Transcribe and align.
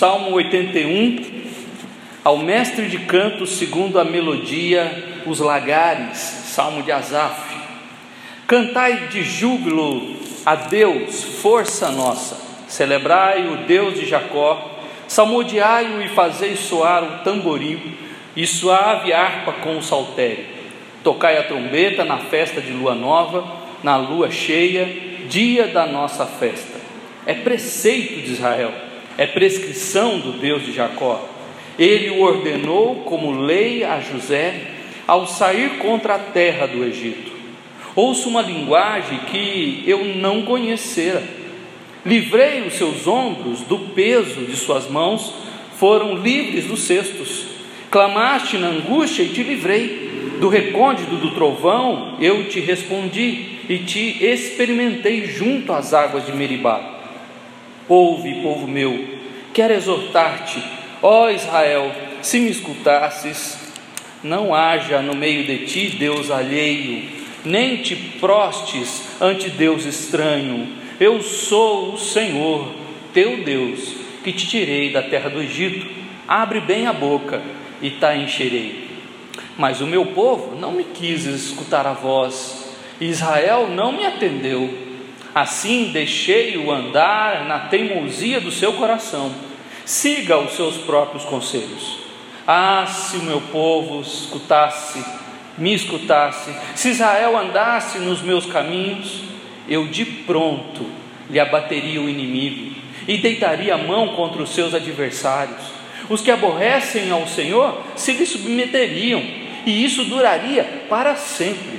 Salmo 0.00 0.36
81, 0.36 1.42
ao 2.22 2.38
mestre 2.38 2.86
de 2.86 2.98
canto, 2.98 3.44
segundo 3.44 3.98
a 3.98 4.04
melodia, 4.04 5.22
os 5.26 5.40
lagares, 5.40 6.18
Salmo 6.18 6.84
de 6.84 6.92
Asaf. 6.92 7.56
Cantai 8.46 9.08
de 9.08 9.24
júbilo 9.24 10.14
a 10.46 10.54
Deus, 10.54 11.24
força 11.42 11.90
nossa, 11.90 12.40
celebrai 12.68 13.48
o 13.48 13.66
Deus 13.66 13.98
de 13.98 14.06
Jacó, 14.06 14.78
salmodiai-o 15.08 16.00
e 16.00 16.08
fazei 16.10 16.54
soar 16.54 17.02
o 17.02 17.24
tamboril 17.24 17.80
e 18.36 18.46
suave 18.46 19.12
harpa 19.12 19.54
com 19.54 19.78
o 19.78 19.82
saltério. 19.82 20.44
Tocai 21.02 21.38
a 21.38 21.42
trombeta 21.42 22.04
na 22.04 22.18
festa 22.18 22.60
de 22.60 22.70
lua 22.70 22.94
nova, 22.94 23.44
na 23.82 23.96
lua 23.96 24.30
cheia, 24.30 24.86
dia 25.28 25.66
da 25.66 25.86
nossa 25.86 26.24
festa. 26.24 26.78
É 27.26 27.34
preceito 27.34 28.22
de 28.22 28.34
Israel 28.34 28.86
é 29.18 29.26
prescrição 29.26 30.20
do 30.20 30.38
Deus 30.38 30.64
de 30.64 30.72
Jacó. 30.72 31.28
Ele 31.76 32.10
o 32.10 32.22
ordenou 32.22 33.02
como 33.02 33.42
lei 33.42 33.82
a 33.82 33.98
José 33.98 34.60
ao 35.08 35.26
sair 35.26 35.78
contra 35.78 36.14
a 36.14 36.18
terra 36.18 36.66
do 36.66 36.84
Egito. 36.84 37.32
Ouço 37.96 38.28
uma 38.28 38.40
linguagem 38.40 39.18
que 39.30 39.82
eu 39.84 40.04
não 40.04 40.42
conhecera. 40.42 41.22
Livrei 42.06 42.62
os 42.62 42.74
seus 42.74 43.08
ombros 43.08 43.62
do 43.62 43.78
peso 43.92 44.42
de 44.42 44.54
suas 44.54 44.88
mãos, 44.88 45.34
foram 45.76 46.14
livres 46.14 46.66
dos 46.66 46.82
cestos. 46.82 47.46
Clamaste 47.90 48.56
na 48.56 48.68
angústia 48.68 49.24
e 49.24 49.30
te 49.30 49.42
livrei. 49.42 50.36
Do 50.40 50.48
recôndito 50.48 51.16
do 51.16 51.32
trovão 51.32 52.16
eu 52.20 52.48
te 52.48 52.60
respondi 52.60 53.58
e 53.68 53.78
te 53.78 54.24
experimentei 54.24 55.26
junto 55.26 55.72
às 55.72 55.92
águas 55.92 56.24
de 56.24 56.32
Meribá. 56.32 56.97
Ouve, 57.88 58.42
povo 58.42 58.68
meu, 58.68 59.18
quero 59.54 59.72
exortar-te, 59.72 60.62
ó 61.02 61.30
Israel, 61.30 61.90
se 62.20 62.38
me 62.38 62.50
escutasses, 62.50 63.58
não 64.22 64.54
haja 64.54 65.00
no 65.00 65.14
meio 65.14 65.44
de 65.46 65.66
ti 65.66 65.96
Deus 65.96 66.30
alheio, 66.30 67.08
nem 67.44 67.78
te 67.78 67.96
prostes 67.96 69.16
ante 69.20 69.48
Deus 69.48 69.86
estranho. 69.86 70.68
Eu 71.00 71.22
sou 71.22 71.94
o 71.94 71.98
Senhor, 71.98 72.74
teu 73.14 73.42
Deus, 73.44 73.94
que 74.22 74.32
te 74.32 74.46
tirei 74.46 74.92
da 74.92 75.02
terra 75.02 75.30
do 75.30 75.40
Egito. 75.40 75.86
Abre 76.26 76.60
bem 76.60 76.86
a 76.86 76.92
boca 76.92 77.40
e 77.80 77.90
te 77.90 78.14
encherei. 78.16 78.88
Mas 79.56 79.80
o 79.80 79.86
meu 79.86 80.06
povo 80.06 80.56
não 80.56 80.72
me 80.72 80.84
quis 80.84 81.24
escutar 81.24 81.86
a 81.86 81.92
voz, 81.92 82.74
Israel 83.00 83.68
não 83.68 83.92
me 83.92 84.04
atendeu. 84.04 84.87
Assim 85.34 85.90
deixei-o 85.92 86.70
andar 86.72 87.44
na 87.46 87.60
teimosia 87.60 88.40
do 88.40 88.50
seu 88.50 88.72
coração. 88.74 89.32
Siga 89.84 90.38
os 90.38 90.54
seus 90.54 90.76
próprios 90.76 91.24
conselhos. 91.24 91.98
Ah, 92.46 92.86
se 92.86 93.18
o 93.18 93.22
meu 93.22 93.40
povo 93.40 94.00
escutasse, 94.00 95.04
me 95.56 95.74
escutasse, 95.74 96.50
se 96.74 96.90
Israel 96.90 97.36
andasse 97.36 97.98
nos 97.98 98.22
meus 98.22 98.46
caminhos, 98.46 99.22
eu 99.68 99.86
de 99.86 100.04
pronto 100.04 100.86
lhe 101.28 101.38
abateria 101.38 102.00
o 102.00 102.08
inimigo 102.08 102.74
e 103.06 103.18
deitaria 103.18 103.74
a 103.74 103.78
mão 103.78 104.08
contra 104.08 104.42
os 104.42 104.54
seus 104.54 104.74
adversários. 104.74 105.78
Os 106.08 106.20
que 106.20 106.30
aborrecem 106.30 107.10
ao 107.10 107.26
Senhor 107.26 107.82
se 107.96 108.12
lhe 108.12 108.24
submeteriam, 108.24 109.22
e 109.66 109.84
isso 109.84 110.04
duraria 110.04 110.64
para 110.88 111.16
sempre. 111.16 111.77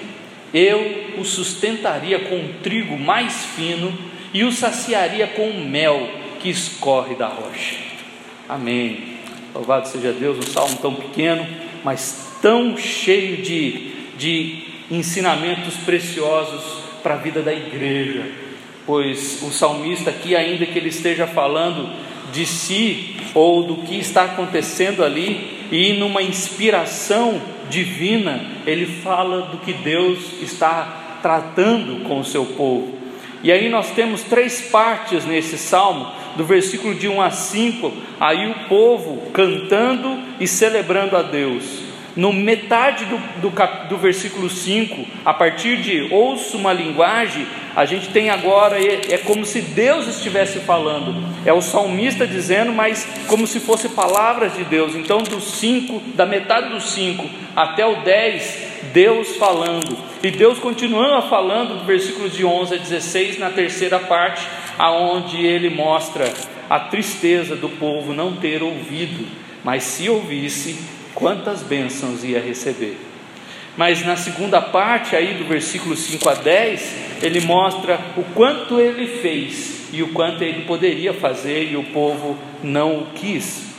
Eu 0.54 1.16
o 1.18 1.26
sustentaria 1.26 2.20
com 2.20 2.36
um 2.36 2.54
trigo 2.64 2.98
mais 2.98 3.46
fino 3.56 3.94
e 4.34 4.44
o 4.44 4.52
saciaria 4.52 5.28
com 5.28 5.50
o 5.50 5.66
mel 5.66 6.10
que 6.40 6.50
escorre 6.50 7.16
da 7.16 7.28
rocha. 7.28 7.76
Amém. 8.48 9.20
Louvado 9.54 9.88
seja 9.88 10.12
Deus, 10.12 10.38
um 10.38 10.52
salmo 10.52 10.78
tão 10.78 10.94
pequeno, 10.94 11.46
mas 11.84 12.38
tão 12.42 12.78
cheio 12.78 13.38
de, 13.38 13.92
de 14.18 14.64
ensinamentos 14.90 15.76
preciosos 15.86 16.84
para 17.04 17.16
a 17.16 17.18
vida 17.18 17.42
da 17.42 17.54
igreja. 17.54 18.26
Pois 18.86 19.44
o 19.44 19.52
salmista 19.52 20.10
aqui, 20.10 20.36
ainda 20.36 20.66
que 20.66 20.78
ele 20.78 20.90
esteja 20.90 21.28
falando 21.28 21.90
de 22.32 22.46
si 22.46 23.18
ou 23.34 23.64
do 23.64 23.78
que 23.84 24.00
está 24.00 24.24
acontecendo 24.24 25.04
ali, 25.04 25.60
e 25.72 25.94
numa 25.94 26.22
inspiração 26.22 27.40
divina, 27.70 28.42
ele 28.66 28.86
fala 28.86 29.44
do 29.44 29.58
que 29.58 29.74
Deus 29.74 30.42
está 30.42 31.20
tratando 31.22 32.04
com 32.08 32.20
o 32.20 32.26
seu 32.26 32.46
povo. 32.46 32.98
E 33.42 33.52
aí 33.52 33.70
nós 33.70 33.92
temos 33.92 34.22
três 34.24 34.62
partes 34.62 35.26
nesse 35.26 35.58
salmo, 35.58 36.12
do 36.36 36.44
versículo 36.44 36.94
de 36.94 37.08
1 37.08 37.22
a 37.22 37.32
5, 37.32 37.92
aí 38.20 38.52
o 38.52 38.68
povo 38.68 39.32
cantando 39.32 40.20
e 40.40 40.48
celebrando 40.48 41.16
a 41.16 41.22
Deus. 41.22 41.89
No 42.20 42.34
metade 42.34 43.06
do, 43.06 43.18
do, 43.40 43.88
do, 43.88 43.98
versículo 43.98 44.50
5, 44.50 45.08
a 45.24 45.34
partir 45.34 45.78
de 45.78 46.14
ouço 46.14 46.58
uma 46.58 46.74
linguagem, 46.74 47.48
a 47.74 47.86
gente 47.86 48.10
tem 48.10 48.30
agora, 48.30 48.78
é, 48.78 49.14
é 49.14 49.18
como 49.20 49.46
se 49.46 49.62
Deus 49.62 50.06
estivesse 50.06 50.60
falando, 50.60 51.16
é 51.46 51.54
o 51.54 51.62
salmista 51.62 52.28
dizendo, 52.28 52.74
mas 52.74 53.08
como 53.26 53.48
se 53.48 53.62
fosse 53.62 53.88
palavras 53.88 54.54
de 54.54 54.66
Deus. 54.66 54.96
Então, 54.96 55.20
do 55.20 55.40
5, 55.40 56.02
da 56.14 56.26
metade 56.26 56.68
do 56.68 56.82
5 56.82 57.26
até 57.56 57.86
o 57.86 58.02
10, 58.02 58.68
Deus 58.92 59.38
falando, 59.38 59.98
e 60.22 60.30
Deus 60.30 60.60
continua 60.60 61.22
falando 61.22 61.80
do 61.80 61.86
versículos 61.86 62.36
de 62.36 62.44
11 62.44 62.76
a 62.76 62.78
16, 62.80 63.40
na 63.40 63.50
terceira 63.50 63.98
parte, 63.98 64.46
aonde 64.78 65.38
ele 65.38 65.70
mostra 65.70 66.34
a 66.70 66.82
tristeza 66.82 67.56
do 67.56 67.70
povo 67.70 68.14
não 68.14 68.36
ter 68.36 68.62
ouvido, 68.62 69.26
mas 69.64 69.84
se 69.84 70.10
ouvisse, 70.10 70.99
quantas 71.14 71.64
bênçãos 71.64 72.24
ia 72.24 72.40
receber. 72.40 72.98
Mas 73.78 74.06
na 74.06 74.16
segunda 74.16 74.62
parte, 74.62 75.16
aí 75.16 75.36
do 75.36 75.46
versículo 75.46 75.96
5 75.96 76.28
a 76.30 76.34
10, 76.34 76.96
ele 77.22 77.42
mostra 77.42 78.00
o 78.18 78.24
quanto 78.34 78.80
ele 78.80 79.08
fez 79.08 79.90
e 79.94 80.04
o 80.04 80.10
quanto 80.10 80.44
ele 80.44 80.66
poderia 80.66 81.14
fazer 81.14 81.72
e 81.72 81.78
o 81.78 81.84
povo 81.84 82.38
não 82.62 83.00
o 83.00 83.06
quis. 83.16 83.70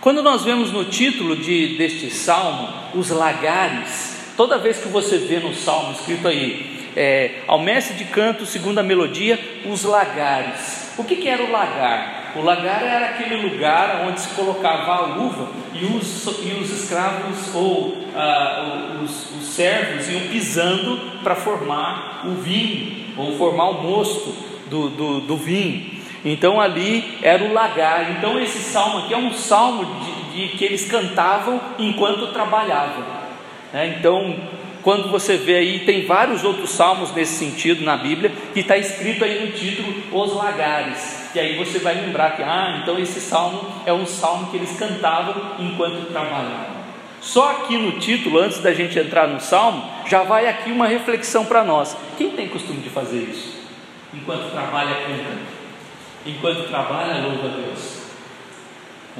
Quando 0.00 0.22
nós 0.22 0.44
vemos 0.44 0.72
no 0.72 0.84
título 0.84 1.36
de, 1.36 1.76
deste 1.76 2.10
salmo, 2.10 2.68
os 2.94 3.10
lagares, 3.10 4.16
toda 4.36 4.56
vez 4.56 4.78
que 4.78 4.88
você 4.88 5.18
vê 5.18 5.38
no 5.38 5.54
salmo 5.54 5.92
escrito 5.92 6.28
aí, 6.28 6.78
é, 6.96 7.42
ao 7.46 7.58
mestre 7.58 7.96
de 7.96 8.04
canto, 8.04 8.46
segundo 8.46 8.78
a 8.78 8.82
melodia, 8.82 9.38
os 9.66 9.84
lagares. 9.84 10.92
O 10.96 11.04
que, 11.04 11.16
que 11.16 11.28
era 11.28 11.44
o 11.44 11.50
lagar? 11.50 12.17
O 12.38 12.42
lagar 12.42 12.84
era 12.84 13.06
aquele 13.06 13.48
lugar 13.48 14.04
onde 14.06 14.20
se 14.20 14.28
colocava 14.28 14.92
a 14.92 15.16
uva 15.18 15.48
e 15.74 15.84
os, 15.84 16.24
e 16.40 16.52
os 16.52 16.70
escravos 16.70 17.52
ou 17.52 17.98
ah, 18.14 19.00
os, 19.02 19.32
os 19.32 19.44
servos 19.48 20.08
iam 20.08 20.20
pisando 20.28 21.18
para 21.20 21.34
formar 21.34 22.22
o 22.26 22.34
vinho 22.36 23.12
ou 23.16 23.36
formar 23.36 23.70
o 23.70 23.82
mosto 23.82 24.32
do, 24.70 24.88
do, 24.88 25.20
do, 25.22 25.36
vinho. 25.36 25.98
Então 26.24 26.60
ali 26.60 27.18
era 27.22 27.42
o 27.42 27.52
lagar. 27.52 28.12
Então 28.12 28.38
esse 28.38 28.60
salmo 28.60 28.98
aqui 28.98 29.14
é 29.14 29.18
um 29.18 29.32
salmo 29.32 29.84
de, 30.30 30.48
de 30.48 30.56
que 30.56 30.64
eles 30.64 30.88
cantavam 30.88 31.60
enquanto 31.76 32.28
trabalhavam. 32.28 33.02
Né? 33.72 33.96
Então 33.98 34.36
quando 34.80 35.10
você 35.10 35.36
vê 35.36 35.56
aí, 35.56 35.80
tem 35.80 36.06
vários 36.06 36.44
outros 36.44 36.70
salmos 36.70 37.12
nesse 37.12 37.34
sentido 37.34 37.84
na 37.84 37.96
Bíblia, 37.96 38.32
que 38.54 38.60
está 38.60 38.76
escrito 38.78 39.24
aí 39.24 39.44
no 39.44 39.52
título 39.52 39.92
Os 40.12 40.32
Lagares. 40.34 41.17
E 41.38 41.40
aí 41.40 41.56
você 41.56 41.78
vai 41.78 41.94
lembrar 41.94 42.34
que, 42.34 42.42
ah, 42.42 42.80
então 42.82 42.98
esse 42.98 43.20
salmo 43.20 43.64
é 43.86 43.92
um 43.92 44.04
salmo 44.04 44.50
que 44.50 44.56
eles 44.56 44.76
cantavam 44.76 45.52
enquanto 45.60 46.10
trabalhavam. 46.10 46.78
Só 47.20 47.52
aqui 47.52 47.78
no 47.78 48.00
título, 48.00 48.40
antes 48.40 48.58
da 48.58 48.74
gente 48.74 48.98
entrar 48.98 49.28
no 49.28 49.38
salmo, 49.38 49.88
já 50.04 50.24
vai 50.24 50.48
aqui 50.48 50.72
uma 50.72 50.88
reflexão 50.88 51.46
para 51.46 51.62
nós. 51.62 51.96
Quem 52.16 52.30
tem 52.30 52.48
costume 52.48 52.80
de 52.80 52.90
fazer 52.90 53.18
isso? 53.18 53.56
Enquanto 54.12 54.50
trabalha, 54.50 54.96
canta. 54.96 55.38
Enquanto 56.26 56.66
trabalha, 56.66 57.22
louva 57.22 57.46
a 57.46 57.60
Deus. 57.60 58.02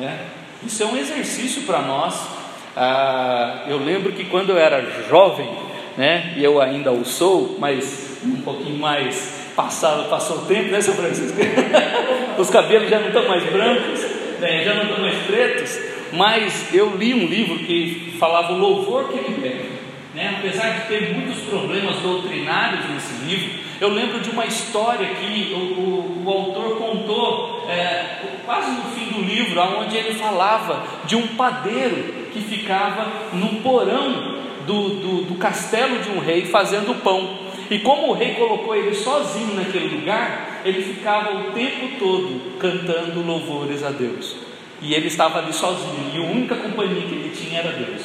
É? 0.00 0.18
Isso 0.66 0.82
é 0.82 0.86
um 0.86 0.96
exercício 0.96 1.62
para 1.62 1.82
nós 1.82 2.38
ah, 2.80 3.64
eu 3.66 3.78
lembro 3.78 4.12
que 4.12 4.24
quando 4.24 4.50
eu 4.50 4.58
era 4.58 4.80
jovem, 5.08 5.50
né, 5.96 6.34
e 6.36 6.44
eu 6.44 6.60
ainda 6.60 6.92
o 6.92 7.04
sou, 7.04 7.56
mas 7.58 8.18
um 8.24 8.40
pouquinho 8.42 8.78
mais 8.78 9.37
passado, 9.58 10.08
passou 10.08 10.36
o 10.36 10.40
tempo, 10.42 10.70
né, 10.70 10.80
seu 10.80 10.94
Francisco? 10.94 11.36
Os 12.38 12.48
cabelos 12.48 12.88
já 12.88 13.00
não 13.00 13.08
estão 13.08 13.26
mais 13.26 13.42
brancos, 13.50 14.00
né, 14.38 14.62
já 14.62 14.74
não 14.74 14.84
estão 14.84 15.00
mais 15.00 15.18
pretos, 15.26 15.80
mas 16.12 16.72
eu 16.72 16.96
li 16.96 17.12
um 17.12 17.26
livro 17.26 17.58
que 17.58 18.14
falava 18.20 18.52
o 18.52 18.58
louvor 18.58 19.08
que 19.08 19.18
libera. 19.18 19.66
Né? 20.14 20.36
Apesar 20.38 20.68
de 20.70 20.86
ter 20.86 21.12
muitos 21.12 21.40
problemas 21.42 21.96
doutrinários 21.96 22.88
nesse 22.88 23.24
livro, 23.24 23.58
eu 23.80 23.88
lembro 23.88 24.20
de 24.20 24.30
uma 24.30 24.46
história 24.46 25.08
que 25.08 25.52
o, 25.52 25.58
o, 25.58 26.22
o 26.24 26.30
autor 26.30 26.78
contou 26.78 27.66
é, 27.68 28.22
quase 28.44 28.70
no 28.70 28.84
fim 28.92 29.06
do 29.12 29.20
livro, 29.22 29.60
onde 29.80 29.96
ele 29.96 30.14
falava 30.14 30.84
de 31.04 31.16
um 31.16 31.26
padeiro 31.28 32.28
que 32.32 32.40
ficava 32.40 33.06
no 33.32 33.60
porão 33.60 34.38
do, 34.64 34.88
do, 34.90 35.24
do 35.24 35.34
castelo 35.34 35.98
de 35.98 36.10
um 36.10 36.20
rei 36.20 36.44
fazendo 36.44 36.94
pão. 37.02 37.47
E 37.70 37.78
como 37.80 38.08
o 38.08 38.12
rei 38.14 38.34
colocou 38.34 38.74
ele 38.74 38.94
sozinho 38.94 39.54
naquele 39.54 39.96
lugar, 39.96 40.62
ele 40.64 40.82
ficava 40.82 41.36
o 41.36 41.52
tempo 41.52 41.98
todo 41.98 42.58
cantando 42.58 43.20
louvores 43.20 43.82
a 43.82 43.90
Deus. 43.90 44.36
E 44.80 44.94
ele 44.94 45.08
estava 45.08 45.38
ali 45.38 45.52
sozinho, 45.52 46.10
e 46.14 46.18
a 46.18 46.30
única 46.30 46.54
companhia 46.54 47.02
que 47.02 47.14
ele 47.14 47.30
tinha 47.34 47.60
era 47.60 47.72
Deus. 47.72 48.02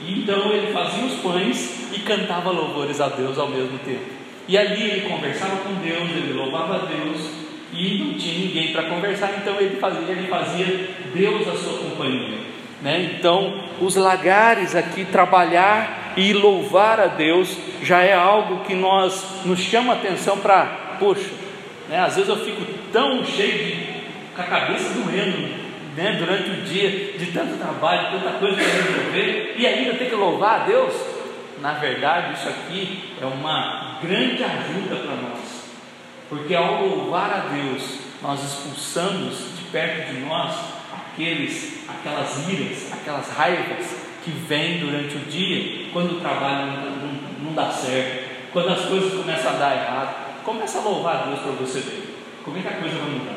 E 0.00 0.20
então 0.20 0.52
ele 0.52 0.72
fazia 0.72 1.04
os 1.04 1.14
pães 1.14 1.88
e 1.92 2.00
cantava 2.00 2.50
louvores 2.50 3.00
a 3.00 3.08
Deus 3.08 3.38
ao 3.38 3.48
mesmo 3.48 3.78
tempo. 3.78 4.04
E 4.46 4.58
ali 4.58 4.82
ele 4.82 5.08
conversava 5.08 5.56
com 5.56 5.74
Deus, 5.74 6.10
ele 6.10 6.34
louvava 6.34 6.74
a 6.74 6.78
Deus, 6.86 7.44
e 7.72 7.98
não 7.98 8.14
tinha 8.14 8.46
ninguém 8.46 8.72
para 8.72 8.84
conversar, 8.84 9.34
então 9.40 9.58
ele 9.58 9.76
fazia, 9.76 10.12
ele 10.12 10.28
fazia 10.28 10.90
Deus 11.12 11.48
a 11.48 11.56
sua 11.56 11.78
companhia. 11.78 12.38
Né? 12.82 13.14
Então, 13.16 13.64
os 13.80 13.96
lagares 13.96 14.76
aqui, 14.76 15.04
trabalhar 15.06 16.03
e 16.16 16.32
louvar 16.32 17.00
a 17.00 17.06
Deus, 17.06 17.56
já 17.82 18.00
é 18.00 18.14
algo 18.14 18.64
que 18.64 18.74
nós 18.74 19.44
nos 19.44 19.58
chama 19.60 19.94
atenção 19.94 20.38
para, 20.38 20.96
poxa, 20.98 21.30
né? 21.88 22.00
às 22.00 22.14
vezes 22.16 22.28
eu 22.28 22.36
fico 22.44 22.64
tão 22.92 23.24
cheio 23.24 23.52
de, 23.52 23.86
com 24.34 24.42
a 24.42 24.44
cabeça 24.44 24.90
doendo 24.94 25.64
né, 25.96 26.16
durante 26.18 26.50
o 26.50 26.62
dia, 26.62 27.16
de 27.18 27.26
tanto 27.26 27.56
trabalho, 27.56 28.18
tanta 28.18 28.38
coisa 28.38 28.56
para 28.56 28.64
resolver, 28.64 29.54
e 29.56 29.66
ainda 29.66 29.94
ter 29.94 30.08
que 30.08 30.14
louvar 30.14 30.62
a 30.62 30.64
Deus. 30.64 30.94
Na 31.60 31.74
verdade, 31.74 32.34
isso 32.34 32.48
aqui 32.48 33.14
é 33.20 33.24
uma 33.24 33.98
grande 34.02 34.42
ajuda 34.42 34.96
para 34.96 35.14
nós, 35.14 35.70
porque 36.28 36.54
ao 36.54 36.84
louvar 36.84 37.30
a 37.30 37.54
Deus, 37.54 38.00
nós 38.20 38.42
expulsamos 38.42 39.56
de 39.56 39.64
perto 39.70 40.12
de 40.12 40.20
nós 40.20 40.52
aqueles, 40.92 41.88
aquelas 41.88 42.48
iras, 42.48 42.92
aquelas 42.92 43.30
raivas 43.30 44.04
que 44.24 44.30
vêm 44.30 44.78
durante 44.78 45.16
o 45.16 45.20
dia, 45.20 45.86
quando 45.92 46.16
o 46.16 46.20
trabalho 46.20 46.66
não, 46.66 46.90
não, 46.90 47.44
não 47.44 47.52
dá 47.54 47.70
certo, 47.70 48.24
quando 48.52 48.70
as 48.70 48.86
coisas 48.86 49.12
começam 49.12 49.50
a 49.52 49.54
dar 49.54 49.76
errado. 49.76 50.24
Começa 50.44 50.78
a 50.78 50.82
louvar 50.82 51.16
a 51.16 51.26
Deus 51.26 51.40
para 51.40 51.52
você 51.52 51.80
ver 51.80 52.14
como 52.44 52.58
é 52.58 52.62
que 52.62 52.68
a 52.68 52.72
coisa 52.72 52.96
vai 52.96 53.10
mudar. 53.10 53.36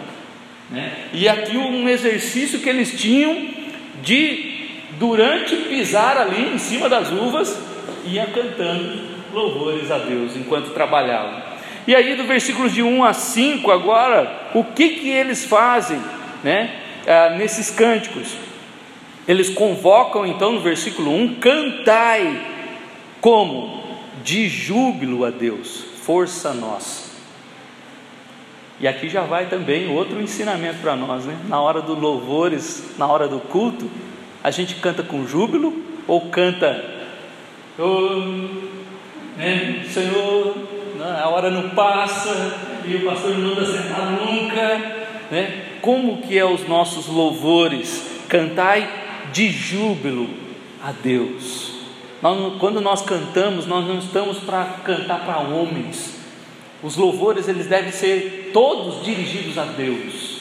Né? 0.70 1.06
E 1.14 1.28
aqui 1.28 1.58
um 1.58 1.88
exercício 1.88 2.60
que 2.60 2.70
eles 2.70 3.00
tinham 3.00 3.48
de, 4.02 4.70
durante 5.00 5.56
pisar 5.56 6.18
ali 6.18 6.54
em 6.54 6.58
cima 6.58 6.90
das 6.90 7.12
uvas, 7.12 7.58
ia 8.06 8.26
cantando 8.28 9.18
louvores 9.34 9.90
a 9.92 9.98
Deus 9.98 10.36
enquanto 10.36 10.72
trabalhavam. 10.72 11.42
E 11.88 11.96
aí, 11.96 12.16
do 12.16 12.26
versículos 12.26 12.74
de 12.74 12.84
1 12.84 13.04
a 13.04 13.14
5, 13.14 13.72
agora, 13.72 14.50
o 14.54 14.64
que, 14.64 14.90
que 14.90 15.10
eles 15.10 15.46
fazem 15.46 16.02
né, 16.44 16.82
ah, 17.08 17.36
nesses 17.38 17.72
cânticos? 17.72 18.36
Eles 19.28 19.50
convocam 19.50 20.26
então 20.26 20.54
no 20.54 20.62
versículo 20.62 21.14
1: 21.14 21.36
cantai 21.36 22.56
como? 23.20 23.84
De 24.24 24.48
júbilo 24.48 25.26
a 25.26 25.30
Deus, 25.30 25.84
força 26.02 26.54
nossa. 26.54 27.08
E 28.80 28.88
aqui 28.88 29.10
já 29.10 29.24
vai 29.24 29.48
também 29.48 29.90
outro 29.90 30.22
ensinamento 30.22 30.80
para 30.80 30.96
nós, 30.96 31.26
né? 31.26 31.38
Na 31.48 31.60
hora 31.60 31.82
dos 31.82 32.00
louvores, 32.00 32.96
na 32.98 33.08
hora 33.08 33.28
do 33.28 33.40
culto, 33.40 33.90
a 34.44 34.52
gente 34.52 34.76
canta 34.76 35.02
com 35.02 35.26
júbilo 35.26 35.74
ou 36.08 36.30
canta, 36.30 36.86
oh, 37.78 38.22
né? 39.36 39.84
Senhor, 39.90 40.56
a 41.02 41.28
hora 41.30 41.50
não 41.50 41.72
passa 41.72 42.56
e 42.86 42.96
o 42.96 43.06
pastor 43.06 43.38
não 43.38 43.52
anda 43.52 43.66
sentado 43.66 44.12
nunca, 44.12 44.78
né? 45.32 45.66
Como 45.82 46.22
que 46.22 46.38
é 46.38 46.46
os 46.46 46.68
nossos 46.68 47.08
louvores? 47.08 48.06
Cantai 48.30 49.07
de 49.32 49.50
júbilo 49.50 50.30
a 50.84 50.92
Deus. 50.92 51.76
Nós, 52.22 52.54
quando 52.60 52.82
nós 52.82 53.02
cantamos, 53.02 53.66
nós 53.66 53.86
não 53.88 54.00
estamos 54.00 54.40
para 54.40 54.66
cantar 54.84 55.26
para 55.26 55.40
homens, 55.40 56.16
os 56.82 56.96
louvores 56.96 57.48
eles 57.48 57.68
devem 57.68 57.92
ser 57.92 58.52
todos 58.54 59.04
dirigidos 59.04 59.58
a 59.58 59.66
Deus. 59.66 60.38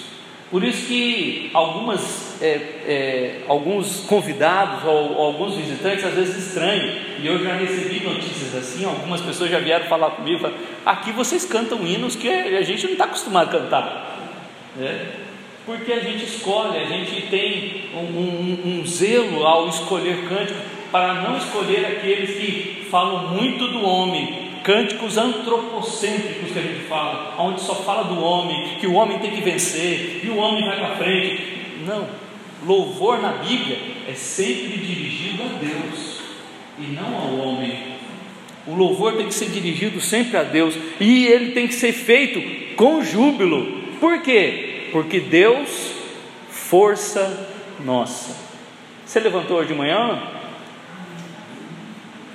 Por 0.50 0.62
isso 0.62 0.86
que 0.86 1.50
algumas, 1.52 2.40
é, 2.40 2.46
é, 2.46 3.40
alguns 3.48 4.00
convidados 4.06 4.84
ou, 4.84 5.14
ou, 5.14 5.26
alguns 5.26 5.56
visitantes 5.56 6.04
às 6.04 6.14
vezes 6.14 6.48
estranham. 6.48 6.94
E 7.20 7.26
eu 7.26 7.42
já 7.42 7.54
recebi 7.54 8.04
notícias 8.04 8.54
assim, 8.54 8.84
algumas 8.84 9.20
pessoas 9.20 9.50
já 9.50 9.58
vieram 9.58 9.86
falar 9.86 10.10
comigo, 10.10 10.48
aqui 10.84 11.10
vocês 11.10 11.44
cantam 11.44 11.84
hinos 11.84 12.14
que 12.14 12.28
a 12.28 12.62
gente 12.62 12.84
não 12.84 12.92
está 12.92 13.04
acostumado 13.04 13.48
a 13.48 13.60
cantar. 13.60 14.18
Né? 14.76 15.25
Porque 15.66 15.92
a 15.92 15.98
gente 15.98 16.24
escolhe, 16.24 16.78
a 16.78 16.84
gente 16.84 17.22
tem 17.22 17.90
um, 17.92 17.98
um, 17.98 18.80
um 18.80 18.86
zelo 18.86 19.44
ao 19.44 19.68
escolher 19.68 20.28
cântico 20.28 20.60
para 20.92 21.14
não 21.22 21.36
escolher 21.36 21.84
aqueles 21.84 22.38
que 22.38 22.86
falam 22.88 23.34
muito 23.34 23.66
do 23.66 23.84
homem, 23.84 24.52
cânticos 24.62 25.18
antropocêntricos 25.18 26.52
que 26.52 26.58
a 26.58 26.62
gente 26.62 26.84
fala, 26.84 27.34
onde 27.40 27.60
só 27.60 27.74
fala 27.74 28.04
do 28.04 28.20
homem, 28.22 28.76
que 28.78 28.86
o 28.86 28.94
homem 28.94 29.18
tem 29.18 29.32
que 29.32 29.40
vencer, 29.40 30.20
e 30.22 30.28
o 30.30 30.36
homem 30.36 30.64
vai 30.64 30.76
para 30.78 30.96
frente. 30.96 31.42
Não, 31.84 32.08
louvor 32.64 33.20
na 33.20 33.32
Bíblia 33.32 33.78
é 34.08 34.14
sempre 34.14 34.78
dirigido 34.78 35.42
a 35.42 35.58
Deus 35.58 36.20
e 36.78 36.92
não 36.92 37.16
ao 37.16 37.38
homem. 37.38 37.96
O 38.68 38.74
louvor 38.74 39.14
tem 39.14 39.26
que 39.26 39.34
ser 39.34 39.50
dirigido 39.50 40.00
sempre 40.00 40.36
a 40.36 40.42
Deus 40.44 40.76
e 41.00 41.26
ele 41.26 41.52
tem 41.52 41.66
que 41.66 41.74
ser 41.74 41.92
feito 41.92 42.74
com 42.76 43.02
júbilo. 43.02 43.82
Por 44.00 44.22
quê? 44.22 44.65
Porque 44.96 45.20
Deus, 45.20 45.92
força 46.48 47.50
nossa. 47.84 48.34
Você 49.04 49.20
levantou 49.20 49.58
hoje 49.58 49.68
de 49.68 49.74
manhã? 49.74 50.22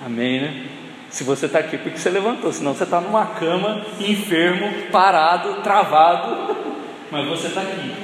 Amém, 0.06 0.42
né? 0.42 0.66
Se 1.10 1.24
você 1.24 1.48
está 1.48 1.58
aqui 1.58 1.80
porque 1.80 1.98
você 1.98 2.12
levantou, 2.12 2.54
senão 2.54 2.76
você 2.76 2.84
está 2.84 3.02
numa 3.02 3.26
cama, 3.26 3.84
enfermo, 4.00 4.72
parado, 4.92 5.64
travado, 5.64 6.56
mas 7.10 7.28
você 7.28 7.48
está 7.48 7.62
aqui, 7.62 7.96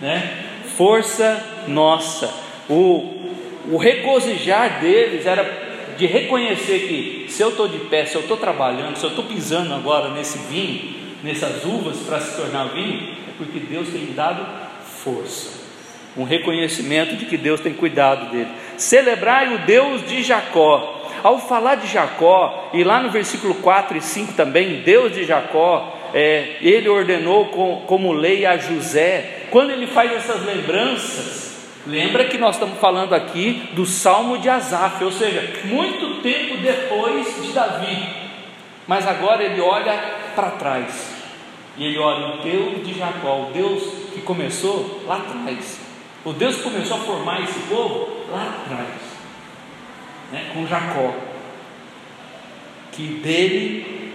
né? 0.00 0.42
Força 0.74 1.66
nossa. 1.66 2.32
O, 2.66 3.30
o 3.70 3.76
regozijar 3.76 4.80
deles 4.80 5.26
era 5.26 5.94
de 5.98 6.06
reconhecer 6.06 6.78
que 6.88 7.30
se 7.30 7.42
eu 7.42 7.50
estou 7.50 7.68
de 7.68 7.76
pé, 7.76 8.06
se 8.06 8.14
eu 8.14 8.22
estou 8.22 8.38
trabalhando, 8.38 8.96
se 8.96 9.04
eu 9.04 9.10
estou 9.10 9.26
pisando 9.26 9.74
agora 9.74 10.08
nesse 10.08 10.38
vinho, 10.48 10.96
nessas 11.22 11.64
uvas 11.64 11.98
para 11.98 12.20
se 12.20 12.36
tornar 12.36 12.68
vinho, 12.68 13.12
é 13.28 13.32
porque 13.36 13.58
Deus 13.60 13.88
tem 13.88 14.12
dado 14.14 14.46
força. 14.84 15.58
Um 16.16 16.24
reconhecimento 16.24 17.16
de 17.16 17.26
que 17.26 17.36
Deus 17.36 17.60
tem 17.60 17.72
cuidado 17.72 18.30
dele. 18.30 18.48
Celebrai 18.76 19.54
o 19.54 19.58
Deus 19.66 20.06
de 20.06 20.22
Jacó 20.22 20.98
ao 21.22 21.38
falar 21.38 21.76
de 21.76 21.86
Jacó, 21.86 22.70
e 22.72 22.84
lá 22.84 23.00
no 23.00 23.10
versículo 23.10 23.54
4 23.56 23.96
e 23.96 24.00
5 24.00 24.34
também, 24.34 24.82
Deus 24.82 25.12
de 25.12 25.24
Jacó, 25.24 25.96
é, 26.14 26.56
ele 26.60 26.88
ordenou 26.88 27.46
com, 27.46 27.82
como 27.86 28.12
lei 28.12 28.46
a 28.46 28.56
José, 28.56 29.46
quando 29.50 29.70
ele 29.70 29.86
faz 29.86 30.12
essas 30.12 30.44
lembranças, 30.44 31.56
lembra 31.86 32.24
que 32.24 32.38
nós 32.38 32.56
estamos 32.56 32.78
falando 32.78 33.14
aqui 33.14 33.68
do 33.72 33.84
Salmo 33.84 34.38
de 34.38 34.48
Asaf, 34.48 35.02
ou 35.02 35.12
seja, 35.12 35.42
muito 35.64 36.22
tempo 36.22 36.58
depois 36.58 37.42
de 37.42 37.52
Davi, 37.52 38.27
mas 38.88 39.06
agora 39.06 39.44
ele 39.44 39.60
olha 39.60 39.92
para 40.34 40.50
trás, 40.50 41.12
e 41.76 41.84
ele 41.84 41.98
olha 41.98 42.34
o 42.34 42.42
Deus 42.42 42.84
de 42.84 42.98
Jacó, 42.98 43.48
o 43.48 43.52
Deus 43.52 43.84
que 44.12 44.22
começou 44.22 45.04
lá 45.06 45.18
atrás, 45.18 45.78
o 46.24 46.32
Deus 46.32 46.56
que 46.56 46.62
começou 46.62 46.96
a 46.96 47.00
formar 47.00 47.42
esse 47.42 47.60
povo 47.68 48.24
lá 48.32 48.64
atrás 48.64 49.08
né, 50.32 50.50
com 50.52 50.66
Jacó, 50.66 51.14
que 52.92 53.02
dele 53.22 54.14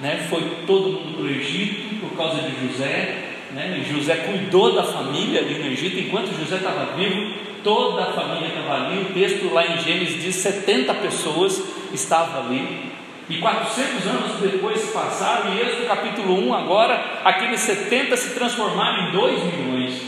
né, 0.00 0.26
foi 0.28 0.42
todo 0.66 0.90
mundo 0.90 1.16
para 1.16 1.24
o 1.24 1.30
Egito 1.30 2.00
por 2.00 2.16
causa 2.16 2.42
de 2.42 2.68
José. 2.68 3.20
Né, 3.52 3.84
José 3.88 4.16
cuidou 4.16 4.74
da 4.74 4.82
família 4.82 5.40
ali 5.40 5.58
no 5.58 5.66
Egito, 5.66 5.98
enquanto 5.98 6.36
José 6.36 6.56
estava 6.56 6.96
vivo, 6.96 7.34
toda 7.62 8.02
a 8.02 8.12
família 8.12 8.48
estava 8.48 8.86
ali. 8.86 9.02
O 9.02 9.14
texto 9.14 9.52
lá 9.52 9.66
em 9.66 9.78
Gênesis 9.78 10.22
diz: 10.22 10.36
70 10.36 10.92
pessoas 10.94 11.62
estavam 11.92 12.46
ali. 12.46 12.93
E 13.28 13.38
400 13.38 14.06
anos 14.06 14.40
depois 14.40 14.90
passaram, 14.90 15.54
e 15.54 15.60
Êxodo 15.60 15.86
capítulo 15.86 16.46
1, 16.46 16.54
agora, 16.54 17.20
aqueles 17.24 17.60
70 17.60 18.16
se 18.16 18.34
transformaram 18.34 19.08
em 19.08 19.12
2 19.12 19.44
milhões. 19.44 20.02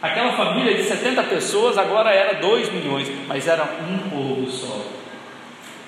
Aquela 0.00 0.32
família 0.32 0.74
de 0.74 0.84
70 0.84 1.24
pessoas 1.24 1.76
agora 1.76 2.10
era 2.10 2.34
2 2.34 2.72
milhões, 2.72 3.10
mas 3.26 3.48
era 3.48 3.64
um 3.64 4.10
povo 4.10 4.48
só. 4.48 4.80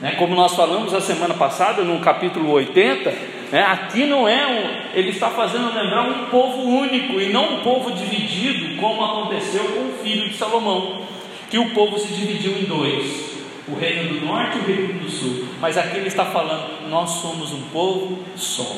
Né? 0.00 0.12
Como 0.18 0.34
nós 0.34 0.54
falamos 0.54 0.92
a 0.94 1.00
semana 1.00 1.34
passada, 1.34 1.82
no 1.82 2.00
capítulo 2.00 2.50
80, 2.50 3.10
né? 3.52 3.62
aqui 3.62 4.06
não 4.06 4.26
é 4.26 4.46
um. 4.46 4.98
Ele 4.98 5.10
está 5.10 5.28
fazendo 5.30 5.72
lembrar 5.74 6.02
um 6.02 6.26
povo 6.26 6.62
único 6.62 7.20
e 7.20 7.28
não 7.32 7.54
um 7.54 7.62
povo 7.62 7.92
dividido, 7.92 8.80
como 8.80 9.04
aconteceu 9.04 9.64
com 9.64 9.90
o 9.90 9.98
filho 10.02 10.28
de 10.28 10.36
Salomão, 10.36 11.02
que 11.50 11.58
o 11.58 11.70
povo 11.70 11.98
se 11.98 12.12
dividiu 12.12 12.52
em 12.52 12.64
dois: 12.64 13.37
o 13.70 13.78
reino 13.78 14.14
do 14.14 14.26
norte 14.26 14.58
e 14.58 14.60
o 14.60 14.64
reino 14.64 15.00
do 15.00 15.10
sul. 15.10 15.48
Mas 15.60 15.76
aqui 15.76 15.98
ele 15.98 16.08
está 16.08 16.24
falando: 16.24 16.88
nós 16.88 17.10
somos 17.10 17.52
um 17.52 17.62
povo 17.68 18.24
só. 18.36 18.76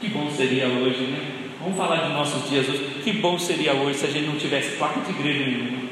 Que 0.00 0.08
bom 0.08 0.30
seria 0.30 0.66
hoje, 0.68 1.04
né? 1.04 1.18
Vamos 1.60 1.76
falar 1.76 2.06
de 2.06 2.12
nossos 2.12 2.48
dias 2.48 2.68
hoje. 2.68 3.00
Que 3.02 3.14
bom 3.14 3.38
seria 3.38 3.72
hoje 3.74 3.98
se 3.98 4.06
a 4.06 4.10
gente 4.10 4.26
não 4.26 4.36
tivesse 4.36 4.76
placa 4.76 5.00
de 5.00 5.10
igreja 5.10 5.44
nenhuma. 5.44 5.86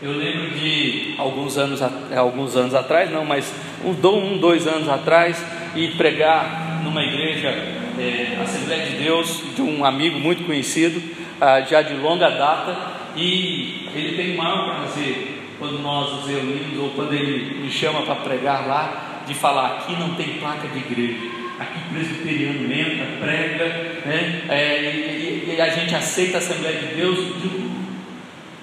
Eu 0.00 0.12
lembro 0.12 0.50
de 0.50 1.14
alguns 1.16 1.56
anos, 1.56 1.80
alguns 2.16 2.56
anos 2.56 2.74
atrás, 2.74 3.08
não, 3.10 3.24
mas 3.24 3.54
um, 3.84 3.90
um 3.90 4.38
dois 4.38 4.66
anos 4.66 4.88
atrás, 4.88 5.44
ir 5.76 5.96
pregar 5.96 6.80
numa 6.82 7.04
igreja, 7.04 7.48
é, 7.50 8.36
Assembleia 8.42 8.84
de 8.84 8.96
Deus, 8.96 9.44
de 9.54 9.62
um 9.62 9.84
amigo 9.84 10.18
muito 10.18 10.44
conhecido, 10.44 11.00
ah, 11.40 11.60
já 11.60 11.82
de 11.82 11.94
longa 11.94 12.30
data, 12.30 12.76
e 13.14 13.88
ele 13.94 14.16
tem 14.16 14.34
o 14.34 14.38
maior 14.38 14.74
prazer 14.74 15.41
quando 15.62 15.78
nós 15.78 16.12
nos 16.12 16.26
reunimos 16.26 16.76
ou 16.76 16.90
quando 16.90 17.12
ele 17.12 17.62
me 17.62 17.70
chama 17.70 18.02
para 18.02 18.16
pregar 18.16 18.66
lá, 18.66 19.22
de 19.24 19.32
falar: 19.32 19.76
aqui 19.76 19.92
não 19.92 20.16
tem 20.16 20.40
placa 20.40 20.66
de 20.66 20.78
igreja, 20.78 21.30
aqui 21.60 21.78
presbiteriano 21.88 22.72
entra, 22.72 23.06
prega, 23.20 23.68
né? 24.04 24.42
É, 24.48 24.82
e, 24.82 25.54
e, 25.54 25.60
a 25.60 25.68
gente 25.68 25.94
aceita 25.94 26.38
a 26.38 26.40
Assembleia 26.40 26.80
de 26.80 26.96
Deus 26.96 27.18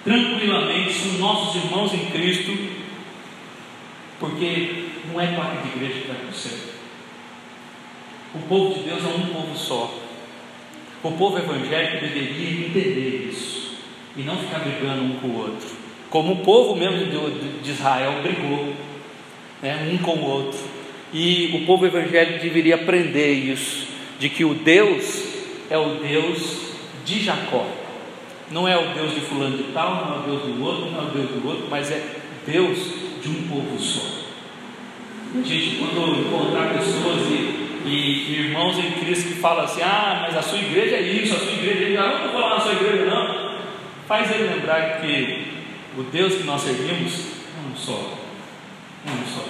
tranquilamente, 0.04 0.92
são 0.92 1.14
nossos 1.20 1.64
irmãos 1.64 1.94
em 1.94 2.06
Cristo, 2.08 2.52
porque 4.20 4.90
não 5.10 5.22
é 5.22 5.28
placa 5.28 5.62
de 5.62 5.78
igreja 5.78 6.02
que 6.02 6.08
vai 6.10 6.18
para 6.18 6.30
o 6.30 6.34
céu. 6.34 6.58
O 8.36 8.40
povo 8.40 8.74
de 8.74 8.90
Deus 8.90 9.06
é 9.06 9.08
um 9.08 9.26
povo 9.28 9.56
só. 9.56 9.98
O 11.02 11.12
povo 11.14 11.38
evangélico 11.38 12.06
deveria 12.06 12.68
entender 12.68 13.30
isso 13.32 13.78
e 14.18 14.22
não 14.22 14.36
ficar 14.36 14.60
brigando 14.60 15.02
um 15.02 15.16
com 15.22 15.28
o 15.28 15.38
outro, 15.38 15.79
como 16.10 16.34
o 16.34 16.38
povo 16.38 16.76
mesmo 16.76 17.06
de 17.62 17.72
Israel 17.72 18.22
brigou, 18.22 18.74
né, 19.62 19.90
um 19.92 19.98
com 20.00 20.14
o 20.14 20.26
outro. 20.26 20.60
E 21.14 21.62
o 21.62 21.66
povo 21.66 21.86
evangélico 21.86 22.40
deveria 22.40 22.76
aprender 22.76 23.32
isso, 23.32 23.88
de 24.20 24.30
que 24.30 24.46
o 24.46 24.54
Deus 24.54 25.24
é 25.70 25.78
o 25.78 25.96
Deus 25.96 26.74
de 27.06 27.24
Jacó. 27.24 27.66
Não 28.52 28.68
é 28.68 28.78
o 28.78 28.94
Deus 28.94 29.14
de 29.14 29.22
fulano 29.22 29.58
de 29.58 29.64
tal, 29.72 29.96
não 29.96 30.16
é 30.16 30.20
o 30.20 30.22
Deus 30.24 30.42
do 30.44 30.64
outro, 30.64 30.92
não 30.92 31.00
é 31.00 31.04
o 31.04 31.12
Deus 31.12 31.30
do 31.30 31.48
outro, 31.48 31.68
mas 31.70 31.92
é 31.92 32.02
Deus 32.46 32.78
de 33.22 33.30
um 33.30 33.48
povo 33.48 33.80
só. 33.80 34.20
A 35.36 35.42
gente, 35.44 35.78
quando 35.78 36.20
encontrar 36.20 36.74
pessoas 36.74 37.22
e, 37.28 37.86
e, 37.86 38.46
irmãos 38.46 38.80
em 38.80 38.92
Cristo 38.94 39.30
que 39.30 39.36
falam 39.36 39.66
assim, 39.66 39.82
ah, 39.84 40.26
mas 40.26 40.36
a 40.36 40.42
sua 40.42 40.58
igreja 40.58 40.96
é 40.96 41.02
isso, 41.02 41.36
a 41.36 41.40
sua 41.40 41.54
igreja 41.54 41.84
é 41.84 41.90
isso, 41.90 42.02
ah, 42.02 42.08
não 42.08 42.16
estou 42.16 42.32
falando 42.32 42.56
da 42.56 42.60
sua 42.62 42.74
igreja 42.74 43.06
não, 43.06 43.60
faz 44.08 44.32
ele 44.32 44.50
lembrar 44.56 45.00
que 45.02 45.49
o 46.00 46.04
Deus 46.04 46.36
que 46.36 46.44
nós 46.44 46.62
servimos 46.62 47.14
é 47.14 47.70
um 47.70 47.76
só, 47.76 48.18
é 49.06 49.12
um 49.12 49.28
só. 49.28 49.46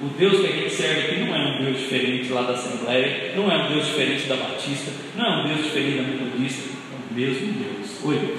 O 0.00 0.06
Deus 0.16 0.40
que 0.40 0.46
a 0.46 0.52
gente 0.52 0.72
serve 0.72 1.00
aqui 1.00 1.20
não 1.24 1.34
é 1.34 1.38
um 1.38 1.64
Deus 1.64 1.78
diferente 1.78 2.32
lá 2.32 2.42
da 2.42 2.52
Assembleia, 2.52 3.32
não 3.34 3.50
é 3.50 3.56
um 3.56 3.68
Deus 3.72 3.86
diferente 3.86 4.28
da 4.28 4.36
Batista, 4.36 4.92
não 5.16 5.24
é 5.24 5.42
um 5.42 5.48
Deus 5.48 5.64
diferente 5.64 5.96
da 5.96 6.02
Metodista, 6.04 6.70
é 6.70 6.94
o 6.94 7.14
mesmo 7.14 7.52
Deus. 7.54 8.04
Oi? 8.04 8.38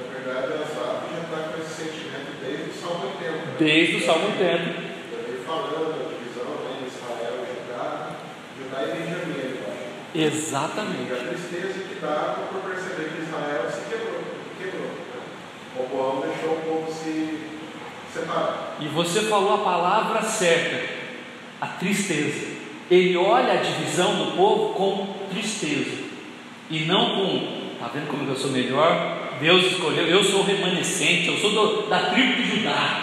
Na 0.00 0.18
verdade, 0.18 0.52
a 0.52 0.66
Zap 0.66 1.06
já 1.14 1.22
está 1.22 1.48
com 1.48 1.62
esse 1.62 1.74
sentimento 1.74 2.34
desde 2.42 2.70
o 2.70 2.74
Salmo 2.74 3.06
80. 3.06 3.30
Né? 3.30 3.54
Desde 3.60 3.96
o 3.96 4.04
Salmo 4.04 4.26
80. 4.26 4.42
Ele 4.42 5.44
falando 5.46 5.94
da 5.94 6.10
divisão 6.10 6.50
né, 6.58 6.88
Israel 6.90 7.34
e 7.38 7.54
Judá, 7.54 8.16
Judá 8.58 8.82
e 8.82 8.86
Benjamim, 8.98 9.38
eu 9.38 10.26
acho. 10.26 10.38
Exatamente. 10.38 11.08
E 11.08 11.14
a 11.14 11.28
tristeza 11.28 11.78
que 11.86 11.94
dá 12.00 12.48
por 12.50 12.62
perceber 12.62 13.10
que 13.14 13.22
Israel 13.22 13.70
se? 13.70 13.91
O 15.76 15.84
povo 15.84 16.26
deixou 16.26 16.52
o 16.52 16.60
povo 16.60 16.92
se 16.92 17.38
separar. 18.12 18.76
E 18.80 18.86
você 18.88 19.22
falou 19.22 19.54
a 19.54 19.58
palavra 19.58 20.22
certa 20.22 21.02
a 21.62 21.66
tristeza. 21.66 22.52
Ele 22.90 23.16
olha 23.16 23.52
a 23.52 23.62
divisão 23.62 24.16
do 24.16 24.36
povo 24.36 24.74
com 24.74 25.28
tristeza 25.30 26.02
e 26.68 26.80
não 26.80 27.14
com, 27.14 27.78
tá 27.78 27.88
vendo 27.94 28.08
como 28.08 28.28
eu 28.28 28.36
sou 28.36 28.50
melhor? 28.50 29.36
Deus 29.40 29.64
escolheu, 29.66 30.06
eu 30.06 30.24
sou 30.24 30.42
remanescente, 30.42 31.28
eu 31.28 31.36
sou 31.36 31.50
do, 31.50 31.88
da 31.88 32.10
tribo 32.10 32.34
de 32.34 32.56
Judá, 32.56 33.02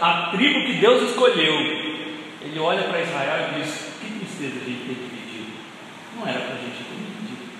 a, 0.00 0.10
a 0.10 0.30
tribo 0.30 0.66
que 0.66 0.74
Deus 0.74 1.10
escolheu. 1.10 1.54
Ele 2.42 2.58
olha 2.58 2.84
para 2.84 3.02
Israel 3.02 3.50
e 3.50 3.60
diz: 3.60 3.88
Que 4.00 4.18
tristeza 4.18 4.54
a 4.56 4.64
gente 4.64 4.80
ter 4.86 4.94
dividido. 4.94 5.52
Não 6.16 6.26
era 6.26 6.40
para 6.40 6.54
a 6.54 6.58
gente 6.58 6.76
ter 6.76 6.96
dividido, 6.96 7.50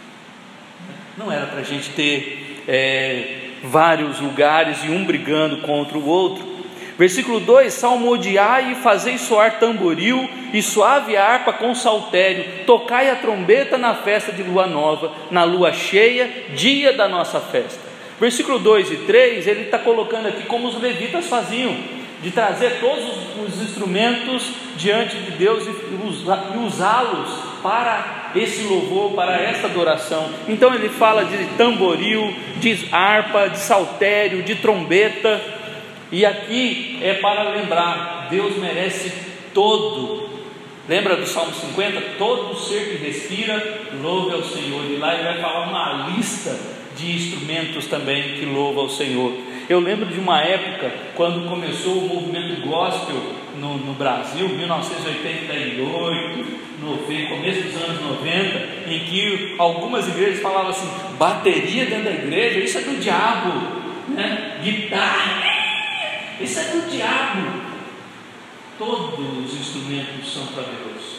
não 1.19 1.33
era 1.33 1.47
para 1.47 1.61
a 1.61 1.65
gente 1.65 1.91
ter 1.91 2.65
é, 2.67 3.46
vários 3.71 4.21
lugares 4.21 4.83
e 4.85 4.91
um 4.91 5.05
brigando 5.05 5.59
contra 5.59 5.99
o 5.99 6.07
outro. 6.07 6.45
Versículo 6.99 7.41
2: 7.41 7.73
Salmodiai 7.73 8.73
e 8.73 8.75
fazei 8.77 9.19
soar 9.19 9.59
tamboril 9.59 10.29
e 10.53 10.63
suave 10.63 11.17
harpa 11.17 11.53
com 11.53 11.75
saltério, 11.75 12.65
tocai 12.65 13.11
a 13.11 13.17
trombeta 13.17 13.77
na 13.77 13.95
festa 13.95 14.33
de 14.33 14.43
lua 14.43 14.67
nova, 14.67 15.13
na 15.31 15.45
lua 15.45 15.73
cheia, 15.73 16.31
dia 16.55 16.93
da 16.93 17.09
nossa 17.09 17.41
festa. 17.41 17.81
Versículo 18.19 18.59
2 18.59 18.93
e 18.93 18.97
3, 18.99 19.47
ele 19.47 19.63
está 19.63 19.79
colocando 19.79 20.27
aqui 20.27 20.45
como 20.45 20.69
os 20.69 20.81
levitas 20.81 21.27
faziam, 21.27 21.77
de 22.23 22.31
trazer 22.31 22.81
todos 22.81 23.05
os 23.47 23.61
instrumentos 23.61 24.53
diante 24.77 25.17
de 25.19 25.33
Deus 25.33 25.67
e 25.67 26.59
usá-los 26.59 27.56
para 27.67 28.31
esse 28.37 28.63
louvor, 28.63 29.11
para 29.15 29.43
esta 29.43 29.67
adoração. 29.67 30.31
Então 30.47 30.73
ele 30.73 30.89
fala 30.89 31.25
de 31.25 31.45
tamboril, 31.57 32.33
de 32.61 32.89
harpa, 32.93 33.49
de 33.49 33.59
saltério, 33.59 34.45
de 34.45 34.55
trombeta. 34.55 35.43
E 36.13 36.25
aqui 36.25 37.01
é 37.03 37.15
para 37.15 37.43
lembrar: 37.51 38.29
Deus 38.31 38.57
merece 38.59 39.13
todo. 39.53 40.29
Lembra 40.89 41.17
do 41.17 41.27
Salmo 41.27 41.53
50? 41.53 42.01
Todo 42.17 42.55
ser 42.55 42.85
que 42.85 43.05
respira, 43.05 43.81
louve 44.01 44.37
ao 44.37 44.45
Senhor. 44.45 44.85
E 44.85 44.97
lá 44.99 45.15
ele 45.15 45.25
vai 45.25 45.41
falar 45.41 45.67
uma 45.69 46.11
lista 46.11 46.57
de 46.97 47.17
instrumentos 47.17 47.87
também 47.87 48.35
que 48.35 48.47
louva 48.47 48.83
ao 48.83 48.89
Senhor. 48.89 49.33
Eu 49.69 49.81
lembro 49.81 50.07
de 50.07 50.21
uma 50.21 50.41
época, 50.41 50.93
quando 51.17 51.49
começou 51.49 51.99
o 51.99 52.09
movimento 52.09 52.69
gospel 52.69 53.17
no, 53.57 53.77
no 53.79 53.95
Brasil, 53.95 54.49
1988, 54.49 56.47
no 56.81 56.99
começo 56.99 57.63
dos 57.63 57.75
anos 57.83 58.01
90, 58.01 58.89
em 58.89 59.01
que 59.01 59.57
algumas 59.59 60.07
igrejas 60.07 60.41
falavam 60.41 60.71
assim: 60.71 60.89
bateria 61.19 61.87
dentro 61.87 62.05
da 62.05 62.13
igreja, 62.13 62.61
isso 62.61 62.79
é 62.79 62.83
do 62.83 63.01
diabo, 63.01 63.55
né? 64.11 64.61
guitarra, 64.63 65.43
isso 66.41 66.61
é 66.61 66.65
do 66.65 66.89
diabo. 66.89 67.67
Todos 68.79 69.19
os 69.19 69.53
instrumentos 69.53 70.33
são 70.33 70.47
para 70.49 70.63
Deus. 70.63 71.17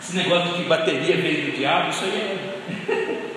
Esse 0.00 0.16
negócio 0.16 0.54
de 0.54 0.62
que 0.62 0.68
bateria 0.68 1.18
veio 1.18 1.50
do 1.50 1.56
diabo, 1.56 1.90
isso 1.90 2.04
aí 2.04 2.10
é 2.10 2.36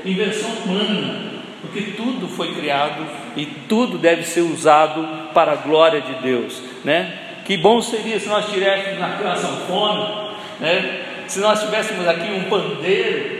invenção 0.09 0.49
humana, 0.49 1.38
porque 1.71 1.91
tudo 1.91 2.27
foi 2.27 2.53
criado 2.53 3.05
e 3.35 3.45
tudo 3.45 3.97
deve 3.97 4.23
ser 4.23 4.41
usado 4.41 5.31
para 5.33 5.53
a 5.53 5.55
glória 5.55 6.01
de 6.01 6.13
Deus, 6.15 6.61
né? 6.83 7.17
Que 7.45 7.57
bom 7.57 7.81
seria 7.81 8.19
se 8.19 8.27
nós 8.27 8.49
tivéssemos 8.49 9.01
aqui 9.01 9.23
uma 9.23 9.35
sanfona, 9.35 10.31
né? 10.59 11.01
Se 11.27 11.39
nós 11.39 11.61
tivéssemos 11.61 12.07
aqui 12.07 12.31
um 12.31 12.49
pandeiro, 12.49 13.39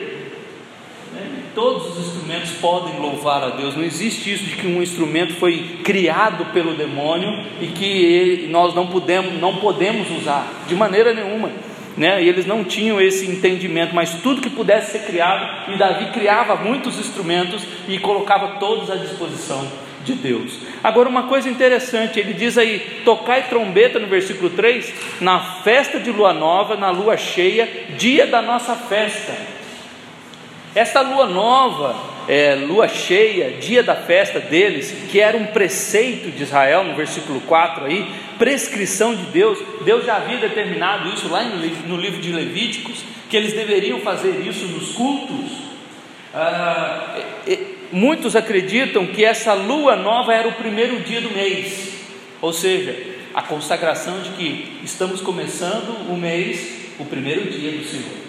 Todos 1.56 1.98
os 1.98 2.08
instrumentos 2.08 2.52
podem 2.62 3.00
louvar 3.00 3.44
a 3.44 3.50
Deus. 3.50 3.76
Não 3.76 3.84
existe 3.84 4.32
isso 4.32 4.46
de 4.46 4.56
que 4.56 4.68
um 4.68 4.82
instrumento 4.82 5.34
foi 5.34 5.80
criado 5.84 6.46
pelo 6.54 6.76
demônio 6.76 7.46
e 7.60 7.68
que 7.68 8.48
nós 8.50 8.74
não 8.76 8.88
podemos, 8.88 9.34
não 9.42 9.58
podemos 9.58 10.10
usar 10.12 10.48
de 10.68 10.76
maneira 10.76 11.14
nenhuma. 11.14 11.50
Né? 11.98 12.24
E 12.24 12.30
eles 12.30 12.46
não 12.46 12.64
tinham 12.64 13.02
esse 13.02 13.30
entendimento, 13.30 13.94
mas 13.94 14.22
tudo 14.22 14.42
que 14.42 14.50
pudesse 14.50 14.92
ser 14.92 15.06
criado, 15.06 15.72
e 15.74 15.78
Davi 15.78 16.12
criava 16.12 16.56
muitos 16.56 16.98
instrumentos 16.98 17.64
e 17.88 18.00
colocava 18.00 18.60
todos 18.60 18.90
à 18.90 18.96
disposição 18.96 19.68
de 20.04 20.14
Deus. 20.14 20.60
Agora, 20.84 21.10
uma 21.10 21.24
coisa 21.24 21.50
interessante, 21.50 22.20
ele 22.20 22.34
diz 22.34 22.58
aí: 22.58 23.02
tocai 23.04 23.50
trombeta 23.50 24.00
no 24.00 24.08
versículo 24.08 24.50
3, 24.50 24.94
na 25.22 25.40
festa 25.40 26.00
de 26.00 26.12
lua 26.12 26.34
nova, 26.34 26.76
na 26.76 26.90
lua 26.90 27.18
cheia, 27.18 27.68
dia 27.98 28.26
da 28.28 28.42
nossa 28.42 28.76
festa. 28.76 29.34
Esta 30.74 31.02
lua 31.02 31.28
nova, 31.28 31.96
é, 32.30 32.54
lua 32.54 32.88
cheia, 32.88 33.58
dia 33.58 33.82
da 33.82 33.96
festa 33.96 34.40
deles, 34.40 34.94
que 35.10 35.20
era 35.20 35.36
um 35.36 35.48
preceito 35.48 36.30
de 36.30 36.44
Israel, 36.44 36.84
no 36.84 36.96
versículo 36.96 37.42
4 37.42 37.86
aí, 37.86 38.08
prescrição 38.38 39.16
de 39.16 39.24
Deus, 39.24 39.58
Deus 39.84 40.06
já 40.06 40.18
havia 40.18 40.38
determinado 40.38 41.10
isso 41.10 41.28
lá 41.28 41.44
no 41.44 41.98
livro 41.98 42.22
de 42.22 42.32
Levíticos, 42.32 43.04
que 43.28 43.36
eles 43.36 43.54
deveriam 43.54 44.00
fazer 44.02 44.46
isso 44.48 44.68
nos 44.68 44.92
cultos. 44.92 45.58
Ah, 46.32 47.18
muitos 47.92 48.36
acreditam 48.36 49.08
que 49.08 49.26
essa 49.26 49.56
lua 49.56 49.96
nova 49.96 50.32
era 50.32 50.48
o 50.48 50.54
primeiro 50.54 51.00
dia 51.00 51.22
do 51.22 51.32
mês, 51.32 51.94
ou 52.40 52.54
seja, 52.54 52.96
a 53.34 53.42
consagração 53.42 54.22
de 54.22 54.30
que 54.32 54.78
estamos 54.84 55.20
começando 55.20 56.08
o 56.08 56.16
mês, 56.16 56.92
o 57.00 57.06
primeiro 57.06 57.50
dia 57.50 57.72
do 57.72 57.84
Senhor. 57.84 58.20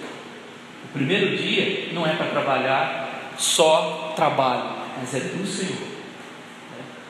O 0.87 0.89
primeiro 0.95 1.37
dia 1.37 1.89
não 1.93 2.07
é 2.07 2.15
para 2.15 2.27
trabalhar 2.27 3.10
só 3.41 4.13
trabalho, 4.15 4.77
mas 4.99 5.15
é 5.15 5.21
do 5.21 5.47
Senhor. 5.47 5.91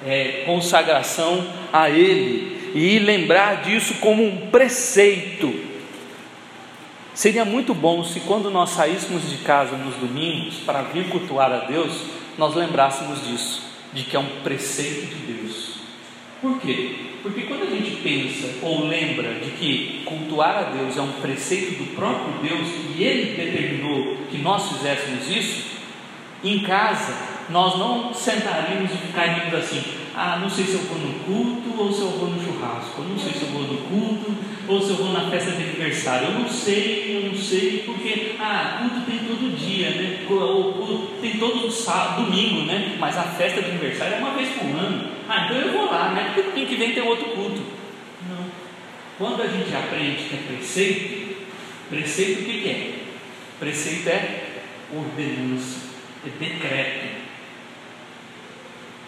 É 0.06 0.44
consagração 0.46 1.44
a 1.72 1.90
Ele 1.90 2.72
e 2.74 3.00
lembrar 3.00 3.62
disso 3.62 3.94
como 3.94 4.24
um 4.24 4.48
preceito. 4.48 5.52
Seria 7.12 7.44
muito 7.44 7.74
bom 7.74 8.04
se 8.04 8.20
quando 8.20 8.48
nós 8.50 8.70
saíssemos 8.70 9.28
de 9.28 9.38
casa 9.38 9.76
nos 9.76 9.96
domingos 9.96 10.60
para 10.60 10.82
vir 10.82 11.08
cultuar 11.08 11.52
a 11.52 11.64
Deus, 11.64 12.04
nós 12.38 12.54
lembrássemos 12.54 13.26
disso, 13.26 13.64
de 13.92 14.04
que 14.04 14.16
é 14.16 14.18
um 14.18 14.40
preceito 14.42 15.06
de 15.06 15.32
Deus. 15.32 15.80
Por 16.40 16.58
quê? 16.60 16.94
Porque 17.22 17.42
quando 17.42 17.64
a 17.64 17.70
gente 17.70 17.96
pensa 18.02 18.48
ou 18.62 18.86
lembra 18.86 19.34
de 19.34 19.50
que 19.50 20.02
cultuar 20.06 20.56
a 20.56 20.62
Deus 20.62 20.96
é 20.96 21.02
um 21.02 21.12
preceito 21.20 21.76
do 21.82 21.94
próprio 21.94 22.34
Deus 22.40 22.68
e 22.96 23.02
Ele 23.02 23.34
determinou 23.34 24.16
que 24.30 24.38
nós 24.38 24.70
fizéssemos 24.70 25.28
isso, 25.28 25.79
em 26.42 26.60
casa 26.60 27.30
nós 27.50 27.78
não 27.78 28.14
sentaríamos 28.14 28.90
e 28.92 29.06
ficaríamos 29.08 29.54
assim: 29.54 29.82
ah, 30.14 30.38
não 30.40 30.48
sei 30.48 30.64
se 30.64 30.74
eu 30.74 30.80
vou 30.80 30.98
no 30.98 31.18
culto 31.20 31.82
ou 31.82 31.92
se 31.92 32.00
eu 32.00 32.08
vou 32.10 32.30
no 32.30 32.42
churrasco, 32.42 33.02
não 33.02 33.18
sei 33.18 33.32
se 33.32 33.42
eu 33.42 33.48
vou 33.48 33.62
no 33.62 33.78
culto 33.78 34.34
ou 34.68 34.80
se 34.80 34.90
eu 34.90 34.96
vou 34.96 35.12
na 35.12 35.28
festa 35.28 35.50
de 35.50 35.62
aniversário, 35.62 36.28
eu 36.28 36.38
não 36.38 36.48
sei, 36.48 37.16
eu 37.16 37.30
não 37.30 37.36
sei, 37.36 37.82
porque, 37.84 38.36
ah, 38.38 38.78
culto 38.80 39.04
tem 39.04 39.18
todo 39.18 39.56
dia, 39.56 39.90
né? 39.90 40.26
O 40.28 40.72
culto 40.72 41.10
tem 41.20 41.38
todo 41.38 41.70
sábado, 41.70 42.24
domingo, 42.24 42.66
né? 42.66 42.96
Mas 42.98 43.18
a 43.18 43.22
festa 43.22 43.62
de 43.62 43.70
aniversário 43.70 44.14
é 44.14 44.18
uma 44.18 44.34
vez 44.34 44.50
por 44.50 44.66
ano, 44.66 45.10
ah, 45.28 45.46
então 45.46 45.56
eu 45.56 45.72
vou 45.72 45.86
lá, 45.86 46.12
né? 46.12 46.32
Porque 46.34 46.50
domingo 46.50 46.66
que 46.66 46.76
vem 46.76 46.92
tem 46.92 47.02
outro 47.02 47.30
culto. 47.30 47.60
Não. 48.28 48.44
Quando 49.18 49.42
a 49.42 49.48
gente 49.48 49.74
aprende 49.74 50.24
que 50.24 50.34
é 50.34 50.54
preceito, 50.54 51.36
preceito 51.88 52.42
o 52.42 52.44
que 52.44 52.68
é? 52.68 52.92
Preceito 53.58 54.08
é 54.08 54.44
ordenança, 54.92 55.89
decreto. 56.28 57.20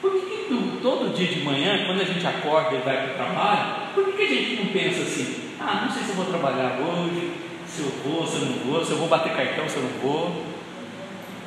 Por 0.00 0.12
que, 0.12 0.20
que 0.20 0.78
todo 0.82 1.14
dia 1.14 1.28
de 1.28 1.40
manhã, 1.40 1.84
quando 1.86 2.00
a 2.00 2.04
gente 2.04 2.26
acorda 2.26 2.74
e 2.74 2.80
vai 2.80 2.96
para 2.96 3.12
o 3.12 3.14
trabalho, 3.14 3.94
por 3.94 4.04
que, 4.04 4.12
que 4.12 4.22
a 4.22 4.26
gente 4.26 4.62
não 4.62 4.72
pensa 4.72 5.02
assim? 5.02 5.52
Ah, 5.60 5.82
não 5.84 5.92
sei 5.92 6.02
se 6.02 6.10
eu 6.10 6.16
vou 6.16 6.24
trabalhar 6.24 6.78
hoje, 6.80 7.32
se 7.66 7.82
eu 7.82 7.92
vou, 8.04 8.26
se 8.26 8.36
eu 8.36 8.46
não 8.46 8.58
vou, 8.64 8.84
se 8.84 8.90
eu 8.92 8.98
vou 8.98 9.08
bater 9.08 9.32
cartão, 9.32 9.68
se 9.68 9.76
eu 9.76 9.82
não 9.82 10.00
vou. 10.00 10.44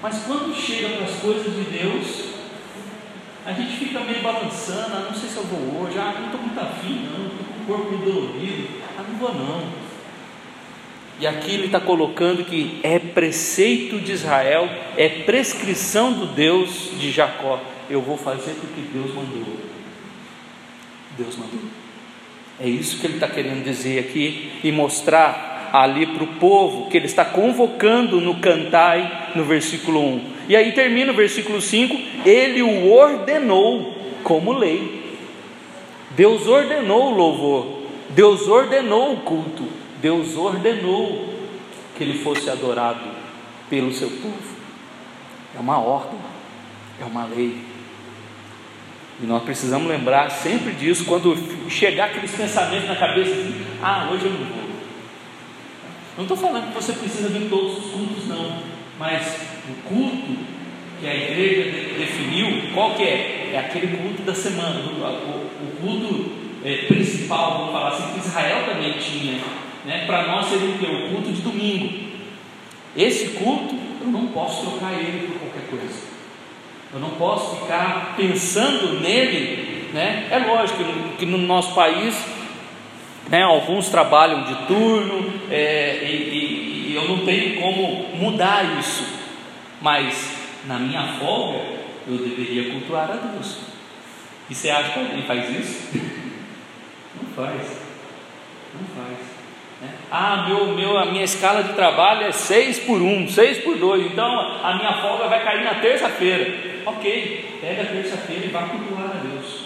Mas 0.02 0.24
quando 0.26 0.56
chega 0.56 0.90
para 0.96 1.06
as 1.06 1.16
coisas 1.20 1.54
de 1.54 1.64
Deus, 1.64 2.36
a 3.46 3.52
gente 3.52 3.78
fica 3.78 4.00
meio 4.00 4.22
balançando, 4.22 4.96
ah, 4.96 5.08
não 5.10 5.14
sei 5.14 5.30
se 5.30 5.38
eu 5.38 5.44
vou 5.44 5.84
hoje, 5.84 5.98
ah, 6.00 6.16
não 6.18 6.26
estou 6.28 6.42
muito 6.42 6.60
afim, 6.60 7.10
não, 7.12 7.28
estou 7.28 7.46
com 7.46 7.62
o 7.62 7.66
corpo 7.66 8.06
dolorido, 8.06 8.70
ah, 8.98 9.04
não 9.08 9.18
vou 9.18 9.34
não. 9.34 9.85
E 11.20 11.26
aqui 11.26 11.52
ele 11.52 11.68
está 11.68 11.80
colocando 11.80 12.44
que 12.44 12.80
é 12.84 13.00
preceito 13.00 14.00
de 14.00 14.12
Israel, 14.12 14.70
é 14.98 15.08
prescrição 15.08 16.12
do 16.12 16.26
Deus 16.26 16.92
de 17.00 17.12
Jacó. 17.12 17.62
Eu 17.90 18.02
vou 18.02 18.18
fazer 18.18 18.54
porque 18.60 18.82
Deus 18.92 19.14
mandou. 19.14 19.46
Deus 21.18 21.38
mandou. 21.38 21.62
É 22.60 22.68
isso 22.68 23.00
que 23.00 23.08
ele 23.08 23.16
está 23.16 23.28
querendo 23.28 23.64
dizer 23.64 24.00
aqui 24.00 24.52
e 24.64 24.72
mostrar 24.72 25.70
ali 25.74 26.06
para 26.06 26.24
o 26.24 26.28
povo 26.36 26.90
que 26.90 26.98
ele 26.98 27.06
está 27.06 27.26
convocando 27.26 28.22
no 28.22 28.36
cantai 28.36 29.32
no 29.36 29.44
versículo 29.44 30.02
1. 30.02 30.22
E 30.50 30.56
aí 30.56 30.72
termina 30.72 31.12
o 31.12 31.16
versículo 31.16 31.62
5: 31.62 31.98
ele 32.26 32.62
o 32.62 32.92
ordenou 32.92 33.96
como 34.24 34.54
lei. 34.54 35.04
Deus 36.12 36.48
ordenou 36.48 37.12
o 37.12 37.16
louvor, 37.16 37.82
Deus 38.12 38.48
ordenou 38.48 39.14
o 39.14 39.18
culto, 39.18 39.68
Deus 40.02 40.36
ordenou 40.36 41.34
que 41.96 42.04
ele 42.04 42.20
fosse 42.20 42.50
adorado 42.50 43.02
pelo 43.70 43.94
seu 43.94 44.10
povo. 44.10 44.56
É 45.56 45.60
uma 45.60 45.80
ordem, 45.80 46.20
é 47.02 47.06
uma 47.06 47.26
lei. 47.26 47.58
E 49.22 49.26
nós 49.26 49.44
precisamos 49.44 49.88
lembrar 49.88 50.30
sempre 50.30 50.74
disso 50.74 51.06
quando 51.06 51.38
chegar 51.70 52.06
aqueles 52.06 52.32
pensamentos 52.32 52.88
na 52.88 52.96
cabeça 52.96 53.32
assim, 53.32 53.66
ah, 53.82 54.10
hoje 54.12 54.26
eu 54.26 54.32
não 54.32 54.46
vou. 54.46 54.66
Não 56.18 56.24
estou 56.24 56.38
falando 56.38 56.68
que 56.68 56.74
você 56.74 56.94
precisa 56.94 57.30
vir 57.30 57.50
todos 57.50 57.78
os 57.78 57.92
cultos, 57.92 58.28
não. 58.28 58.60
Mas 59.00 59.38
o 59.70 59.88
culto 59.88 60.38
que 61.00 61.08
a 61.08 61.16
igreja 61.16 61.98
definiu, 61.98 62.74
qual 62.74 62.96
que 62.96 63.04
é? 63.04 63.52
É 63.54 63.60
aquele 63.60 63.98
culto 63.98 64.22
da 64.24 64.34
semana, 64.34 64.80
o, 64.80 65.78
culto 65.82 66.32
é, 66.64 66.86
principal, 66.88 67.58
vamos 67.58 67.72
falar 67.74 67.90
assim, 67.90 68.14
que 68.14 68.28
Israel 68.28 68.66
também 68.66 68.94
tinha. 68.94 69.40
Né? 69.86 70.06
Para 70.06 70.28
nós 70.28 70.48
seria 70.48 70.70
o 70.70 70.78
que? 70.78 70.86
O 70.86 71.10
culto 71.12 71.32
de 71.32 71.42
domingo. 71.42 72.06
Esse 72.96 73.30
culto, 73.30 73.76
eu 74.02 74.08
não 74.08 74.28
posso 74.28 74.70
trocar 74.70 74.94
ele 74.94 75.28
por 75.28 75.40
qualquer 75.40 75.70
coisa. 75.70 76.16
Eu 76.94 77.00
não 77.00 77.12
posso 77.12 77.58
ficar 77.58 78.16
pensando 78.16 79.00
nele, 79.02 79.90
né? 79.94 80.28
É 80.32 80.40
lógico 80.40 80.84
que 81.18 81.26
no 81.26 81.38
nosso 81.38 81.76
país, 81.76 82.16
né, 83.30 83.44
alguns 83.44 83.90
trabalham 83.90 84.44
de 84.44 84.56
turno 84.68 85.34
é, 85.52 86.06
e, 86.06 86.92
e 86.92 86.96
eu 86.96 87.08
não 87.08 87.26
tenho 87.26 87.60
como 87.60 88.16
mudar 88.16 88.80
isso, 88.80 89.06
mas 89.82 90.32
na 90.66 90.80
minha 90.80 91.04
folga 91.20 91.60
eu 92.08 92.18
deveria 92.18 92.72
cultuar 92.72 93.12
a 93.12 93.16
Deus. 93.16 93.58
E 94.50 94.56
você 94.56 94.70
acha 94.70 94.92
que 94.92 95.00
alguém 95.00 95.24
faz 95.24 95.50
isso? 95.50 95.90
Não 97.16 97.32
faz, 97.34 97.80
não 98.74 98.86
faz. 98.94 99.35
Ah, 100.12 100.46
meu, 100.48 100.68
meu, 100.68 100.98
a 100.98 101.06
minha 101.06 101.24
escala 101.24 101.64
de 101.64 101.74
trabalho 101.74 102.26
é 102.26 102.32
6 102.32 102.80
por 102.80 103.02
1, 103.02 103.28
6 103.28 103.58
por 103.60 103.78
2, 103.78 104.12
então 104.12 104.26
a 104.64 104.76
minha 104.76 104.94
folga 105.02 105.28
vai 105.28 105.44
cair 105.44 105.64
na 105.64 105.76
terça-feira. 105.76 106.82
Ok, 106.86 107.60
pega 107.60 107.82
a 107.82 107.86
terça-feira 107.86 108.46
e 108.46 108.50
vá 108.50 108.64
cultuar 108.64 109.12
a 109.12 109.20
Deus. 109.20 109.66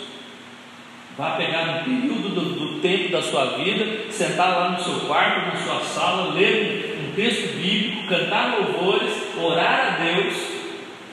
Vá 1.17 1.32
pegar 1.32 1.82
um 1.82 1.84
período 1.84 2.29
do, 2.29 2.41
do, 2.53 2.79
tempo 2.79 3.12
da 3.12 3.21
sua 3.21 3.58
vida, 3.58 4.10
sentar 4.10 4.58
lá 4.58 4.69
no 4.69 4.82
seu 4.82 5.01
quarto, 5.01 5.47
na 5.47 5.55
sua 5.58 5.82
sala, 5.82 6.34
ler 6.34 6.97
um 6.97 7.13
texto 7.13 7.58
bíblico, 7.58 8.08
cantar 8.08 8.58
louvores, 8.58 9.12
orar 9.38 9.97
a 9.99 10.03
Deus 10.03 10.36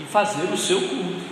e 0.00 0.04
fazer 0.04 0.44
o 0.52 0.56
seu 0.56 0.80
culto. 0.80 1.26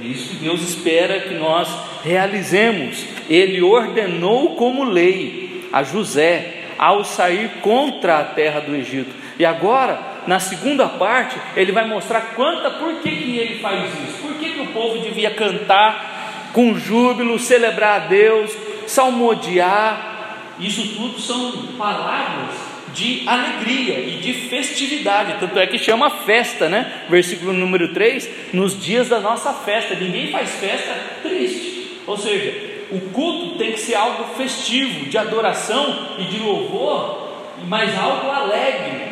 É 0.00 0.06
isso 0.06 0.30
que 0.30 0.44
Deus 0.44 0.62
espera 0.62 1.18
que 1.20 1.34
nós 1.34 1.68
realizemos. 2.04 3.04
Ele 3.28 3.60
ordenou 3.60 4.54
como 4.54 4.84
lei 4.84 5.47
a 5.72 5.82
José 5.82 6.64
ao 6.78 7.04
sair 7.04 7.50
contra 7.60 8.18
a 8.18 8.24
terra 8.24 8.60
do 8.60 8.74
Egito. 8.74 9.14
E 9.38 9.44
agora, 9.44 10.00
na 10.26 10.38
segunda 10.38 10.86
parte, 10.88 11.36
ele 11.56 11.72
vai 11.72 11.86
mostrar 11.86 12.34
quanta, 12.34 12.70
por 12.70 12.94
que, 12.96 13.10
que 13.10 13.38
ele 13.38 13.58
faz 13.60 13.84
isso, 13.84 14.22
por 14.22 14.34
que, 14.34 14.50
que 14.50 14.60
o 14.60 14.66
povo 14.68 15.00
devia 15.00 15.30
cantar 15.30 16.50
com 16.52 16.78
júbilo, 16.78 17.38
celebrar 17.38 18.02
a 18.02 18.06
Deus, 18.06 18.50
salmodiar. 18.86 20.54
Isso 20.58 20.96
tudo 20.96 21.20
são 21.20 21.68
palavras 21.78 22.56
de 22.92 23.22
alegria 23.28 24.00
e 24.00 24.18
de 24.18 24.32
festividade, 24.48 25.36
tanto 25.38 25.58
é 25.58 25.66
que 25.66 25.78
chama 25.78 26.10
festa, 26.10 26.68
né? 26.68 27.04
Versículo 27.08 27.52
número 27.52 27.92
3: 27.92 28.28
nos 28.52 28.82
dias 28.82 29.08
da 29.08 29.20
nossa 29.20 29.52
festa, 29.52 29.94
ninguém 29.94 30.32
faz 30.32 30.50
festa 30.50 30.94
triste, 31.22 32.00
ou 32.06 32.16
seja, 32.16 32.67
o 32.90 33.00
culto 33.12 33.58
tem 33.58 33.72
que 33.72 33.80
ser 33.80 33.94
algo 33.94 34.24
festivo, 34.36 35.06
de 35.06 35.18
adoração 35.18 36.16
e 36.18 36.24
de 36.24 36.38
louvor, 36.38 37.28
mas 37.66 37.96
algo 37.98 38.30
alegre. 38.30 39.08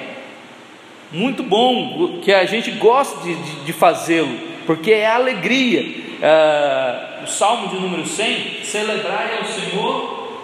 Muito 1.12 1.42
bom, 1.42 2.20
que 2.22 2.32
a 2.32 2.44
gente 2.44 2.70
gosta 2.72 3.20
de, 3.22 3.34
de, 3.34 3.64
de 3.64 3.72
fazê-lo, 3.72 4.38
porque 4.66 4.92
é 4.92 5.06
alegria. 5.06 6.04
Ah, 6.22 7.20
o 7.22 7.26
Salmo 7.26 7.68
de 7.68 7.76
número 7.76 8.06
100: 8.06 8.64
celebrai 8.64 9.38
ao 9.38 9.44
Senhor 9.44 10.42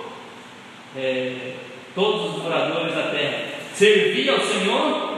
é, 0.97 1.53
todos 1.95 2.37
os 2.37 2.43
moradores 2.43 2.95
da 2.95 3.05
terra, 3.05 3.45
servi 3.75 4.29
ao 4.29 4.41
Senhor 4.41 5.13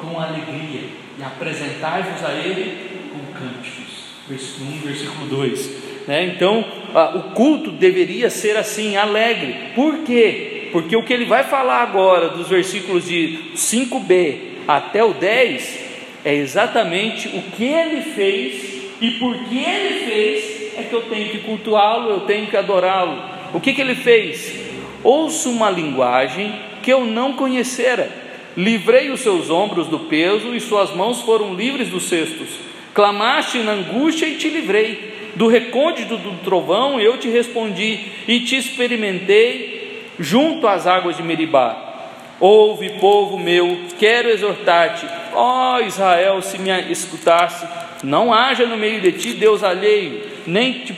com 0.00 0.20
alegria 0.20 0.82
e 1.18 1.22
apresentai-vos 1.22 2.24
a 2.24 2.32
Ele 2.32 3.10
com 3.12 3.32
cânticos. 3.38 3.84
Versículo 4.28 4.70
1, 4.70 4.78
versículo 4.80 5.26
2. 5.28 5.70
Né? 6.08 6.24
Então, 6.26 6.64
o 6.94 7.34
culto 7.34 7.72
deveria 7.72 8.30
ser 8.30 8.56
assim, 8.56 8.96
alegre. 8.96 9.72
Por 9.74 9.98
quê? 9.98 10.68
Porque 10.70 10.96
o 10.96 11.02
que 11.02 11.12
ele 11.12 11.24
vai 11.24 11.44
falar 11.44 11.82
agora, 11.82 12.28
dos 12.28 12.48
versículos 12.48 13.06
de 13.06 13.50
5b 13.54 14.36
até 14.66 15.02
o 15.02 15.12
10, 15.12 15.80
é 16.24 16.34
exatamente 16.34 17.28
o 17.28 17.42
que 17.42 17.64
ele 17.64 18.00
fez 18.00 18.74
e 19.00 19.10
por 19.12 19.36
que 19.44 19.58
ele 19.58 20.04
fez 20.06 20.78
é 20.78 20.82
que 20.82 20.94
eu 20.94 21.02
tenho 21.02 21.28
que 21.30 21.38
cultuá-lo, 21.38 22.10
eu 22.10 22.20
tenho 22.20 22.46
que 22.46 22.56
adorá-lo. 22.56 23.22
O 23.52 23.60
que, 23.60 23.72
que 23.72 23.80
ele 23.80 23.94
fez? 23.94 24.54
Ouço 25.02 25.50
uma 25.50 25.70
linguagem 25.70 26.54
que 26.82 26.92
eu 26.92 27.04
não 27.04 27.34
conhecera, 27.34 28.10
livrei 28.56 29.10
os 29.10 29.20
seus 29.20 29.50
ombros 29.50 29.86
do 29.86 30.00
peso 30.00 30.54
e 30.54 30.60
suas 30.60 30.94
mãos 30.94 31.20
foram 31.20 31.54
livres 31.54 31.88
dos 31.88 32.04
cestos. 32.04 32.48
Clamaste 32.92 33.58
na 33.58 33.72
angústia 33.72 34.26
e 34.26 34.36
te 34.36 34.48
livrei 34.48 35.13
do 35.36 35.48
recôndito 35.48 36.16
do 36.16 36.38
trovão 36.44 37.00
eu 37.00 37.18
te 37.18 37.28
respondi 37.28 38.12
e 38.26 38.40
te 38.40 38.56
experimentei 38.56 40.04
junto 40.18 40.66
às 40.66 40.86
águas 40.86 41.16
de 41.16 41.22
Meribá. 41.22 41.92
Ouve, 42.40 42.90
povo 43.00 43.38
meu, 43.38 43.78
quero 43.98 44.28
exortar-te, 44.28 45.06
ó 45.32 45.80
Israel, 45.80 46.42
se 46.42 46.58
me 46.58 46.70
escutasse, 46.90 47.66
não 48.02 48.34
haja 48.34 48.66
no 48.66 48.76
meio 48.76 49.00
de 49.00 49.12
ti 49.12 49.32
Deus 49.32 49.62
alheio, 49.62 50.22
nem 50.46 50.80
te 50.80 50.92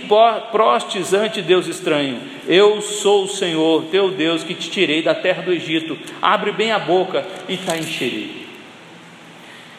prostes 0.51 1.13
ante 1.13 1.43
Deus 1.43 1.67
estranho. 1.67 2.21
Eu 2.49 2.81
sou 2.81 3.25
o 3.25 3.29
Senhor, 3.29 3.85
teu 3.91 4.11
Deus, 4.11 4.43
que 4.43 4.55
te 4.55 4.71
tirei 4.71 5.03
da 5.03 5.15
terra 5.15 5.43
do 5.43 5.53
Egito. 5.53 5.97
Abre 6.21 6.53
bem 6.53 6.73
a 6.73 6.79
boca 6.79 7.25
e 7.49 7.57
te 7.57 7.79
encherei. 7.79 8.47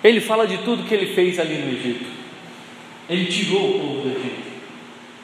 Ele 0.04 0.22
fala 0.22 0.48
de 0.48 0.60
tudo 0.60 0.84
que 0.84 0.94
ele 0.94 1.08
fez 1.08 1.40
ali 1.40 1.56
no 1.56 1.74
Egito. 1.74 2.06
Ele 3.10 3.26
tirou 3.26 3.62
o 3.62 3.80
povo 3.80 4.02
do 4.02 4.10
Egito. 4.10 4.47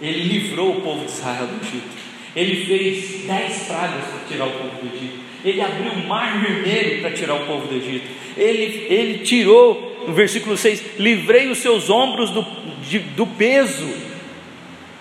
Ele 0.04 0.24
livrou 0.24 0.72
o 0.72 0.82
povo 0.82 1.06
de 1.06 1.12
Israel 1.12 1.48
do 1.48 1.66
Egito. 1.66 1.88
Ele 2.36 2.66
fez 2.66 3.26
dez 3.26 3.64
pragas 3.68 4.04
para 4.04 4.28
tirar 4.28 4.48
o 4.48 4.52
povo 4.52 4.70
do 4.82 4.94
Egito. 4.94 5.18
Ele 5.46 5.62
abriu 5.62 5.94
o 5.94 6.08
mar 6.08 6.42
vermelho 6.42 7.00
para 7.00 7.12
tirar 7.12 7.36
o 7.36 7.46
povo 7.46 7.68
do 7.68 7.76
Egito. 7.76 8.06
Ele, 8.36 8.86
ele 8.90 9.20
tirou, 9.20 10.04
no 10.06 10.14
versículo 10.14 10.58
6, 10.58 11.00
livrei 11.00 11.48
os 11.48 11.60
seus 11.60 11.90
ombros 11.90 12.32
do, 12.32 12.46
de, 12.86 13.00
do 13.00 13.26
peso. 13.26 13.88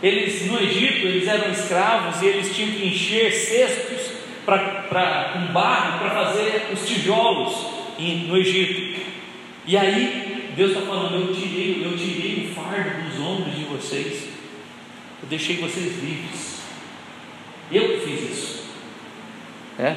Eles 0.01 0.47
no 0.47 0.61
Egito 0.63 1.07
eles 1.07 1.27
eram 1.27 1.51
escravos 1.51 2.23
e 2.23 2.27
eles 2.27 2.55
tinham 2.55 2.71
que 2.71 2.87
encher 2.87 3.33
cestos 3.33 4.13
pra, 4.45 4.59
pra, 4.89 5.31
com 5.33 5.53
barro 5.53 5.99
para 5.99 6.11
fazer 6.11 6.69
os 6.73 6.87
tijolos 6.87 7.67
no 7.99 8.37
Egito. 8.37 9.01
E 9.67 9.77
aí 9.77 10.53
Deus 10.57 10.73
está 10.73 10.83
falando, 10.83 11.15
eu 11.15 11.35
tirei, 11.35 11.83
eu 11.85 11.97
tirei 11.97 12.47
o 12.47 12.55
fardo 12.55 13.09
dos 13.09 13.19
ombros 13.19 13.57
de 13.57 13.65
vocês, 13.65 14.32
eu 15.23 15.29
deixei 15.29 15.57
vocês 15.57 16.03
livres. 16.03 16.63
Eu 17.71 18.01
fiz 18.01 18.31
isso. 18.31 18.63
É? 19.79 19.95